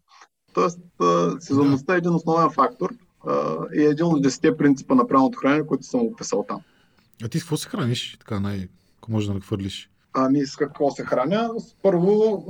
Тоест, 0.53 0.79
сезонността 1.39 1.93
е 1.93 1.97
един 1.97 2.15
основен 2.15 2.49
фактор 2.49 2.93
и 3.75 3.81
е 3.81 3.85
един 3.85 4.05
от 4.05 4.25
10 4.25 4.57
принципа 4.57 4.95
на 4.95 5.07
правилното 5.07 5.39
хранене, 5.39 5.65
които 5.67 5.83
съм 5.83 6.01
описал 6.01 6.45
там. 6.47 6.61
А 7.23 7.27
ти 7.27 7.39
с 7.39 7.43
какво 7.43 7.57
се 7.57 7.69
храниш? 7.69 8.17
Така 8.19 8.39
най- 8.39 8.67
ако 8.97 9.11
може 9.11 9.27
да 9.27 9.33
нахвърлиш? 9.33 9.89
Ами 10.13 10.45
с 10.45 10.55
какво 10.55 10.91
се 10.91 11.05
храня? 11.05 11.49
Първо 11.81 12.45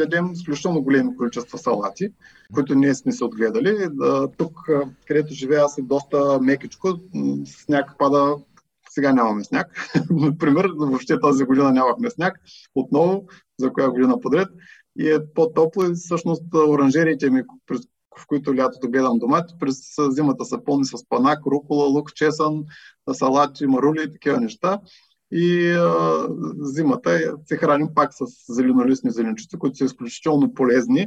ядем 0.00 0.32
изключително 0.32 0.82
големи 0.82 1.16
количества 1.16 1.58
салати, 1.58 2.12
които 2.54 2.74
ние 2.74 2.94
сме 2.94 3.12
се 3.12 3.24
отгледали. 3.24 3.88
Тук, 4.36 4.68
където 5.06 5.34
живея, 5.34 5.64
аз 5.64 5.78
е 5.78 5.82
доста 5.82 6.40
мекичко. 6.40 6.88
Сняг 7.46 7.90
пада 7.98 8.36
сега 8.90 9.12
нямаме 9.12 9.44
сняг. 9.44 9.92
Например, 10.10 10.70
въобще 10.76 11.20
тази 11.20 11.44
година 11.44 11.72
нямахме 11.72 12.10
сняг. 12.10 12.40
Отново, 12.74 13.24
за 13.58 13.72
коя 13.72 13.90
година 13.90 14.20
подред. 14.20 14.48
И 14.98 15.10
е 15.10 15.18
по-топло 15.34 15.84
и 15.84 15.94
всъщност 15.94 16.42
оранжериите 16.54 17.30
ми, 17.30 17.42
в 18.18 18.26
които 18.26 18.56
лятото 18.56 18.90
гледам 18.90 19.18
домати, 19.18 19.54
през 19.60 19.76
зимата 20.08 20.44
са 20.44 20.64
пълни 20.64 20.84
с 20.84 21.08
панак, 21.08 21.46
рукола, 21.46 21.88
лук, 21.88 22.14
чесън, 22.14 22.64
салати, 23.12 23.66
марули 23.66 24.02
и 24.02 24.12
такива 24.12 24.40
неща. 24.40 24.80
И 25.32 25.70
а, 25.70 26.28
зимата 26.60 27.34
се 27.46 27.56
храним 27.56 27.88
пак 27.94 28.10
с 28.14 28.54
зеленолистни 28.54 29.10
зеленчуци, 29.10 29.58
които 29.58 29.76
са 29.76 29.84
изключително 29.84 30.54
полезни. 30.54 31.06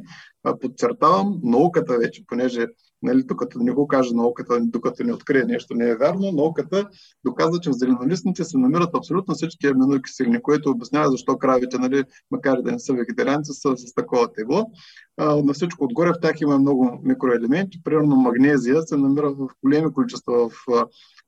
Подчертавам, 0.61 1.39
науката 1.43 1.97
вече, 1.97 2.23
понеже 2.27 2.67
нали, 3.03 3.23
докато 3.23 3.59
не 3.59 3.71
го 3.71 3.87
каже 3.87 4.13
науката, 4.13 4.59
докато 4.61 5.03
не 5.03 5.13
открие 5.13 5.43
нещо 5.43 5.73
не 5.73 5.89
е 5.89 5.95
вярно, 5.95 6.31
науката 6.31 6.89
доказва, 7.25 7.59
че 7.59 7.69
в 7.69 7.73
зеленолистните 7.73 8.43
се 8.43 8.57
намират 8.57 8.95
абсолютно 8.95 9.33
всички 9.33 9.67
аминокиселини, 9.67 10.41
което 10.41 10.69
обяснява 10.69 11.11
защо 11.11 11.37
кравите, 11.37 11.77
нали, 11.77 12.03
макар 12.31 12.61
да 12.61 12.71
не 12.71 12.79
са 12.79 12.93
вегетарианци, 12.93 13.53
са 13.53 13.77
с 13.77 13.93
такова 13.93 14.33
тегло. 14.33 14.65
А, 15.17 15.35
на 15.35 15.53
всичко 15.53 15.85
отгоре 15.85 16.09
в 16.09 16.21
тях 16.21 16.41
има 16.41 16.59
много 16.59 16.99
микроелементи. 17.03 17.83
Примерно 17.83 18.15
магнезия 18.15 18.81
се 18.81 18.97
намира 18.97 19.31
в 19.31 19.47
големи 19.63 19.93
количества 19.93 20.49
в 20.49 20.53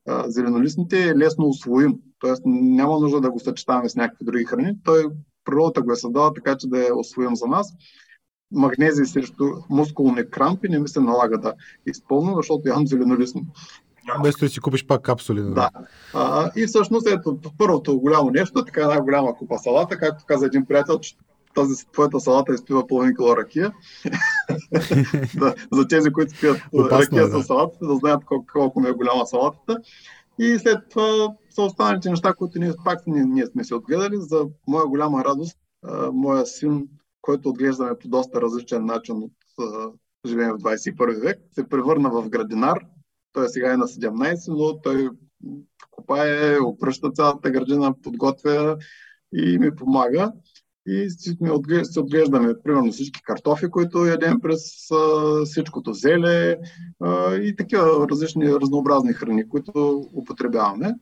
а, 0.08 0.30
зеленолистните, 0.30 1.10
е 1.10 1.16
лесно 1.16 1.48
освоим. 1.48 2.00
Тоест 2.20 2.42
няма 2.46 3.00
нужда 3.00 3.22
да 3.22 3.32
го 3.32 3.40
съчетаваме 3.40 3.90
с 3.90 3.96
някакви 3.96 4.26
други 4.26 4.46
храни. 4.46 4.78
Той 4.84 5.06
природата 5.46 5.82
го 5.82 5.92
е 5.92 5.96
създала 5.96 6.34
така, 6.34 6.58
че 6.58 6.68
да 6.68 6.88
е 6.88 6.92
освоим 6.92 7.36
за 7.36 7.48
нас 7.48 7.74
магнезия 8.56 9.06
срещу 9.06 9.46
мускулни 9.70 10.30
крампи 10.30 10.70
не 10.70 10.80
ми 10.80 10.88
се 10.88 11.00
налага 11.00 11.38
да 11.38 11.54
изпълня, 11.86 12.34
защото 12.36 12.68
ям 12.70 12.88
зеленолистно. 12.88 13.42
Без 14.24 14.36
да 14.36 14.50
си 14.50 14.60
купиш 14.60 14.86
пак 14.86 15.02
капсули. 15.02 15.42
Да. 15.42 15.50
да. 15.54 15.70
А, 16.14 16.52
и 16.56 16.68
всъщност 16.68 17.08
ето 17.08 17.40
първото 17.58 18.00
голямо 18.00 18.30
нещо, 18.30 18.66
така 18.66 18.82
една 18.82 19.02
голяма 19.02 19.36
купа 19.36 19.58
салата, 19.58 19.98
както 19.98 20.24
каза 20.28 20.46
един 20.46 20.66
приятел, 20.66 21.00
че 21.00 21.16
тази 21.56 21.86
твоята 21.92 22.20
салата 22.20 22.54
изпива 22.54 22.88
половин 22.88 23.16
кило 23.16 23.38
ракия. 23.38 23.74
да, 25.36 25.56
за 25.72 25.88
тези, 25.88 26.12
които 26.12 26.40
пият 26.40 26.62
ракия 26.92 27.24
е, 27.24 27.28
да. 27.28 27.44
с 27.44 27.46
салата, 27.46 27.78
да 27.82 27.96
знаят 27.96 28.26
колко, 28.26 28.46
колко 28.54 28.80
ми 28.80 28.88
е 28.88 28.92
голяма 28.92 29.26
салатата. 29.26 29.78
И 30.40 30.60
след 30.60 30.80
това 30.90 31.28
са 31.50 31.62
останалите 31.62 32.10
неща, 32.10 32.34
които 32.34 32.60
ние 32.60 32.74
пак 32.86 33.08
ние, 33.08 33.24
ние 33.24 33.46
сме 33.46 33.64
се 33.64 33.76
отгледали. 33.76 34.16
За 34.18 34.46
моя 34.68 34.86
голяма 34.86 35.24
радост, 35.26 35.58
а, 35.88 36.12
моя 36.12 36.46
син 36.46 36.88
който 37.26 37.50
отглеждаме 37.50 37.92
по 38.02 38.08
доста 38.08 38.42
различен 38.42 38.86
начин 38.86 39.16
от 39.16 39.32
живеем 40.28 40.52
в 40.52 40.58
21 40.58 41.22
век, 41.22 41.40
се 41.52 41.70
превърна 41.70 42.10
в 42.10 42.30
градинар. 42.30 42.80
Той 43.34 43.50
сега 43.50 43.74
е 43.74 43.78
на 43.78 43.88
17, 43.88 44.54
но 44.54 44.82
той 44.82 45.10
копае, 45.92 46.60
опръща 46.60 47.12
цялата 47.12 47.52
градина, 47.52 47.96
подготвя 48.04 48.78
и 49.34 49.58
ми 49.58 49.76
помага. 49.76 50.32
И 50.88 51.10
се 51.84 52.00
отглеждаме, 52.00 52.62
примерно, 52.64 52.92
всички 52.92 53.22
картофи, 53.24 53.70
които 53.70 54.06
ядем 54.06 54.42
през 54.42 54.62
всичкото 55.46 55.94
зеле 55.94 56.60
и 57.42 57.56
такива 57.58 58.08
различни 58.12 58.54
разнообразни 58.54 59.14
храни, 59.14 59.50
които 59.50 60.04
употребяваме. 60.14 60.96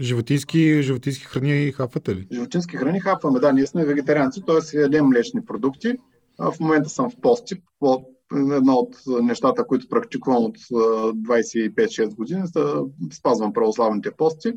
Животински, 0.00 0.82
животински 0.82 1.24
храни 1.24 1.72
хапвате 1.72 2.16
ли? 2.16 2.26
Животински 2.32 2.76
храни 2.76 3.00
хапваме, 3.00 3.40
да. 3.40 3.52
Ние 3.52 3.66
сме 3.66 3.84
вегетарианци, 3.84 4.42
т.е. 4.46 4.80
ядем 4.80 5.06
млечни 5.06 5.44
продукти. 5.44 5.96
В 6.38 6.54
момента 6.60 6.88
съм 6.88 7.10
в 7.10 7.16
пости. 7.22 7.54
Едно 8.32 8.72
от 8.72 8.96
нещата, 9.22 9.66
които 9.66 9.88
практикувам 9.88 10.44
от 10.44 10.56
25-6 10.58 12.14
години, 12.14 12.42
да 12.54 12.82
спазвам 13.12 13.52
православните 13.52 14.10
пости. 14.10 14.52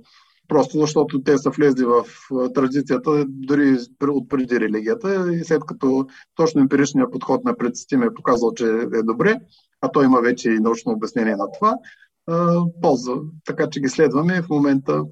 Просто 0.47 0.79
защото 0.79 1.21
те 1.23 1.37
са 1.37 1.49
влезли 1.49 1.85
в 1.85 2.05
традицията 2.53 3.25
дори 3.27 3.77
от 4.07 4.29
преди 4.29 4.59
религията 4.59 5.33
и 5.33 5.43
след 5.43 5.61
като 5.65 6.07
точно 6.35 6.61
емпиричният 6.61 7.11
подход 7.11 7.43
на 7.43 7.57
предците 7.57 7.97
ми 7.97 8.05
е 8.05 8.13
показал, 8.13 8.53
че 8.53 8.65
е 8.93 9.03
добре, 9.03 9.35
а 9.81 9.91
той 9.91 10.05
има 10.05 10.21
вече 10.21 10.51
и 10.51 10.59
научно 10.59 10.91
обяснение 10.91 11.35
на 11.35 11.45
това, 11.51 11.75
полза. 12.81 13.13
Така 13.45 13.69
че 13.69 13.79
ги 13.79 13.89
следваме 13.89 14.41
в 14.41 14.49
момента 14.49 15.03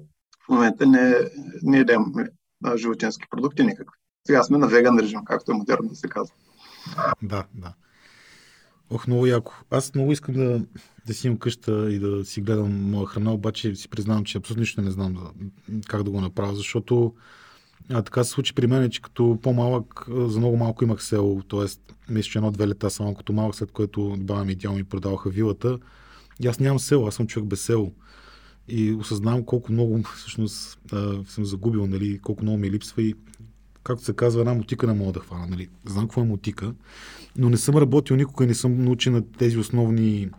момента 0.52 0.86
не, 0.86 1.14
не 1.62 1.78
ядем 1.78 2.04
животински 2.76 3.26
продукти 3.30 3.62
никакви. 3.62 3.96
Сега 4.26 4.42
сме 4.42 4.58
на 4.58 4.68
веган 4.68 4.98
режим, 4.98 5.20
както 5.24 5.52
е 5.52 5.54
модерно 5.54 5.88
да 5.88 5.96
се 5.96 6.08
казва. 6.08 6.34
Да, 7.22 7.44
да. 7.54 7.74
Ох, 8.90 9.06
много 9.06 9.26
яко. 9.26 9.52
Аз 9.70 9.94
много 9.94 10.12
искам 10.12 10.34
да, 10.34 10.60
да 11.06 11.14
си 11.14 11.26
имам 11.26 11.38
къща 11.38 11.92
и 11.92 11.98
да 11.98 12.24
си 12.24 12.40
гледам 12.40 12.90
моя 12.90 13.06
храна, 13.06 13.32
обаче 13.32 13.74
си 13.74 13.88
признавам, 13.88 14.24
че 14.24 14.38
абсолютно 14.38 14.60
нищо 14.60 14.82
не 14.82 14.90
знам 14.90 15.14
да, 15.14 15.30
как 15.88 16.02
да 16.02 16.10
го 16.10 16.20
направя, 16.20 16.54
защото 16.54 17.14
а, 17.90 18.02
така 18.02 18.24
се 18.24 18.30
случи 18.30 18.54
при 18.54 18.66
мен, 18.66 18.90
че 18.90 19.02
като 19.02 19.38
по-малък, 19.42 20.04
за 20.08 20.38
много 20.38 20.56
малко 20.56 20.84
имах 20.84 21.02
село, 21.02 21.42
т.е. 21.42 21.66
мисля, 22.12 22.30
че 22.30 22.38
едно-две 22.38 22.68
лета 22.68 22.90
само 22.90 23.14
като 23.14 23.32
малък, 23.32 23.54
след 23.54 23.72
което 23.72 24.16
баба 24.18 24.44
ми 24.44 24.52
и 24.52 24.56
дядо 24.56 24.74
ми 24.74 24.84
продаваха 24.84 25.30
вилата. 25.30 25.78
И 26.40 26.46
аз 26.46 26.60
нямам 26.60 26.78
село, 26.78 27.06
аз 27.06 27.14
съм 27.14 27.26
човек 27.26 27.48
без 27.48 27.60
село. 27.60 27.92
И 28.68 28.92
осъзнавам 28.92 29.44
колко 29.44 29.72
много 29.72 30.02
всъщност 30.16 30.78
съм 31.26 31.44
загубил, 31.44 31.86
нали, 31.86 32.18
колко 32.18 32.42
много 32.42 32.58
ми 32.58 32.70
липсва 32.70 33.02
и 33.02 33.14
както 33.84 34.04
се 34.04 34.12
казва, 34.12 34.40
една 34.40 34.54
мутика 34.54 34.86
не 34.86 34.92
мога 34.92 35.12
да 35.12 35.20
хвана. 35.20 35.46
Нали. 35.46 35.68
Знам 35.86 36.04
какво 36.04 36.20
е 36.20 36.24
мутика, 36.24 36.74
но 37.36 37.50
не 37.50 37.56
съм 37.56 37.76
работил 37.76 38.16
никога 38.16 38.46
не 38.46 38.54
съм 38.54 38.84
научен 38.84 39.12
на 39.12 39.32
тези 39.32 39.58
основни 39.58 40.30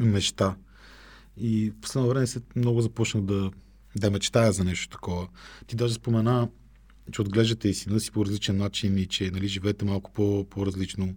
неща. 0.00 0.56
И 1.36 1.70
в 1.70 1.80
последно 1.80 2.08
време 2.08 2.26
се 2.26 2.40
много 2.56 2.80
започнах 2.80 3.24
да, 3.24 3.50
да 3.96 4.10
мечтая 4.10 4.52
за 4.52 4.64
нещо 4.64 4.88
такова. 4.88 5.28
Ти 5.66 5.76
даже 5.76 5.94
спомена, 5.94 6.48
че 7.12 7.22
отглеждате 7.22 7.68
и 7.68 7.74
сина 7.74 8.00
си 8.00 8.10
по 8.10 8.24
различен 8.24 8.56
начин 8.56 8.98
и 8.98 9.06
че 9.06 9.30
нали, 9.30 9.48
живеете 9.48 9.84
малко 9.84 10.10
по, 10.10 10.46
по-различно. 10.50 11.14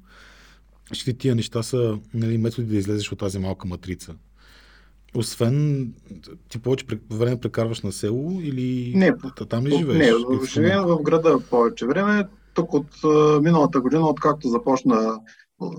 Ще 0.92 1.14
тия 1.14 1.36
неща 1.36 1.64
са 1.64 2.00
нали, 2.14 2.38
методи 2.38 2.68
да 2.68 2.78
излезеш 2.78 3.12
от 3.12 3.20
тази 3.20 3.40
малка 3.40 3.68
матрица. 3.68 4.16
Освен, 5.18 5.88
ти 6.50 6.60
повече 6.60 6.86
време 7.12 7.40
прекарваш 7.40 7.82
на 7.82 7.92
село 7.92 8.40
или 8.42 8.94
не, 8.96 9.14
там 9.50 9.66
ли 9.66 9.78
живееш? 9.78 10.16
Не, 10.30 10.46
живеем 10.48 10.84
в 10.84 11.02
града 11.02 11.40
повече 11.50 11.86
време. 11.86 12.28
Тук 12.54 12.74
от 12.74 12.88
миналата 13.44 13.82
година, 13.82 14.10
откакто 14.10 14.48
започна, 14.48 15.20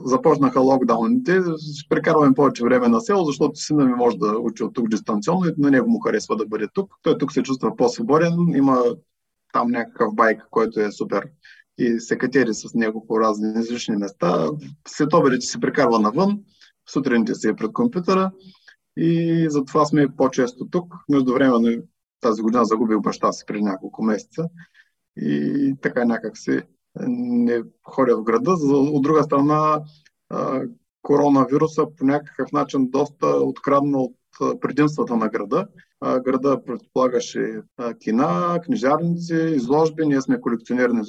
започнаха 0.05 0.61
локдауните, 0.61 1.41
прекарваме 1.89 2.35
повече 2.35 2.65
време 2.65 2.89
на 2.89 3.01
село, 3.01 3.25
защото 3.25 3.61
сина 3.61 3.85
ми 3.85 3.95
може 3.95 4.17
да 4.17 4.39
учи 4.39 4.63
от 4.63 4.75
тук 4.75 4.89
дистанционно 4.89 5.47
и 5.47 5.53
на 5.59 5.71
него 5.71 5.91
му 5.91 6.01
харесва 6.01 6.37
да 6.37 6.47
бъде 6.47 6.69
тук. 6.75 6.95
Той 7.03 7.19
тук 7.19 7.33
се 7.33 7.43
чувства 7.43 7.77
по-свободен, 7.77 8.33
има 8.57 8.83
там 9.53 9.71
някакъв 9.71 10.15
байк, 10.15 10.43
който 10.51 10.81
е 10.81 10.93
супер 10.93 11.29
и 11.79 12.01
се 12.01 12.19
катери 12.19 12.55
с 12.55 12.75
него 12.75 13.07
по 13.07 13.21
разни 13.21 13.55
различни 13.55 13.97
места. 13.97 14.49
След 14.89 15.13
обедите 15.13 15.47
се 15.47 15.61
прекарва 15.61 15.99
навън, 15.99 16.39
сутрините 16.93 17.35
си 17.35 17.49
е 17.49 17.55
пред 17.55 17.73
компютъра 17.73 18.31
и 18.99 19.47
затова 19.51 19.85
сме 19.85 20.17
по-често 20.17 20.67
тук. 20.71 20.95
Междувременно 21.09 21.83
тази 22.21 22.43
година 22.43 22.65
загубих 22.65 22.99
баща 22.99 23.33
си 23.33 23.45
преди 23.47 23.63
няколко 23.63 24.03
месеца 24.03 24.49
и 25.17 25.75
така 25.83 26.05
някак 26.05 26.39
си 26.39 26.61
не 27.07 27.63
ходя 27.83 28.17
в 28.17 28.23
града. 28.23 28.51
От 28.53 29.03
друга 29.03 29.23
страна, 29.23 29.83
коронавируса 31.03 31.87
по 31.97 32.05
някакъв 32.05 32.53
начин 32.53 32.91
доста 32.91 33.27
открадна 33.27 33.99
от 33.99 34.17
предимствата 34.61 35.17
на 35.17 35.29
града. 35.29 35.69
Града 36.03 36.65
предполагаше 36.67 37.61
кина, 38.03 38.61
книжарници, 38.65 39.35
изложби. 39.35 40.07
Ние 40.07 40.21
сме 40.21 40.41
колекционери 40.41 40.93
на 40.93 41.05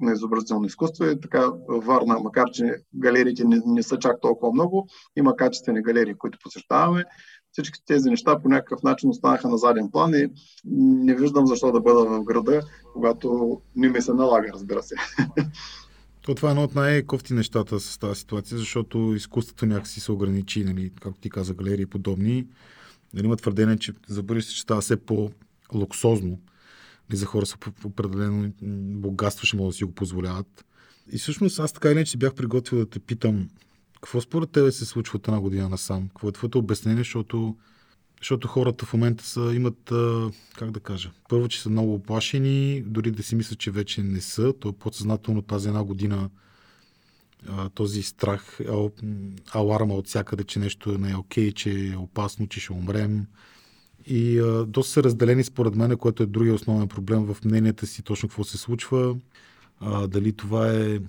на 0.00 0.12
изобразително 0.12 0.66
изкуство 0.66 1.04
и 1.04 1.20
така 1.20 1.50
Варна, 1.68 2.18
макар 2.18 2.50
че 2.50 2.74
галериите 2.94 3.44
не, 3.44 3.60
не 3.66 3.82
са 3.82 3.98
чак 3.98 4.20
толкова 4.20 4.52
много, 4.52 4.88
има 5.16 5.36
качествени 5.36 5.82
галерии, 5.82 6.14
които 6.14 6.38
посещаваме. 6.42 7.04
Всички 7.52 7.80
тези 7.86 8.10
неща 8.10 8.38
по 8.42 8.48
някакъв 8.48 8.82
начин 8.82 9.10
останаха 9.10 9.48
на 9.48 9.58
заден 9.58 9.90
план 9.90 10.14
и 10.14 10.28
не 10.74 11.14
виждам 11.14 11.46
защо 11.46 11.72
да 11.72 11.80
бъда 11.80 12.04
в 12.04 12.24
града, 12.24 12.62
когато 12.92 13.60
не 13.76 13.88
ми 13.88 14.02
се 14.02 14.12
налага, 14.12 14.48
разбира 14.52 14.82
се. 14.82 14.94
То 16.22 16.34
това 16.34 16.48
е 16.48 16.52
едно 16.52 16.62
от 16.62 16.74
най-кофти 16.74 17.34
нещата 17.34 17.80
с 17.80 17.98
тази 17.98 18.20
ситуация, 18.20 18.58
защото 18.58 19.12
изкуството 19.16 19.66
някакси 19.66 20.00
се 20.00 20.12
ограничи, 20.12 20.64
нали, 20.64 20.92
както 21.00 21.20
ти 21.20 21.30
каза, 21.30 21.54
галерии 21.54 21.86
подобни. 21.86 22.46
Нали, 23.14 23.26
има 23.26 23.36
твърдение, 23.36 23.78
че 23.78 23.92
за 24.08 24.22
бъдеще 24.22 24.52
ще 24.52 24.60
става 24.60 24.80
все 24.80 24.96
по-луксозно. 24.96 26.38
Нали, 27.10 27.18
за 27.18 27.26
хора 27.26 27.46
с 27.46 27.56
определено 27.84 28.52
богатство 29.00 29.46
ще 29.46 29.56
могат 29.56 29.70
да 29.70 29.76
си 29.76 29.84
го 29.84 29.92
позволяват. 29.92 30.64
И 31.12 31.18
всъщност 31.18 31.58
аз 31.58 31.72
така 31.72 31.88
или 31.88 31.96
иначе 31.96 32.18
бях 32.18 32.34
приготвил 32.34 32.78
да 32.78 32.86
те 32.86 32.98
питам 32.98 33.48
какво 33.94 34.20
според 34.20 34.50
тебе 34.50 34.72
се 34.72 34.84
случва 34.84 35.16
от 35.16 35.28
една 35.28 35.40
година 35.40 35.68
насам? 35.68 36.08
Какво 36.08 36.28
е 36.28 36.32
твоето 36.32 36.58
обяснение, 36.58 37.00
защото 37.00 37.56
защото 38.20 38.48
хората 38.48 38.86
в 38.86 38.92
момента 38.92 39.24
са, 39.24 39.52
имат, 39.54 39.92
как 40.56 40.70
да 40.70 40.80
кажа, 40.80 41.10
първо, 41.28 41.48
че 41.48 41.62
са 41.62 41.70
много 41.70 41.94
оплашени, 41.94 42.82
дори 42.86 43.10
да 43.10 43.22
си 43.22 43.36
мислят, 43.36 43.58
че 43.58 43.70
вече 43.70 44.02
не 44.02 44.20
са. 44.20 44.52
То 44.60 44.68
е 44.68 44.72
подсъзнателно 44.72 45.42
тази 45.42 45.68
една 45.68 45.84
година 45.84 46.30
този 47.74 48.02
страх, 48.02 48.60
аларма 49.54 49.94
от 49.94 50.06
всякъде, 50.06 50.44
че 50.44 50.58
нещо 50.58 50.98
не 50.98 51.10
е 51.10 51.16
окей, 51.16 51.52
че 51.52 51.88
е 51.88 51.96
опасно, 51.96 52.46
че 52.46 52.60
ще 52.60 52.72
умрем. 52.72 53.26
И 54.06 54.38
а, 54.38 54.64
доста 54.66 54.92
са 54.92 55.02
разделени 55.02 55.44
според 55.44 55.74
мен, 55.74 55.96
което 55.96 56.22
е 56.22 56.26
другия 56.26 56.54
основен 56.54 56.88
проблем 56.88 57.24
в 57.24 57.36
мненията 57.44 57.86
си, 57.86 58.02
точно 58.02 58.28
какво 58.28 58.44
се 58.44 58.58
случва. 58.58 59.16
А, 59.80 60.06
дали 60.06 60.32
това 60.32 60.74
е, 60.74 61.00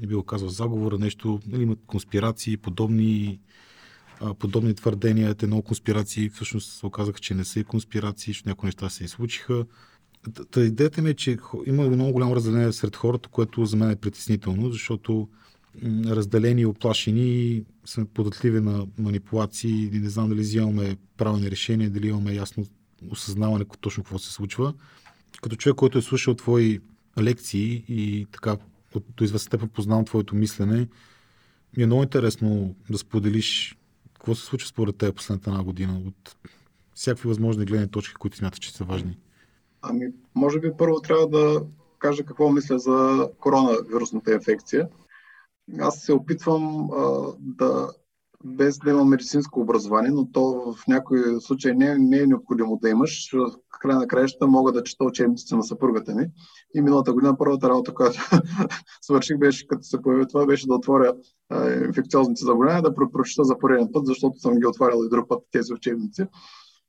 не 0.00 0.06
би 0.06 0.14
го 0.14 0.22
казал, 0.22 0.48
заговора, 0.48 0.98
нещо, 0.98 1.40
дали 1.46 1.62
имат 1.62 1.78
конспирации, 1.86 2.56
подобни 2.56 3.40
подобни 4.38 4.74
твърдения, 4.74 5.34
те 5.34 5.46
много 5.46 5.62
конспирации 5.62 6.28
всъщност 6.28 6.72
се 6.72 6.86
оказаха, 6.86 7.18
че 7.18 7.34
не 7.34 7.44
са 7.44 7.60
и 7.60 7.64
конспирации, 7.64 8.34
че 8.34 8.42
някои 8.46 8.66
неща 8.66 8.88
се 8.88 9.04
и 9.04 9.08
случиха. 9.08 9.64
Та 10.50 10.60
идеята 10.60 11.02
ми 11.02 11.10
е, 11.10 11.14
че 11.14 11.38
има 11.66 11.88
много 11.88 12.12
голямо 12.12 12.36
разделение 12.36 12.72
сред 12.72 12.96
хората, 12.96 13.28
което 13.28 13.64
за 13.64 13.76
мен 13.76 13.90
е 13.90 13.96
притеснително, 13.96 14.70
защото 14.70 15.28
разделени 16.06 16.66
оплашени 16.66 17.64
сме 17.84 18.04
податливи 18.04 18.60
на 18.60 18.86
манипулации 18.98 19.90
и 19.92 19.98
не 19.98 20.08
знам 20.08 20.28
дали 20.28 20.40
взимаме 20.40 20.96
правилни 21.16 21.50
решения, 21.50 21.90
дали 21.90 22.08
имаме 22.08 22.34
ясно 22.34 22.66
осъзнаване 23.10 23.64
точно 23.80 24.02
какво 24.02 24.18
се 24.18 24.32
случва. 24.32 24.74
Като 25.42 25.56
човек, 25.56 25.76
който 25.76 25.98
е 25.98 26.02
слушал 26.02 26.34
твои 26.34 26.80
лекции 27.20 27.84
и 27.88 28.26
така 28.32 28.56
до 29.16 29.24
известна 29.24 29.38
степен 29.38 29.68
познавам 29.68 30.04
твоето 30.04 30.36
мислене, 30.36 30.88
ми 31.76 31.82
е 31.82 31.86
много 31.86 32.02
интересно 32.02 32.74
да 32.90 32.98
споделиш 32.98 33.76
какво 34.14 34.34
се 34.34 34.44
случва 34.44 34.68
според 34.68 34.96
теб 34.96 35.16
последната 35.16 35.50
една 35.50 35.62
година 35.62 36.02
от 36.06 36.36
всякакви 36.94 37.28
възможни 37.28 37.64
гледни 37.64 37.90
точки, 37.90 38.14
които 38.14 38.36
смяташ, 38.36 38.58
че 38.58 38.72
са 38.72 38.84
важни? 38.84 39.18
Ами, 39.82 40.06
може 40.34 40.60
би 40.60 40.70
първо 40.78 41.00
трябва 41.00 41.28
да 41.28 41.62
кажа 41.98 42.24
какво 42.24 42.50
мисля 42.50 42.78
за 42.78 43.28
коронавирусната 43.40 44.32
инфекция. 44.32 44.88
Аз 45.78 46.00
се 46.00 46.12
опитвам 46.12 46.90
а, 46.92 47.32
да, 47.38 47.88
без 48.44 48.78
да 48.78 48.90
имам 48.90 49.08
медицинско 49.08 49.60
образование, 49.60 50.10
но 50.10 50.30
то 50.32 50.74
в 50.76 50.86
някои 50.88 51.40
случаи 51.40 51.74
не, 51.74 51.98
не 51.98 52.18
е 52.18 52.26
необходимо 52.26 52.78
да 52.82 52.88
имаш. 52.88 53.30
В 53.32 53.78
край 53.80 53.96
на 53.96 54.06
краищата 54.06 54.46
мога 54.46 54.72
да 54.72 54.82
чета 54.82 55.04
учебниците 55.04 55.56
на 55.56 55.62
съпругата 55.62 56.14
ми. 56.14 56.26
И 56.74 56.80
миналата 56.80 57.12
година 57.12 57.36
първата 57.38 57.68
работа, 57.68 57.94
която 57.94 58.18
свърших, 59.02 59.38
беше, 59.38 59.66
като 59.66 59.82
се 59.82 60.02
появи 60.02 60.26
това, 60.28 60.46
беше 60.46 60.66
да 60.66 60.74
отворя 60.74 61.14
а, 61.48 61.70
инфекциозните 61.70 62.44
заболявания, 62.44 62.82
да 62.82 62.94
прочета 62.94 63.44
за 63.44 63.58
пореден 63.58 63.88
път, 63.92 64.06
защото 64.06 64.38
съм 64.38 64.54
ги 64.54 64.66
отварял 64.66 65.04
и 65.04 65.08
друг 65.08 65.28
път 65.28 65.42
тези 65.50 65.72
учебници. 65.72 66.24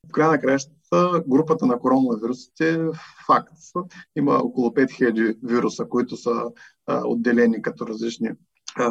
В 0.09 0.11
края 0.11 0.31
на 0.31 0.39
краищата 0.39 1.23
групата 1.27 1.65
на 1.65 1.79
коронавирусите 1.79 2.73
е 2.73 2.79
факт. 3.27 3.53
Има 4.15 4.33
около 4.33 4.69
5000 4.69 5.37
вируса, 5.43 5.85
които 5.85 6.17
са 6.17 6.43
а, 6.87 7.07
отделени 7.07 7.61
като 7.61 7.87
различни 7.87 8.29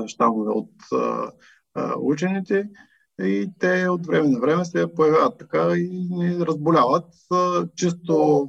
щамове 0.06 0.50
от 0.50 0.70
учените 1.98 2.68
и 3.22 3.50
те 3.58 3.88
от 3.88 4.06
време 4.06 4.28
на 4.28 4.40
време 4.40 4.64
се 4.64 4.94
появяват 4.94 5.38
така 5.38 5.72
и 5.76 6.08
ни 6.10 6.46
разболяват. 6.46 7.04
Чисто 7.76 8.48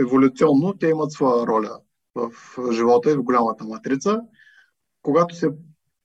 еволюционно 0.00 0.78
те 0.80 0.88
имат 0.88 1.12
своя 1.12 1.46
роля 1.46 1.78
в 2.14 2.30
живота 2.72 3.10
и 3.10 3.16
в 3.16 3.22
голямата 3.22 3.64
матрица. 3.64 4.20
Когато 5.02 5.34
се 5.34 5.48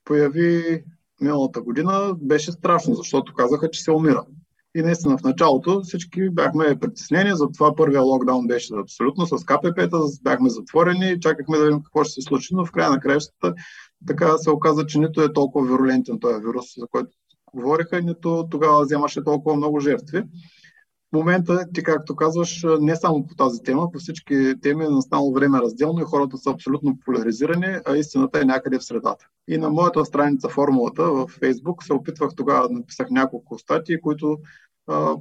появи 0.04 0.84
миналата 1.22 1.62
година, 1.62 2.16
беше 2.22 2.52
страшно, 2.52 2.96
защото 2.96 3.34
казаха, 3.34 3.70
че 3.72 3.84
се 3.84 3.92
умира. 3.92 4.26
И 4.78 4.82
наистина 4.82 5.18
в 5.18 5.24
началото 5.24 5.82
всички 5.82 6.30
бяхме 6.30 6.80
притеснени, 6.80 7.32
затова 7.34 7.76
първия 7.76 8.02
локдаун 8.02 8.48
беше 8.48 8.74
абсолютно 8.76 9.26
с 9.26 9.46
КПП-та, 9.46 9.98
бяхме 10.24 10.50
затворени, 10.50 11.20
чакахме 11.20 11.58
да 11.58 11.64
видим 11.64 11.84
какво 11.84 12.04
ще 12.04 12.14
се 12.14 12.22
случи, 12.22 12.56
но 12.56 12.66
в 12.66 12.72
края 12.72 12.90
на 12.90 13.00
краищата 13.00 13.54
така 14.08 14.38
се 14.38 14.50
оказа, 14.50 14.86
че 14.86 15.00
нито 15.00 15.22
е 15.22 15.34
толкова 15.34 15.68
вирулентен 15.68 16.20
този 16.20 16.46
вирус, 16.46 16.66
за 16.78 16.88
който 16.88 17.10
говориха, 17.54 18.02
нито 18.02 18.48
тогава 18.52 18.84
вземаше 18.84 19.24
толкова 19.24 19.56
много 19.56 19.80
жертви. 19.80 20.24
В 21.10 21.14
момента, 21.14 21.66
ти 21.74 21.84
както 21.84 22.16
казваш, 22.16 22.66
не 22.80 22.96
само 22.96 23.28
по 23.28 23.36
тази 23.36 23.64
тема, 23.64 23.92
по 23.92 24.00
всички 24.00 24.54
теми 24.62 24.86
е 24.86 24.90
настанало 24.90 25.34
време 25.34 25.60
разделно 25.60 26.02
и 26.02 26.06
хората 26.06 26.38
са 26.38 26.50
абсолютно 26.50 27.00
поляризирани, 27.06 27.78
а 27.86 27.98
истината 27.98 28.42
е 28.42 28.46
някъде 28.46 28.80
в 28.80 28.84
средата. 28.84 29.26
И 29.48 29.58
на 29.58 29.70
моята 29.70 30.06
страница 30.06 30.50
формулата 30.50 31.04
в 31.04 31.28
Фейсбук 31.28 31.84
се 31.84 31.94
опитвах 31.94 32.36
тогава 32.36 32.68
да 32.68 32.74
написах 32.74 33.10
няколко 33.10 33.58
статии, 33.58 34.02
които 34.02 34.38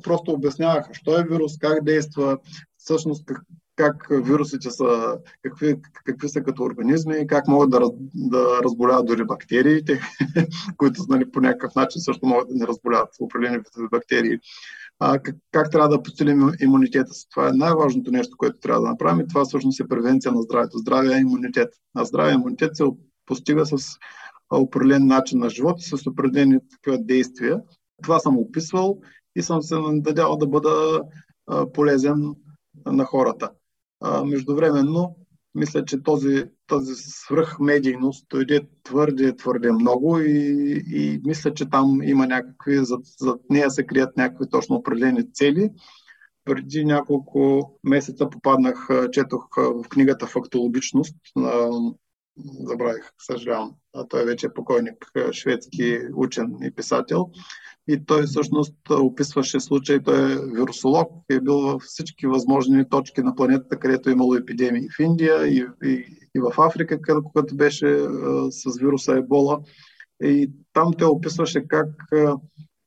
просто 0.02 0.32
обясняваха, 0.32 0.94
що 0.94 1.18
е 1.18 1.24
вирус, 1.24 1.58
как 1.58 1.84
действа, 1.84 2.38
всъщност 2.78 3.24
как, 3.24 3.42
как 3.76 4.06
вирусите 4.10 4.70
са, 4.70 5.18
какви, 5.42 5.76
какви 6.04 6.28
са 6.28 6.40
като 6.40 6.62
организми, 6.62 7.26
как 7.26 7.48
могат 7.48 7.70
да, 7.70 7.80
да 8.14 8.60
разболяват 8.64 9.06
дори 9.06 9.24
бактериите, 9.24 10.00
които 10.76 11.02
нали, 11.08 11.30
по 11.30 11.40
някакъв 11.40 11.74
начин 11.74 12.00
също 12.00 12.26
могат 12.26 12.48
да 12.48 12.54
не 12.54 12.66
разболяват 12.66 13.08
определени 13.20 13.58
бактерии. 13.90 14.38
А, 14.98 15.18
как, 15.18 15.36
как 15.52 15.70
трябва 15.70 15.88
да 15.88 16.02
подсилим 16.02 16.52
имунитета 16.60 17.14
си? 17.14 17.26
Това 17.30 17.48
е 17.48 17.52
най-важното 17.52 18.10
нещо, 18.10 18.36
което 18.36 18.58
трябва 18.58 18.82
да 18.82 18.88
направим 18.88 19.28
това 19.28 19.44
всъщност 19.44 19.80
е 19.80 19.88
превенция 19.88 20.32
на 20.32 20.42
здравето. 20.42 20.78
Здраве 20.78 21.16
е 21.16 21.20
имунитет. 21.20 21.68
А 21.94 22.04
здраве 22.04 22.32
имунитет 22.32 22.76
се 22.76 22.84
постига 23.26 23.66
с 23.66 23.76
определен 24.50 25.06
начин 25.06 25.38
на 25.38 25.50
живот 25.50 25.76
с 25.80 26.06
определени 26.06 26.58
такива 26.70 26.98
действия. 26.98 27.60
Това 28.02 28.18
съм 28.18 28.38
описвал 28.38 28.98
и 29.37 29.43
съм 29.43 29.62
се 29.62 29.74
надявал 29.78 30.37
да 30.37 30.47
бъда 30.47 31.01
полезен 31.74 32.34
на 32.87 33.05
хората. 33.05 33.51
Междувременно, 34.24 35.16
мисля, 35.55 35.84
че 35.84 36.03
този, 36.03 36.45
този 36.66 36.95
свръхмедийност 36.95 38.26
дойде 38.30 38.61
твърде, 38.82 39.37
твърде 39.37 39.72
много 39.72 40.18
и, 40.18 40.82
и 40.87 41.20
мисля, 41.24 41.55
че 41.55 41.70
там 41.70 42.03
има 42.03 42.26
някакви, 42.26 42.76
зад, 42.76 43.01
зад 43.20 43.41
нея 43.51 43.70
се 43.70 43.87
крият 43.87 44.16
някакви 44.16 44.49
точно 44.51 44.76
определени 44.76 45.32
цели. 45.32 45.70
Преди 46.45 46.84
няколко 46.84 47.70
месеца 47.84 48.30
попаднах, 48.30 48.89
четох 49.12 49.47
в 49.57 49.89
книгата 49.89 50.26
Фактологичност 50.26 51.16
на 51.37 51.70
забравих, 52.39 53.11
съжалявам. 53.18 53.74
А 53.95 54.09
той 54.09 54.24
вече 54.24 54.47
е 54.47 54.55
покойник, 54.55 55.07
шведски 55.32 56.01
учен 56.14 56.57
и 56.62 56.70
писател. 56.70 57.30
И 57.89 58.05
той 58.07 58.22
всъщност 58.22 58.74
описваше 58.91 59.61
случай, 59.61 60.03
той 60.03 60.32
е 60.32 60.37
вирусолог, 60.37 61.12
е 61.30 61.41
бил 61.41 61.61
във 61.61 61.82
всички 61.82 62.26
възможни 62.26 62.89
точки 62.89 63.22
на 63.22 63.34
планетата, 63.34 63.78
където 63.78 64.09
е 64.09 64.12
имало 64.12 64.34
епидемии 64.34 64.89
в 64.89 64.99
Индия 65.01 65.47
и, 65.47 65.66
и, 65.84 66.05
и 66.34 66.41
в 66.41 66.53
Африка, 66.59 67.01
където 67.03 67.57
беше 67.57 67.87
а, 67.87 68.51
с 68.51 68.78
вируса 68.78 69.16
Ебола. 69.16 69.61
И 70.22 70.51
там 70.72 70.93
те 70.99 71.05
описваше 71.05 71.68
как 71.68 71.89
а, 72.12 72.37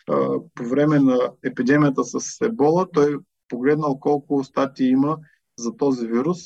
а, 0.10 0.40
по 0.56 0.64
време 0.64 1.00
на 1.00 1.32
епидемията 1.44 2.04
с 2.04 2.42
Ебола 2.42 2.88
той 2.94 3.18
погледнал 3.48 4.00
колко 4.00 4.44
статии 4.44 4.88
има 4.88 5.18
за 5.58 5.78
този 5.78 6.08
вирус 6.08 6.38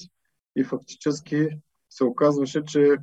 и 0.55 0.63
фактически 0.63 1.47
се 1.97 2.03
оказваше, 2.03 2.65
че 2.65 2.97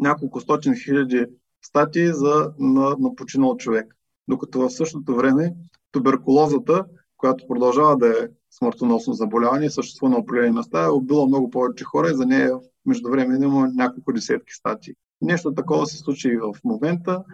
няколко 0.00 0.40
стотин 0.40 0.74
хиляди 0.84 1.26
статии 1.62 2.12
за, 2.12 2.52
на, 2.58 2.96
на 2.98 3.14
починал 3.14 3.56
човек. 3.56 3.96
Докато 4.28 4.60
в 4.60 4.70
същото 4.70 5.16
време 5.16 5.54
туберкулозата, 5.92 6.84
която 7.16 7.46
продължава 7.48 7.96
да 7.96 8.08
е 8.08 8.28
смъртоносно 8.50 9.12
заболяване, 9.12 9.70
съществува 9.70 10.10
на 10.10 10.18
определени 10.18 10.52
места, 10.52 10.84
е 10.84 10.88
убила 10.88 11.26
много 11.26 11.50
повече 11.50 11.84
хора 11.84 12.10
и 12.10 12.14
за 12.14 12.26
нея 12.26 12.58
междувременно 12.86 13.44
има 13.44 13.68
няколко 13.74 14.12
десетки 14.12 14.52
статии. 14.52 14.94
Нещо 15.20 15.54
такова 15.54 15.86
се 15.86 15.98
случи 15.98 16.28
и 16.28 16.36
в 16.36 16.54
момента. 16.64 17.24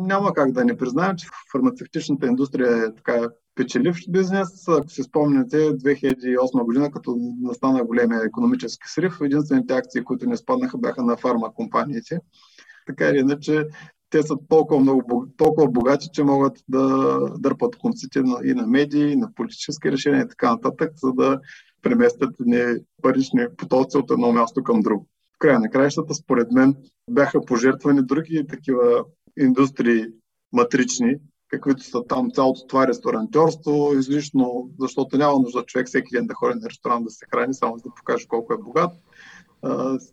Няма 0.00 0.32
как 0.32 0.52
да 0.52 0.64
не 0.64 0.76
признаем, 0.76 1.16
че 1.16 1.28
фармацевтичната 1.52 2.26
индустрия 2.26 2.84
е 2.84 2.94
така 2.94 3.28
печеливш 3.58 4.04
бизнес. 4.08 4.68
Ако 4.68 4.88
си 4.88 5.02
спомняте, 5.02 5.56
2008 5.56 6.64
година, 6.64 6.90
като 6.90 7.16
настана 7.42 7.84
големия 7.84 8.24
економически 8.24 8.88
срив, 8.88 9.12
единствените 9.22 9.74
акции, 9.74 10.04
които 10.04 10.28
не 10.28 10.36
спаднаха, 10.36 10.78
бяха 10.78 11.02
на 11.02 11.16
фармакомпаниите. 11.16 12.18
Така 12.86 13.08
или 13.08 13.18
иначе, 13.18 13.64
те 14.10 14.22
са 14.22 14.34
толкова, 14.48 14.80
много, 14.80 15.26
толкова 15.36 15.68
богати, 15.70 16.08
че 16.12 16.24
могат 16.24 16.58
да 16.68 17.18
дърпат 17.38 17.76
конците 17.76 18.22
и 18.44 18.54
на 18.54 18.66
медии, 18.66 19.12
и 19.12 19.16
на 19.16 19.34
политически 19.34 19.92
решения 19.92 20.24
и 20.24 20.28
така 20.28 20.50
нататък, 20.52 20.92
за 20.96 21.12
да 21.12 21.40
преместят 21.82 22.34
не 22.40 22.76
парични 23.02 23.46
потоци 23.56 23.96
от 23.96 24.10
едно 24.10 24.32
място 24.32 24.62
към 24.62 24.80
друго. 24.80 25.06
В 25.34 25.38
края 25.38 25.60
на 25.60 25.70
краищата, 25.70 26.14
според 26.14 26.52
мен, 26.52 26.74
бяха 27.10 27.40
пожертвани 27.40 28.02
други 28.02 28.46
такива 28.48 29.04
индустрии 29.38 30.06
матрични, 30.52 31.16
каквито 31.48 31.82
са 31.82 32.02
там 32.08 32.30
цялото 32.30 32.66
това 32.66 32.86
ресторантьорство, 32.86 33.92
излишно, 33.94 34.70
защото 34.80 35.18
няма 35.18 35.38
нужда 35.38 35.62
човек 35.62 35.86
всеки 35.86 36.08
ден 36.12 36.26
да 36.26 36.34
ходи 36.34 36.58
на 36.60 36.68
ресторант 36.68 37.04
да 37.04 37.10
се 37.10 37.26
храни, 37.30 37.54
само 37.54 37.76
за 37.76 37.82
да 37.82 37.94
покаже 37.94 38.26
колко 38.28 38.52
е 38.52 38.58
богат. 38.58 38.92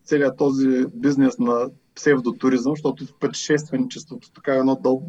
Целият 0.06 0.38
този 0.38 0.86
бизнес 0.94 1.40
на 1.40 1.70
псевдотуризъм, 1.96 2.72
защото 2.72 3.06
пътешественичеството 3.20 4.32
така 4.32 4.56
е 4.56 4.58
едно 4.58 4.76
дъл... 4.76 5.02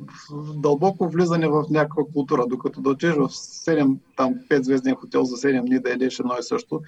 дълбоко 0.56 1.08
влизане 1.08 1.48
в 1.48 1.64
някаква 1.70 2.02
култура, 2.12 2.46
докато 2.46 2.80
да 2.80 2.90
отидеш 2.90 3.14
в 3.14 3.28
7, 3.28 3.96
там 4.16 4.34
5 4.50 4.62
звезден 4.62 4.94
хотел 4.94 5.24
за 5.24 5.36
7 5.36 5.66
дни 5.66 5.80
да 5.80 5.90
едеш 5.90 6.18
едно 6.18 6.34
и 6.40 6.42
също 6.42 6.80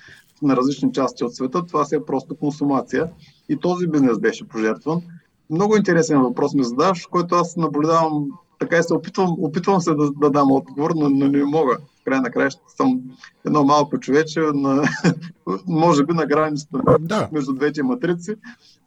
на 0.43 0.57
различни 0.57 0.93
части 0.93 1.25
от 1.25 1.35
света, 1.35 1.67
това 1.67 1.85
си 1.85 1.95
е 1.95 2.05
просто 2.05 2.37
консумация. 2.37 3.11
И 3.49 3.57
този 3.57 3.87
бизнес 3.87 4.19
беше 4.19 4.49
пожертван. 4.49 5.03
Много 5.51 5.77
интересен 5.77 6.23
въпрос 6.23 6.55
ми 6.55 6.65
задаваш, 6.65 7.07
който 7.07 7.35
аз 7.35 7.57
наблюдавам 7.57 8.29
така 8.59 8.79
и 8.79 8.83
се 8.83 8.95
опитвам, 8.95 9.37
опитвам 9.39 9.81
се 9.81 9.95
да, 9.95 10.11
да 10.11 10.31
дам 10.31 10.53
отговор, 10.53 10.91
но, 10.97 11.09
но 11.09 11.29
не 11.29 11.45
мога. 11.45 11.79
В 12.01 12.05
край 12.05 12.21
на 12.21 12.31
края 12.31 12.51
съм 12.77 13.01
едно 13.47 13.65
малко 13.65 14.01
човече, 14.01 14.41
на, 14.41 14.89
може 15.67 16.05
би 16.05 16.13
на 16.13 16.27
границата 16.27 16.79
да. 17.01 17.29
между 17.33 17.53
двете 17.53 17.83
матрици, 17.83 18.35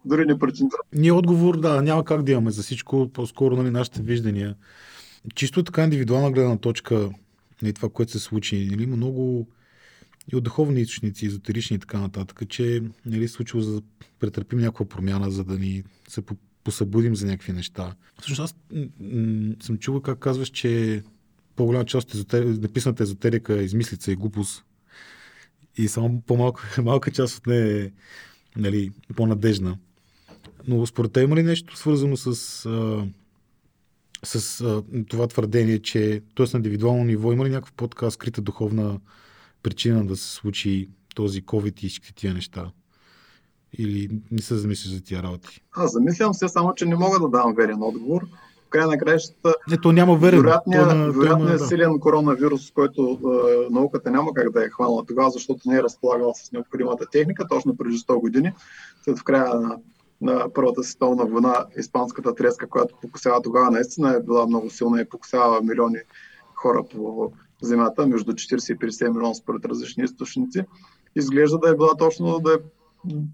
дори 0.04 0.24
не 0.26 0.38
преценявам. 0.38 0.80
Ние 0.94 1.12
отговор, 1.12 1.60
да, 1.60 1.82
няма 1.82 2.04
как 2.04 2.22
да 2.22 2.32
имаме 2.32 2.50
за 2.50 2.62
всичко, 2.62 3.08
по-скоро 3.08 3.56
нали, 3.56 3.70
нашите 3.70 4.02
виждания. 4.02 4.54
Чисто 5.34 5.62
така 5.62 5.84
индивидуална 5.84 6.30
гледна 6.30 6.56
точка 6.56 6.94
на 6.94 7.10
нали, 7.62 7.72
това, 7.72 7.88
което 7.88 8.12
се 8.12 8.18
случи, 8.18 8.68
нали, 8.70 8.82
има 8.82 8.96
много 8.96 9.46
и 10.32 10.36
от 10.36 10.44
духовни 10.44 10.80
източници, 10.80 11.26
езотерични 11.26 11.76
и 11.76 11.78
така 11.78 11.98
нататък, 11.98 12.48
че 12.48 12.82
нали, 13.06 13.28
случило 13.28 13.62
за 13.62 13.74
да 13.74 13.82
претърпим 14.20 14.58
някаква 14.58 14.86
промяна, 14.86 15.30
за 15.30 15.44
да 15.44 15.58
ни 15.58 15.82
се 16.08 16.22
посъбудим 16.64 17.16
за 17.16 17.26
някакви 17.26 17.52
неща. 17.52 17.94
Всъщност 18.20 18.40
аз 18.40 18.56
м- 19.00 19.54
съм 19.62 19.78
чувал 19.78 20.00
как 20.00 20.18
казваш, 20.18 20.48
че 20.48 21.02
по-голяма 21.56 21.84
част 21.84 22.08
от 22.08 22.14
езотер... 22.14 22.44
написаната 22.44 23.02
езотерика 23.02 23.60
е 23.60 23.64
измислица 23.64 24.12
и 24.12 24.16
глупост. 24.16 24.64
И 25.76 25.88
само 25.88 26.20
по-малка 26.20 26.82
малка 26.82 27.10
част 27.10 27.38
от 27.38 27.46
нея 27.46 27.84
е 27.84 27.90
нали, 28.56 28.90
по-надежна. 29.16 29.78
Но 30.68 30.86
според 30.86 31.12
те 31.12 31.20
има 31.20 31.36
ли 31.36 31.42
нещо 31.42 31.76
свързано 31.76 32.16
с, 32.16 32.26
а, 32.66 33.06
с 34.24 34.60
а, 34.60 34.82
това 35.08 35.26
твърдение, 35.26 35.78
че 35.78 36.22
т.е. 36.34 36.46
на 36.52 36.58
индивидуално 36.58 37.04
ниво 37.04 37.32
има 37.32 37.44
ли 37.44 37.50
някаква 37.50 37.72
по-така 37.76 38.10
скрита 38.10 38.40
духовна 38.42 39.00
причина 39.62 40.06
да 40.06 40.16
се 40.16 40.34
случи 40.34 40.88
този 41.14 41.42
COVID 41.42 41.84
и 41.84 41.88
всички 41.88 42.14
тия 42.14 42.34
неща? 42.34 42.70
Или 43.78 44.10
не 44.30 44.42
се 44.42 44.54
замислиш 44.54 44.94
за 44.94 45.04
тия 45.04 45.22
работи? 45.22 45.62
Аз 45.72 45.92
замислям 45.92 46.34
се, 46.34 46.48
само 46.48 46.74
че 46.74 46.86
не 46.86 46.96
мога 46.96 47.18
да 47.20 47.28
дам 47.28 47.54
верен 47.54 47.82
отговор. 47.82 48.22
В 48.66 48.68
края 48.68 48.86
на 48.86 48.98
краищата, 48.98 49.54
Ето 49.72 49.92
няма 49.92 50.16
верен. 50.16 50.40
Вероятният, 50.40 50.86
на, 50.86 51.12
вероятният 51.12 51.58
да. 51.58 51.66
силен 51.66 51.98
коронавирус, 52.00 52.70
който 52.70 53.18
е, 53.24 53.72
науката 53.72 54.10
няма 54.10 54.34
как 54.34 54.52
да 54.52 54.64
е 54.64 54.68
хванала 54.68 55.04
тогава, 55.06 55.30
защото 55.30 55.68
не 55.68 55.76
е 55.76 55.82
разполагала 55.82 56.34
с 56.34 56.52
необходимата 56.52 57.06
техника, 57.12 57.46
точно 57.48 57.76
преди 57.76 57.96
100 57.96 58.20
години, 58.20 58.52
след 59.04 59.18
в 59.18 59.24
края 59.24 59.54
на, 59.54 59.76
на 60.20 60.46
Първата 60.54 60.84
световна 60.84 61.24
война, 61.24 61.66
испанската 61.78 62.34
треска, 62.34 62.68
която 62.68 62.94
покусява 63.02 63.42
тогава, 63.42 63.70
наистина 63.70 64.14
е 64.14 64.22
била 64.22 64.46
много 64.46 64.70
силна 64.70 65.00
и 65.00 65.08
покусява 65.08 65.62
милиони 65.62 65.98
хора 66.54 66.84
по 66.94 67.32
земята, 67.62 68.06
между 68.06 68.32
40 68.32 68.74
и 68.74 68.78
50 68.78 69.08
милиона 69.08 69.34
според 69.34 69.64
различни 69.64 70.04
източници. 70.04 70.64
Изглежда 71.16 71.58
да 71.58 71.70
е 71.70 71.74
била 71.74 71.96
точно 71.96 72.38
да 72.38 72.52
е 72.52 72.56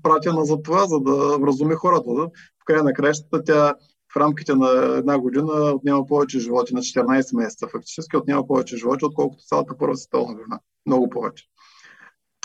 пратена 0.02 0.44
за 0.44 0.62
това, 0.62 0.86
за 0.86 1.00
да 1.00 1.38
вразуми 1.38 1.74
хората. 1.74 2.14
Да? 2.14 2.22
В 2.62 2.64
края 2.64 2.82
на 2.84 2.92
кращата 2.92 3.44
тя 3.44 3.74
в 4.12 4.16
рамките 4.16 4.54
на 4.54 4.96
една 4.98 5.18
година 5.18 5.52
отнема 5.52 6.06
повече 6.06 6.38
животи, 6.38 6.74
на 6.74 6.80
14 6.80 7.36
месеца 7.36 7.66
фактически 7.72 8.16
отнема 8.16 8.46
повече 8.46 8.76
животи, 8.76 9.04
отколкото 9.04 9.44
цялата 9.44 9.78
Първа 9.78 9.96
световна 9.96 10.34
война. 10.34 10.60
Много 10.86 11.10
повече. 11.10 11.44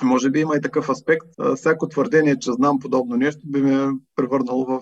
Може 0.03 0.29
би 0.29 0.39
има 0.39 0.55
и 0.57 0.61
такъв 0.61 0.89
аспект. 0.89 1.27
Всяко 1.55 1.87
твърдение, 1.87 2.39
че 2.39 2.51
знам 2.51 2.79
подобно 2.79 3.15
нещо, 3.15 3.41
би 3.45 3.61
ме 3.61 3.91
превърнало 4.15 4.65
в 4.65 4.81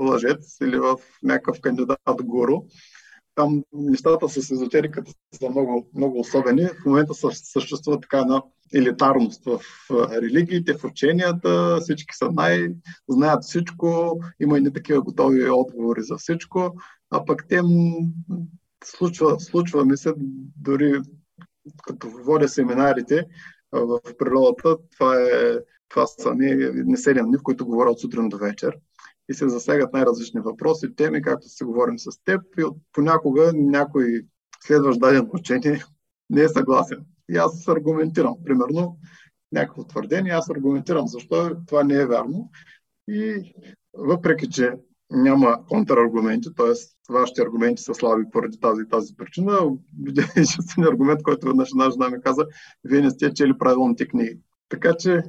лъжец 0.00 0.60
или 0.62 0.78
в 0.78 0.96
някакъв 1.22 1.60
кандидат 1.60 2.22
гуру. 2.24 2.62
Там 3.38 3.62
нещата 3.72 4.28
с 4.28 4.50
езотериката 4.50 5.12
са 5.32 5.50
много, 5.50 5.86
много 5.94 6.20
особени. 6.20 6.66
В 6.66 6.86
момента 6.86 7.14
съществува 7.32 8.00
така 8.00 8.18
една 8.18 8.42
елитарност 8.74 9.44
в 9.44 9.60
религиите, 10.22 10.74
в 10.74 10.84
ученията, 10.84 11.78
всички 11.80 12.16
са 12.16 12.32
най, 12.32 12.68
знаят 13.08 13.44
всичко, 13.44 14.18
има 14.40 14.58
и 14.58 14.60
не 14.60 14.72
такива 14.72 15.02
готови 15.02 15.50
отговори 15.50 16.02
за 16.02 16.16
всичко, 16.16 16.74
а 17.10 17.24
пък 17.24 17.48
те 17.48 17.60
случва, 18.84 19.40
случва 19.40 19.84
ми 19.84 19.96
се 19.96 20.12
дори 20.56 21.00
като 21.86 22.10
водя 22.10 22.48
семинарите 22.48 23.26
в 23.72 24.00
природата, 24.18 24.76
това, 24.98 25.16
е, 25.16 25.58
това 25.88 26.06
са 26.06 26.34
ми 26.34 26.70
неселени 26.74 27.28
дни, 27.28 27.36
в 27.38 27.42
които 27.42 27.66
говоря 27.66 27.90
от 27.90 28.00
сутрин 28.00 28.28
до 28.28 28.38
вечер 28.38 28.78
и 29.28 29.34
се 29.34 29.48
засягат 29.48 29.92
най-различни 29.92 30.40
въпроси, 30.40 30.94
теми, 30.96 31.22
както 31.22 31.48
се 31.48 31.64
говорим 31.64 31.98
с 31.98 32.24
теб 32.24 32.42
и 32.58 32.64
понякога 32.92 33.52
някой 33.54 34.22
следващ 34.60 35.00
даден 35.00 35.28
учение 35.32 35.84
не 36.30 36.42
е 36.42 36.48
съгласен. 36.48 36.98
И 37.30 37.36
аз 37.36 37.68
аргументирам. 37.68 38.34
Примерно, 38.44 38.98
някакво 39.52 39.84
твърдение, 39.84 40.32
аз 40.32 40.50
аргументирам 40.50 41.08
защо 41.08 41.56
това 41.66 41.84
не 41.84 41.94
е 41.94 42.06
вярно. 42.06 42.50
И 43.08 43.54
въпреки, 43.94 44.50
че 44.50 44.72
няма 45.10 45.66
контраргументи, 45.68 46.48
т.е. 46.56 46.72
вашите 47.12 47.42
аргументи 47.42 47.82
са 47.82 47.94
слаби 47.94 48.24
поради 48.32 48.60
тази 48.60 48.82
и 48.82 48.88
тази 48.88 49.16
причина. 49.16 49.58
Единственият 50.36 50.92
аргумент, 50.92 51.22
който 51.22 51.46
веднъж 51.46 51.70
една 51.70 51.90
жена 51.90 52.08
ми 52.08 52.20
каза, 52.20 52.46
вие 52.84 53.00
не 53.00 53.10
сте 53.10 53.34
чели 53.34 53.58
правилните 53.58 54.08
книги. 54.08 54.38
Така 54.68 54.94
че, 54.98 55.22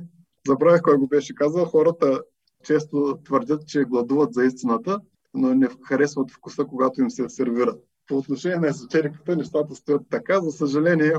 забравях 0.48 0.82
кой 0.82 0.98
го 0.98 1.08
беше 1.08 1.36
казал, 1.36 1.66
хората 1.66 2.22
често 2.64 3.18
твърдят, 3.26 3.68
че 3.68 3.84
гладуват 3.84 4.34
за 4.34 4.46
истината, 4.46 5.00
но 5.34 5.56
не 5.56 5.68
харесват 5.88 6.32
вкуса, 6.32 6.66
когато 6.66 7.02
им 7.02 7.10
се 7.10 7.30
сервира. 7.30 7.78
По 8.08 8.18
отношение 8.18 8.58
на 8.58 8.68
езотериката 8.68 9.36
нещата 9.36 9.76
стоят 9.76 10.02
така. 10.10 10.42
За 10.42 10.52
съжаление, 10.52 11.14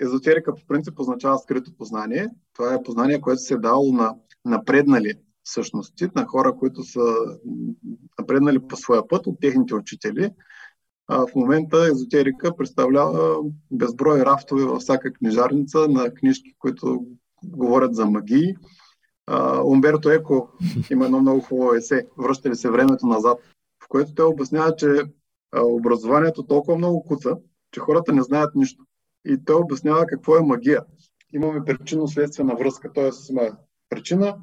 езотерика 0.00 0.54
по 0.54 0.66
принцип 0.66 0.98
означава 0.98 1.38
скрито 1.38 1.76
познание. 1.78 2.28
Това 2.52 2.74
е 2.74 2.82
познание, 2.82 3.20
което 3.20 3.40
се 3.40 3.54
е 3.54 3.58
дало 3.58 3.92
на 3.92 4.14
напреднали 4.44 5.14
същности, 5.44 6.08
на 6.16 6.26
хора, 6.26 6.54
които 6.58 6.82
са 6.82 7.14
напреднали 8.20 8.58
по 8.58 8.76
своя 8.76 9.08
път 9.08 9.26
от 9.26 9.40
техните 9.40 9.74
учители. 9.74 10.30
А 11.08 11.26
в 11.26 11.34
момента 11.34 11.88
езотерика 11.90 12.56
представлява 12.56 13.36
безброй 13.70 14.20
рафтове 14.20 14.64
във 14.64 14.80
всяка 14.80 15.12
книжарница 15.12 15.88
на 15.88 16.14
книжки, 16.14 16.54
които 16.58 17.06
говорят 17.44 17.94
за 17.94 18.06
магии. 18.06 18.54
Умберто 19.64 20.10
Еко 20.10 20.48
има 20.90 21.04
едно 21.04 21.20
много 21.20 21.40
хубаво 21.40 21.74
есе, 21.74 22.06
връщали 22.18 22.56
се 22.56 22.70
времето 22.70 23.06
назад, 23.06 23.38
в 23.84 23.88
което 23.88 24.14
той 24.14 24.26
обяснява, 24.26 24.76
че 24.76 25.02
образованието 25.62 26.42
толкова 26.42 26.78
много 26.78 27.04
куца, 27.04 27.36
че 27.72 27.80
хората 27.80 28.12
не 28.12 28.22
знаят 28.22 28.54
нищо. 28.54 28.84
И 29.24 29.44
той 29.44 29.56
обяснява 29.56 30.06
какво 30.06 30.36
е 30.36 30.42
магия. 30.42 30.84
Имаме 31.32 31.64
причинно-следствена 31.64 32.54
връзка, 32.54 32.92
т.е. 32.92 33.10
има 33.30 33.50
причина, 33.88 34.36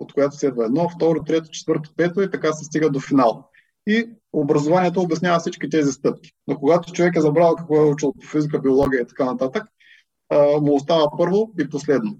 от 0.00 0.12
която 0.12 0.36
следва 0.36 0.64
едно, 0.64 0.88
второ, 0.88 1.24
трето, 1.24 1.50
четвърто, 1.50 1.90
пето 1.96 2.22
и 2.22 2.30
така 2.30 2.52
се 2.52 2.64
стига 2.64 2.90
до 2.90 3.00
финал. 3.00 3.48
И 3.86 4.10
образованието 4.32 5.00
обяснява 5.00 5.38
всички 5.38 5.70
тези 5.70 5.92
стъпки. 5.92 6.32
Но 6.48 6.58
когато 6.58 6.92
човек 6.92 7.16
е 7.16 7.20
забрал 7.20 7.56
какво 7.56 7.76
е 7.76 7.90
учил 7.90 8.12
по 8.12 8.26
физика, 8.26 8.60
биология 8.60 9.00
и 9.02 9.06
така 9.06 9.24
нататък, 9.24 9.64
му 10.60 10.74
остава 10.74 11.06
първо 11.18 11.52
и 11.58 11.68
последно. 11.68 12.18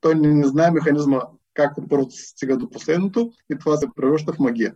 Той 0.00 0.14
не, 0.14 0.34
не 0.34 0.46
знае 0.46 0.70
механизма 0.70 1.20
как 1.54 1.78
от 1.78 1.88
първото 1.88 2.14
се 2.14 2.22
стига 2.22 2.56
до 2.56 2.70
последното 2.70 3.32
и 3.52 3.58
това 3.58 3.76
се 3.76 3.86
превръща 3.96 4.32
в 4.32 4.38
магия. 4.38 4.74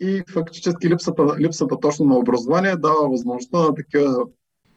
И 0.00 0.22
фактически 0.32 0.88
липсата, 0.88 1.36
липсата 1.38 1.80
точно 1.80 2.06
на 2.06 2.16
образование 2.16 2.76
дава 2.76 3.08
възможността 3.08 3.58
на 3.58 3.74
такива 3.74 4.24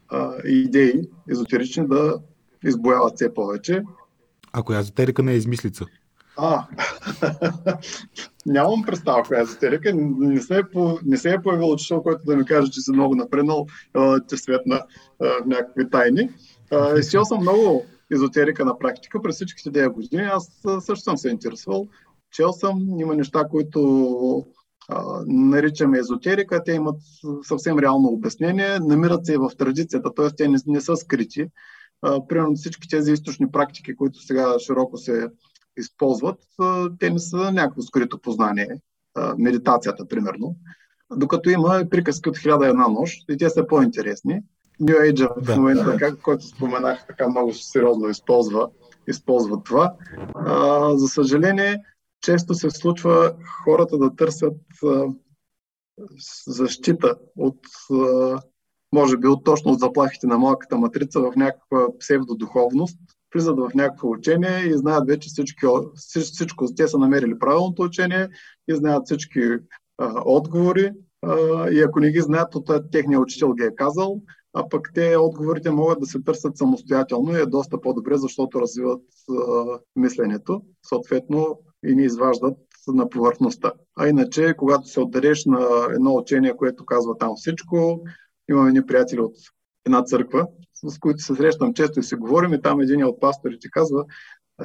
а, 0.09 0.33
идеи 0.45 1.01
езотерични 1.31 1.87
да 1.87 2.19
избояват 2.65 3.15
все 3.15 3.33
повече. 3.33 3.83
Ако 4.53 4.73
езотерика 4.73 5.23
не 5.23 5.31
е 5.31 5.35
измислица. 5.35 5.85
А, 6.37 6.67
нямам 8.45 8.83
представа 8.83 9.23
коя 9.23 9.39
е 9.39 9.43
езотерика. 9.43 9.93
Не 9.95 10.41
се 10.41 10.57
е, 10.57 10.63
по, 10.73 10.99
не 11.05 11.17
се 11.17 11.29
е 11.29 11.41
появил 11.41 11.71
учител, 11.71 12.03
който 12.03 12.25
да 12.25 12.35
ми 12.35 12.45
каже, 12.45 12.71
че 12.71 12.81
си 12.81 12.91
много 12.91 13.15
напреднал, 13.15 13.65
че 14.29 14.37
свет 14.37 14.61
на 14.65 14.83
някакви 15.45 15.89
тайни. 15.89 16.29
Изчел 16.99 17.25
съм 17.25 17.41
много 17.41 17.85
езотерика 18.11 18.65
на 18.65 18.77
практика 18.77 19.21
през 19.21 19.35
всичките 19.35 19.71
9 19.71 19.89
години. 19.89 20.23
Аз 20.23 20.61
също 20.79 21.03
съм 21.03 21.17
се 21.17 21.29
интересувал. 21.29 21.87
Чел 22.31 22.53
съм, 22.53 22.99
има 22.99 23.15
неща, 23.15 23.47
които 23.49 24.45
а, 24.89 25.23
наричаме 25.27 25.97
езотерика, 25.97 26.63
те 26.63 26.71
имат 26.71 27.01
съвсем 27.43 27.79
реално 27.79 28.07
обяснение, 28.07 28.79
намират 28.79 29.25
се 29.25 29.33
и 29.33 29.37
в 29.37 29.51
традицията, 29.57 30.13
т.е. 30.13 30.29
те 30.29 30.47
не, 30.47 30.57
не 30.67 30.81
са 30.81 30.95
скрити. 30.95 31.47
А, 32.01 32.27
примерно 32.27 32.55
всички 32.55 32.89
тези 32.89 33.11
източни 33.11 33.51
практики, 33.51 33.95
които 33.95 34.19
сега 34.19 34.59
широко 34.59 34.97
се 34.97 35.27
използват, 35.77 36.39
те 36.99 37.09
не 37.09 37.19
са 37.19 37.51
някакво 37.51 37.81
скрито 37.81 38.21
познание. 38.21 38.67
Медитацията, 39.37 40.07
примерно. 40.07 40.55
Докато 41.15 41.49
има 41.49 41.83
приказки 41.89 42.29
от 42.29 42.37
хиляда 42.37 42.67
една 42.67 42.87
нощ 42.87 43.29
и 43.29 43.37
те 43.37 43.49
са 43.49 43.67
по-интересни. 43.67 44.41
New 44.81 45.11
Age 45.11 45.27
в 45.45 45.55
момента, 45.55 45.97
как, 45.97 46.21
който 46.21 46.45
споменах, 46.45 47.07
така 47.07 47.29
много 47.29 47.53
сериозно 47.53 48.09
използва, 48.09 48.69
използва 49.07 49.63
това. 49.63 49.93
А, 50.35 50.97
за 50.97 51.07
съжаление, 51.07 51.83
често 52.21 52.53
се 52.53 52.69
случва 52.69 53.33
хората 53.63 53.97
да 53.97 54.15
търсят 54.15 54.57
а, 54.85 55.05
защита 56.47 57.15
от, 57.37 57.59
а, 57.91 58.39
може 58.93 59.17
би, 59.17 59.27
от 59.27 59.43
точно 59.43 59.71
от 59.71 59.79
заплахите 59.79 60.27
на 60.27 60.37
малката 60.37 60.77
матрица 60.77 61.19
в 61.19 61.33
някаква 61.35 61.87
псевдодуховност, 61.99 62.99
влизат 63.33 63.59
в 63.59 63.71
някакво 63.75 64.09
учение 64.09 64.59
и 64.59 64.77
знаят 64.77 65.07
вече 65.07 65.29
всички, 65.29 65.65
всичко, 65.95 66.65
те 66.75 66.87
са 66.87 66.97
намерили 66.97 67.39
правилното 67.39 67.81
учение 67.81 68.29
и 68.67 68.75
знаят 68.75 69.05
всички 69.05 69.41
а, 69.97 70.21
отговори 70.25 70.91
а, 71.21 71.69
и 71.69 71.81
ако 71.81 71.99
не 71.99 72.11
ги 72.11 72.21
знаят, 72.21 72.51
то 72.51 72.89
техния 72.91 73.19
учител 73.19 73.53
ги 73.53 73.63
е 73.63 73.75
казал, 73.75 74.21
а 74.53 74.69
пък 74.69 74.91
те 74.93 75.17
отговорите 75.17 75.71
могат 75.71 75.99
да 75.99 76.05
се 76.05 76.21
търсят 76.21 76.57
самостоятелно 76.57 77.37
и 77.37 77.41
е 77.41 77.45
доста 77.45 77.81
по-добре, 77.81 78.17
защото 78.17 78.61
развиват 78.61 79.01
а, 79.29 79.79
мисленето, 79.95 80.61
съответно 80.83 81.59
и 81.85 81.95
ни 81.95 82.03
изваждат 82.03 82.57
на 82.87 83.09
повърхността. 83.09 83.73
А 83.97 84.07
иначе, 84.07 84.55
когато 84.57 84.87
се 84.87 84.99
отдареш 84.99 85.45
на 85.45 85.87
едно 85.93 86.15
учение, 86.15 86.57
което 86.57 86.85
казва 86.85 87.17
там 87.17 87.35
всичко, 87.35 88.03
имаме 88.49 88.71
ни 88.71 88.85
приятели 88.85 89.19
от 89.19 89.35
една 89.85 90.03
църква, 90.03 90.47
с 90.73 90.99
които 90.99 91.23
се 91.23 91.35
срещам 91.35 91.73
често 91.73 91.99
и 91.99 92.03
се 92.03 92.15
говорим, 92.15 92.53
и 92.53 92.61
там 92.61 92.81
един 92.81 93.05
от 93.05 93.19
пасторите 93.19 93.69
казва, 93.71 94.05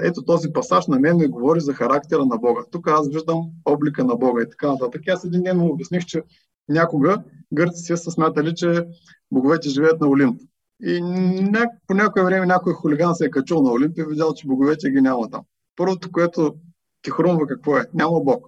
ето 0.01 0.24
този 0.24 0.53
пасаж 0.53 0.87
на 0.87 1.01
мен 1.01 1.16
ми 1.16 1.26
говори 1.26 1.61
за 1.61 1.74
характера 1.74 2.26
на 2.26 2.39
Бога. 2.39 2.61
Тук 2.70 2.89
аз 2.89 3.09
виждам 3.09 3.43
облика 3.64 4.05
на 4.05 4.16
Бога 4.16 4.43
и 4.43 4.51
така 4.51 4.72
нататък. 4.72 5.03
Аз 5.09 5.24
един 5.24 5.43
ден 5.43 5.59
му 5.59 5.72
обясних, 5.72 6.05
че 6.05 6.22
някога 6.69 7.23
гърците 7.55 7.97
са 7.97 8.11
смятали, 8.11 8.55
че 8.55 8.87
боговете 9.31 9.69
живеят 9.69 10.01
на 10.01 10.09
Олимп. 10.09 10.41
И 10.83 11.01
ня... 11.03 11.67
по 11.87 11.95
някое 11.95 12.25
време 12.25 12.47
някой 12.47 12.73
хулиган 12.73 13.14
се 13.14 13.25
е 13.25 13.31
качил 13.31 13.62
на 13.62 13.73
Олимп 13.73 13.99
и 13.99 14.05
видял, 14.05 14.35
че 14.35 14.47
боговете 14.47 14.91
ги 14.91 15.01
няма 15.01 15.31
там. 15.31 15.43
Първото, 15.77 16.12
което 16.12 16.55
ти 17.03 17.11
хрумва 17.11 17.47
какво 17.47 17.77
е? 17.77 17.87
Няма 17.95 18.21
Бог. 18.21 18.47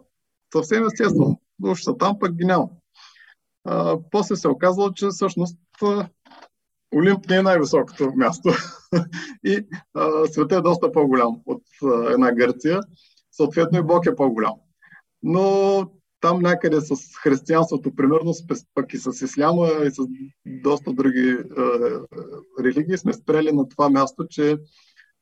Съвсем 0.53 0.87
естествено. 0.87 1.41
Душата 1.59 1.99
там 1.99 2.19
пък 2.19 2.35
ги 2.35 2.45
няма. 2.45 2.69
А, 3.64 3.99
после 4.11 4.37
се 4.37 4.49
оказало, 4.49 4.93
че 4.93 5.07
всъщност 5.09 5.59
Олимп 6.97 7.29
не 7.29 7.37
е 7.37 7.43
най-високото 7.43 8.12
място 8.16 8.51
и 9.45 9.66
а, 9.95 10.27
света 10.27 10.57
е 10.57 10.61
доста 10.61 10.93
по-голям 10.93 11.41
от 11.47 11.62
а, 11.85 12.12
една 12.12 12.33
Гърция. 12.33 12.81
Съответно 13.33 13.79
и 13.79 13.83
Бог 13.83 14.07
е 14.07 14.14
по-голям. 14.14 14.55
Но 15.23 15.91
там 16.21 16.41
някъде 16.41 16.81
с 16.81 16.95
християнството, 17.23 17.95
примерно, 17.95 18.33
пък 18.75 18.93
и 18.93 18.99
с 18.99 19.25
исляма 19.25 19.69
и 19.87 19.91
с 19.91 19.97
доста 20.47 20.93
други 20.93 21.39
а, 21.57 21.62
религии 22.64 22.99
сме 22.99 23.12
спрели 23.12 23.53
на 23.53 23.69
това 23.69 23.91
място, 23.91 24.27
че 24.31 24.59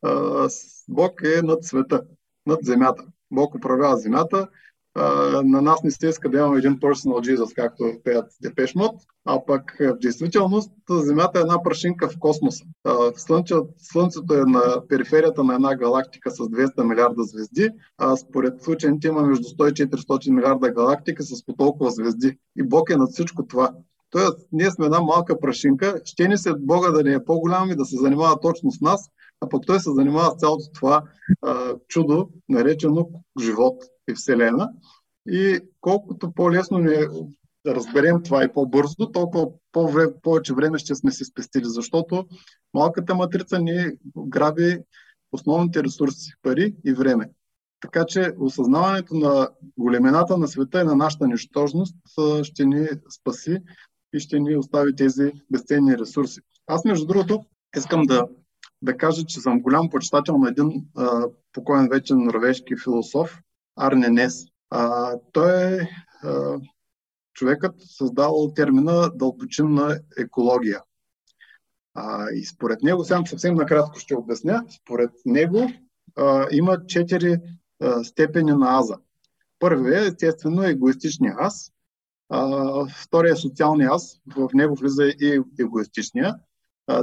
а, 0.02 0.48
Бог 0.88 1.22
е 1.22 1.42
над 1.42 1.64
света, 1.64 2.02
над 2.46 2.58
земята. 2.62 3.04
Бог 3.30 3.54
управлява 3.54 3.96
земята 3.96 4.48
на 5.44 5.62
нас 5.62 5.82
не 5.82 5.90
се 5.90 6.08
иска 6.08 6.30
да 6.30 6.38
имаме 6.38 6.58
един 6.58 6.80
personal 6.80 7.36
Jesus, 7.36 7.54
както 7.54 7.84
пеят 8.04 8.32
Депеш 8.42 8.74
Мод, 8.74 8.94
а 9.24 9.44
пък 9.46 9.76
в 9.80 9.98
действителност 10.02 10.72
Земята 10.90 11.38
е 11.38 11.42
една 11.42 11.62
прашинка 11.62 12.08
в 12.08 12.18
космоса. 12.18 12.64
Слънцето 13.78 14.34
е 14.34 14.44
на 14.46 14.82
периферията 14.88 15.44
на 15.44 15.54
една 15.54 15.76
галактика 15.76 16.30
с 16.30 16.38
200 16.38 16.82
милиарда 16.88 17.22
звезди, 17.22 17.70
а 17.98 18.16
според 18.16 18.68
учените 18.68 19.08
има 19.08 19.22
между 19.22 19.44
100 19.44 19.70
и 19.70 19.86
400 19.88 20.30
милиарда 20.30 20.70
галактика 20.70 21.22
с 21.22 21.46
по 21.46 21.52
толкова 21.52 21.90
звезди. 21.90 22.38
И 22.56 22.62
Бог 22.62 22.90
е 22.90 22.96
над 22.96 23.10
всичко 23.10 23.46
това. 23.46 23.72
Тоест, 24.10 24.48
ние 24.52 24.70
сме 24.70 24.84
една 24.84 25.00
малка 25.00 25.40
прашинка, 25.40 26.00
ще 26.04 26.28
ни 26.28 26.38
се 26.38 26.54
Бога 26.58 26.90
да 26.90 27.02
не 27.02 27.12
е 27.12 27.24
по-голям 27.24 27.70
и 27.70 27.76
да 27.76 27.84
се 27.84 27.96
занимава 27.96 28.40
точно 28.40 28.70
с 28.70 28.80
нас, 28.80 29.10
а 29.40 29.48
пък 29.48 29.62
той 29.66 29.80
се 29.80 29.90
занимава 29.90 30.30
с 30.30 30.40
цялото 30.40 30.64
това 30.74 31.02
а, 31.42 31.74
чудо, 31.88 32.28
наречено 32.48 33.08
живот 33.40 33.84
и 34.08 34.14
Вселена. 34.14 34.68
И 35.28 35.60
колкото 35.80 36.32
по-лесно 36.32 36.78
ни 36.78 36.92
е 36.92 37.06
да 37.66 37.74
разберем 37.74 38.22
това 38.22 38.44
и 38.44 38.52
по-бързо, 38.52 39.12
толкова 39.12 39.48
повече 40.22 40.54
време 40.54 40.78
ще 40.78 40.94
сме 40.94 41.12
си 41.12 41.24
спестили, 41.24 41.64
защото 41.64 42.26
малката 42.74 43.14
матрица 43.14 43.58
ни 43.58 43.90
граби 44.16 44.78
основните 45.32 45.84
ресурси 45.84 46.32
пари 46.42 46.74
и 46.84 46.92
време. 46.92 47.30
Така 47.80 48.04
че 48.04 48.32
осъзнаването 48.38 49.14
на 49.14 49.48
големината 49.78 50.38
на 50.38 50.48
света 50.48 50.80
и 50.80 50.84
на 50.84 50.96
нашата 50.96 51.26
нищожност 51.26 51.96
ще 52.42 52.64
ни 52.64 52.88
спаси 53.20 53.58
и 54.12 54.20
ще 54.20 54.38
ни 54.40 54.56
остави 54.56 54.96
тези 54.96 55.32
безценни 55.50 55.98
ресурси. 55.98 56.40
Аз, 56.66 56.84
между 56.84 57.06
другото, 57.06 57.44
искам 57.76 58.02
да, 58.02 58.26
да 58.82 58.96
кажа, 58.96 59.24
че 59.24 59.40
съм 59.40 59.60
голям 59.60 59.90
почитател 59.90 60.38
на 60.38 60.48
един 60.48 60.86
а, 60.96 61.28
покоен 61.52 61.88
вече 61.88 62.14
норвежки 62.14 62.74
философ, 62.84 63.40
Арне 63.76 64.08
Нес. 64.08 64.44
А, 64.70 65.12
той 65.32 65.74
е 65.74 65.88
а, 66.22 66.58
човекът 67.32 67.74
създал 67.78 68.52
термина 68.54 69.10
дълбочинна 69.14 70.00
екология. 70.18 70.82
А, 71.94 72.30
и 72.30 72.44
според 72.44 72.82
него, 72.82 73.04
сега 73.04 73.24
съвсем 73.26 73.54
накратко 73.54 73.98
ще 73.98 74.16
обясня, 74.16 74.64
според 74.82 75.10
него 75.24 75.70
а, 76.16 76.46
има 76.52 76.86
четири 76.86 77.36
а, 77.82 78.04
степени 78.04 78.52
на 78.52 78.78
аза. 78.78 78.96
Първият 79.58 80.04
е 80.04 80.06
естествено 80.06 80.62
егоистичния 80.62 81.34
аз, 81.38 81.72
а, 82.28 82.86
втория 83.04 83.32
е 83.32 83.36
социалния 83.36 83.90
аз, 83.92 84.20
в 84.36 84.48
него 84.54 84.74
влиза 84.74 85.04
и 85.04 85.42
егоистичния, 85.58 86.34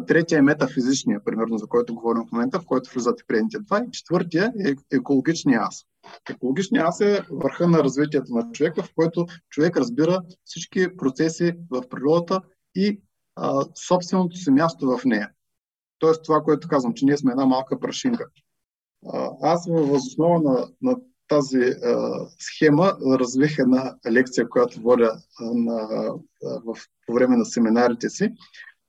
Третия 0.08 0.40
е 0.40 0.42
метафизичния, 0.42 1.24
примерно, 1.24 1.58
за 1.58 1.68
който 1.68 1.96
говорим 1.96 2.24
в 2.28 2.32
момента, 2.32 2.60
в 2.60 2.66
който 2.66 2.90
влизат 2.94 3.20
и 3.20 3.24
предните 3.28 3.60
два. 3.60 3.80
И 3.80 3.92
четвъртия 3.92 4.54
е 4.66 4.96
екологичния 4.96 5.60
аз. 5.64 5.86
Екологичният 6.30 6.88
аз 6.88 7.02
е 7.02 7.22
върха 7.32 7.68
на 7.68 7.84
развитието 7.84 8.34
на 8.34 8.52
човека, 8.52 8.84
в 8.84 8.94
който 8.96 9.26
човек 9.50 9.78
разбира 9.78 10.22
всички 10.46 10.98
процеси 10.98 11.54
в 11.70 11.90
природата 11.90 12.42
и 12.76 13.02
а, 13.36 13.66
собственото 13.88 14.38
си 14.38 14.52
място 14.52 14.98
в 14.98 15.06
нея. 15.06 15.30
Тоест 16.00 16.24
това, 16.24 16.42
което 16.42 16.68
казвам, 16.68 16.94
че 16.94 17.06
ние 17.06 17.18
сме 17.18 17.32
една 17.32 17.46
малка 17.46 17.80
прашинка. 17.80 18.30
Аз 19.42 19.68
въз 19.70 20.06
основа 20.08 20.42
на, 20.42 20.68
на 20.82 20.96
тази 21.28 21.58
а, 21.58 22.12
схема 22.40 22.98
развих 23.20 23.60
една 23.60 23.96
лекция, 24.12 24.50
която 24.50 24.82
водя 24.82 25.12
на, 25.40 25.76
а, 25.76 26.14
в, 26.42 26.78
по 27.08 27.14
време 27.14 27.38
на 27.38 27.46
семинарите 27.46 28.10
си 28.10 28.30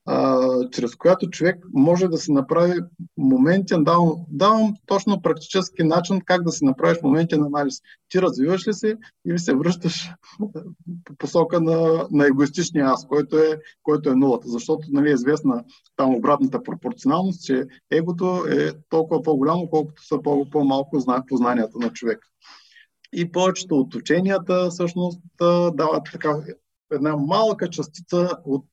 а, 0.07 0.49
чрез 0.73 0.95
която 0.95 1.31
човек 1.31 1.57
може 1.73 2.09
да 2.09 2.19
се 2.19 2.33
направи 2.33 2.81
моментен, 3.17 3.85
давам, 3.85 4.13
давам 4.29 4.75
точно 4.87 5.23
практически 5.23 5.83
начин 5.83 6.21
как 6.21 6.43
да 6.43 6.53
се 6.53 6.65
направиш 6.65 6.99
моментен 7.03 7.45
анализ. 7.45 7.81
Ти 8.09 8.23
развиваш 8.23 8.69
ли 8.69 8.73
се 8.73 8.97
или 9.29 9.39
се 9.39 9.55
връщаш 9.55 10.11
по 11.05 11.15
посока 11.19 11.61
на, 11.61 12.09
на 12.11 12.27
егоистичния 12.27 12.87
аз, 12.87 13.07
който 13.07 13.39
е, 13.39 13.61
който 13.83 14.11
е 14.11 14.15
нулата. 14.15 14.49
Защото 14.49 14.89
нали, 14.91 15.11
е 15.11 15.15
известна 15.15 15.65
там 15.97 16.15
обратната 16.15 16.63
пропорционалност, 16.63 17.45
че 17.45 17.65
егото 17.91 18.45
е 18.51 18.73
толкова 18.89 19.23
по-голямо, 19.23 19.69
колкото 19.71 20.07
са 20.07 20.19
по-малко 20.51 20.99
познанията 21.29 21.79
на 21.79 21.91
човек. 21.91 22.19
И 23.13 23.33
повечето 23.33 23.79
от 23.79 23.95
ученията 23.95 24.71
всъщност 24.71 25.21
дават 25.73 26.03
така 26.13 26.37
една 26.93 27.17
малка 27.17 27.71
частица 27.71 28.31
от 28.45 28.67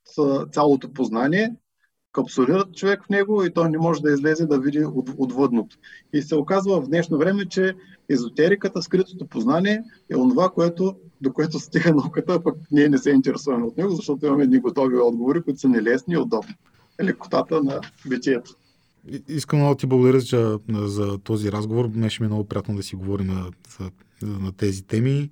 цялото 0.52 0.94
познание, 0.94 1.56
капсулират 2.12 2.76
човек 2.76 3.04
в 3.06 3.10
него 3.10 3.44
и 3.44 3.54
той 3.54 3.70
не 3.70 3.78
може 3.78 4.02
да 4.02 4.12
излезе 4.12 4.46
да 4.46 4.60
види 4.60 4.86
от, 4.86 5.10
отвъдното. 5.18 5.78
И 6.14 6.22
се 6.22 6.36
оказва 6.36 6.82
в 6.82 6.88
днешно 6.88 7.18
време, 7.18 7.46
че 7.46 7.76
езотериката, 8.10 8.82
скритото 8.82 9.28
познание 9.28 9.84
е 10.10 10.16
онова, 10.16 10.50
което, 10.50 10.96
до 11.22 11.34
което 11.34 11.60
стига 11.60 11.94
науката, 11.94 12.44
пък 12.44 12.56
ние 12.72 12.90
не 12.90 12.98
се 12.98 13.10
интересуваме 13.10 13.66
от 13.66 13.78
него, 13.78 13.90
защото 13.90 14.26
имаме 14.26 14.44
едни 14.44 14.60
готови 14.60 14.98
отговори, 14.98 15.42
които 15.42 15.60
са 15.60 15.70
нелесни 15.70 16.14
и 16.14 16.18
удобни. 16.18 16.56
Лекотата 17.04 17.64
на 17.64 17.82
битието. 18.10 18.56
Искам 19.28 19.60
много 19.60 19.76
ти 19.76 19.86
благодаря 19.86 20.20
за, 20.20 20.60
за 20.70 21.18
този 21.18 21.52
разговор. 21.52 21.88
Беше 21.88 22.24
ми 22.24 22.28
много 22.28 22.44
приятно 22.44 22.76
да 22.76 22.84
си 22.84 22.96
говорим 22.96 23.28
на, 23.28 23.52
на 24.22 24.52
тези 24.52 24.84
теми. 24.84 25.30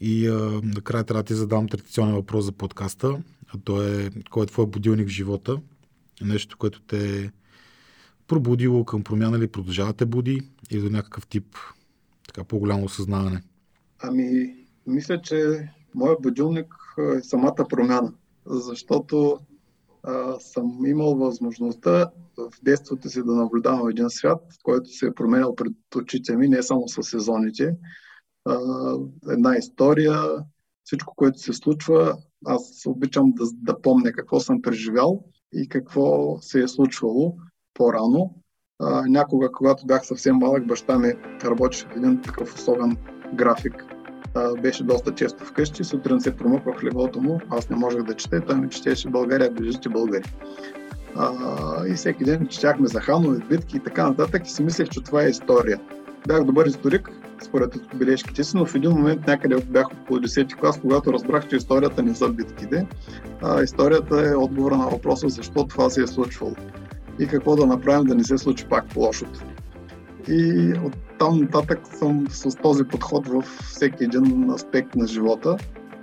И 0.00 0.28
а, 0.28 0.60
накрая 0.62 1.04
трябва 1.04 1.22
да 1.22 1.26
ти 1.26 1.34
задам 1.34 1.68
традиционен 1.68 2.14
въпрос 2.14 2.44
за 2.44 2.52
подкаста. 2.52 3.22
А 3.54 3.58
то 3.64 3.82
е, 3.82 4.10
кой 4.30 4.42
е 4.42 4.46
твой 4.46 4.66
будилник 4.66 5.08
в 5.08 5.12
живота? 5.12 5.60
Нещо, 6.22 6.58
което 6.58 6.80
те 6.80 7.24
е 7.24 7.30
пробудило 8.26 8.84
към 8.84 9.04
промяна 9.04 9.38
или 9.38 9.48
продължава 9.48 9.92
те 9.92 10.06
буди 10.06 10.40
или 10.70 10.80
до 10.80 10.90
някакъв 10.90 11.26
тип 11.26 11.56
така 12.26 12.44
по-голямо 12.44 12.84
осъзнаване? 12.84 13.42
Ами, 14.02 14.54
мисля, 14.86 15.20
че 15.22 15.68
моят 15.94 16.22
будилник 16.22 16.74
е 16.98 17.22
самата 17.22 17.66
промяна, 17.68 18.12
защото 18.46 19.38
а, 20.02 20.40
съм 20.40 20.86
имал 20.86 21.14
възможността 21.14 22.10
в 22.36 22.52
детството 22.62 23.08
си 23.08 23.22
да 23.22 23.34
наблюдавам 23.34 23.88
един 23.88 24.10
свят, 24.10 24.42
който 24.62 24.90
се 24.90 25.06
е 25.06 25.14
променял 25.14 25.54
пред 25.54 25.72
очите 25.96 26.36
ми, 26.36 26.48
не 26.48 26.62
само 26.62 26.88
с 26.88 27.02
сезоните, 27.02 27.76
една 29.28 29.56
история, 29.56 30.20
всичко, 30.84 31.14
което 31.16 31.38
се 31.38 31.52
случва, 31.52 32.16
аз 32.46 32.82
обичам 32.86 33.32
да, 33.36 33.44
да 33.52 33.80
помня 33.80 34.12
какво 34.12 34.40
съм 34.40 34.62
преживял 34.62 35.24
и 35.54 35.68
какво 35.68 36.36
се 36.40 36.62
е 36.62 36.68
случвало 36.68 37.36
по-рано. 37.74 38.34
А, 38.82 39.02
някога, 39.06 39.52
когато 39.52 39.86
бях 39.86 40.06
съвсем 40.06 40.36
малък, 40.36 40.66
баща 40.66 40.98
ми 40.98 41.12
работеше 41.44 41.86
в 41.86 41.96
един 41.96 42.22
такъв 42.22 42.54
особен 42.54 42.96
график. 43.34 43.84
А, 44.34 44.54
беше 44.54 44.84
доста 44.84 45.14
често 45.14 45.44
вкъщи, 45.44 45.84
сутрин 45.84 46.20
се 46.20 46.36
промъква 46.36 46.72
в 46.72 46.84
леглото 46.84 47.20
му, 47.20 47.40
аз 47.50 47.70
не 47.70 47.76
можех 47.76 48.02
да 48.02 48.14
чете, 48.14 48.40
той 48.40 48.60
ми 48.60 48.70
четеше 48.70 49.08
България, 49.08 49.50
ближите 49.50 49.88
българи. 49.88 50.24
А, 51.16 51.32
и 51.86 51.94
всеки 51.94 52.24
ден 52.24 52.46
четяхме 52.46 52.88
за 52.88 53.00
ханове, 53.00 53.38
битки 53.48 53.76
и 53.76 53.80
така 53.80 54.08
нататък 54.08 54.46
и 54.46 54.50
си 54.50 54.62
мислех, 54.62 54.88
че 54.88 55.02
това 55.02 55.24
е 55.24 55.28
история. 55.28 55.80
Бях 56.28 56.44
добър 56.44 56.66
историк, 56.66 57.10
според 57.44 57.80
бележките 57.94 58.44
си, 58.44 58.56
но 58.56 58.66
в 58.66 58.74
един 58.74 58.90
момент 58.90 59.26
някъде 59.26 59.56
бях 59.56 59.86
около 59.92 60.18
10 60.18 60.54
клас, 60.60 60.80
когато 60.80 61.12
разбрах, 61.12 61.48
че 61.48 61.56
историята 61.56 62.02
не 62.02 62.14
са 62.14 62.28
битките. 62.28 62.86
А, 63.42 63.62
историята 63.62 64.30
е 64.30 64.34
отговора 64.34 64.76
на 64.76 64.88
въпроса 64.88 65.28
защо 65.28 65.66
това 65.66 65.90
се 65.90 66.02
е 66.02 66.06
случвало 66.06 66.54
и 67.18 67.26
какво 67.26 67.56
да 67.56 67.66
направим 67.66 68.04
да 68.04 68.14
не 68.14 68.24
се 68.24 68.38
случи 68.38 68.66
пак 68.66 68.84
лошото. 68.96 69.40
И 70.28 70.72
от 70.84 70.96
там 71.18 71.40
нататък 71.40 71.80
съм 71.98 72.26
с 72.30 72.56
този 72.56 72.84
подход 72.84 73.28
във 73.28 73.44
всеки 73.44 74.04
един 74.04 74.50
аспект 74.50 74.94
на 74.94 75.06
живота, 75.06 75.56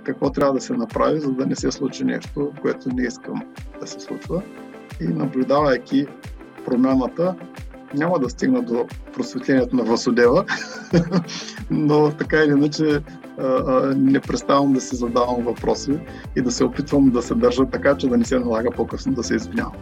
какво 0.04 0.30
трябва 0.30 0.54
да 0.54 0.60
се 0.60 0.72
направи, 0.72 1.20
за 1.20 1.32
да 1.32 1.46
не 1.46 1.56
се 1.56 1.70
случи 1.70 2.04
нещо, 2.04 2.52
което 2.62 2.88
не 2.88 3.02
искам 3.02 3.42
да 3.80 3.86
се 3.86 4.00
случва. 4.00 4.42
И 5.00 5.04
наблюдавайки 5.04 6.06
промяната, 6.64 7.34
няма 7.94 8.18
да 8.18 8.30
стигна 8.30 8.62
до 8.62 8.86
просветлението 9.14 9.76
на 9.76 9.82
Васудева, 9.82 10.44
но 11.70 12.10
така 12.10 12.36
или 12.36 12.50
иначе 12.50 13.00
не 13.96 14.20
преставам 14.20 14.72
да 14.72 14.80
си 14.80 14.96
задавам 14.96 15.44
въпроси 15.44 15.98
и 16.36 16.42
да 16.42 16.50
се 16.50 16.64
опитвам 16.64 17.10
да 17.10 17.22
се 17.22 17.34
държа 17.34 17.66
така, 17.66 17.96
че 17.96 18.08
да 18.08 18.16
не 18.16 18.24
се 18.24 18.38
налага 18.38 18.70
по-късно 18.70 19.12
да 19.12 19.22
се 19.22 19.34
извинявам. 19.34 19.74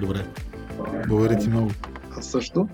Добре. 0.00 0.24
Благодаря 1.08 1.38
ти 1.38 1.48
много. 1.48 1.70
Аз 2.18 2.26
също. 2.26 2.68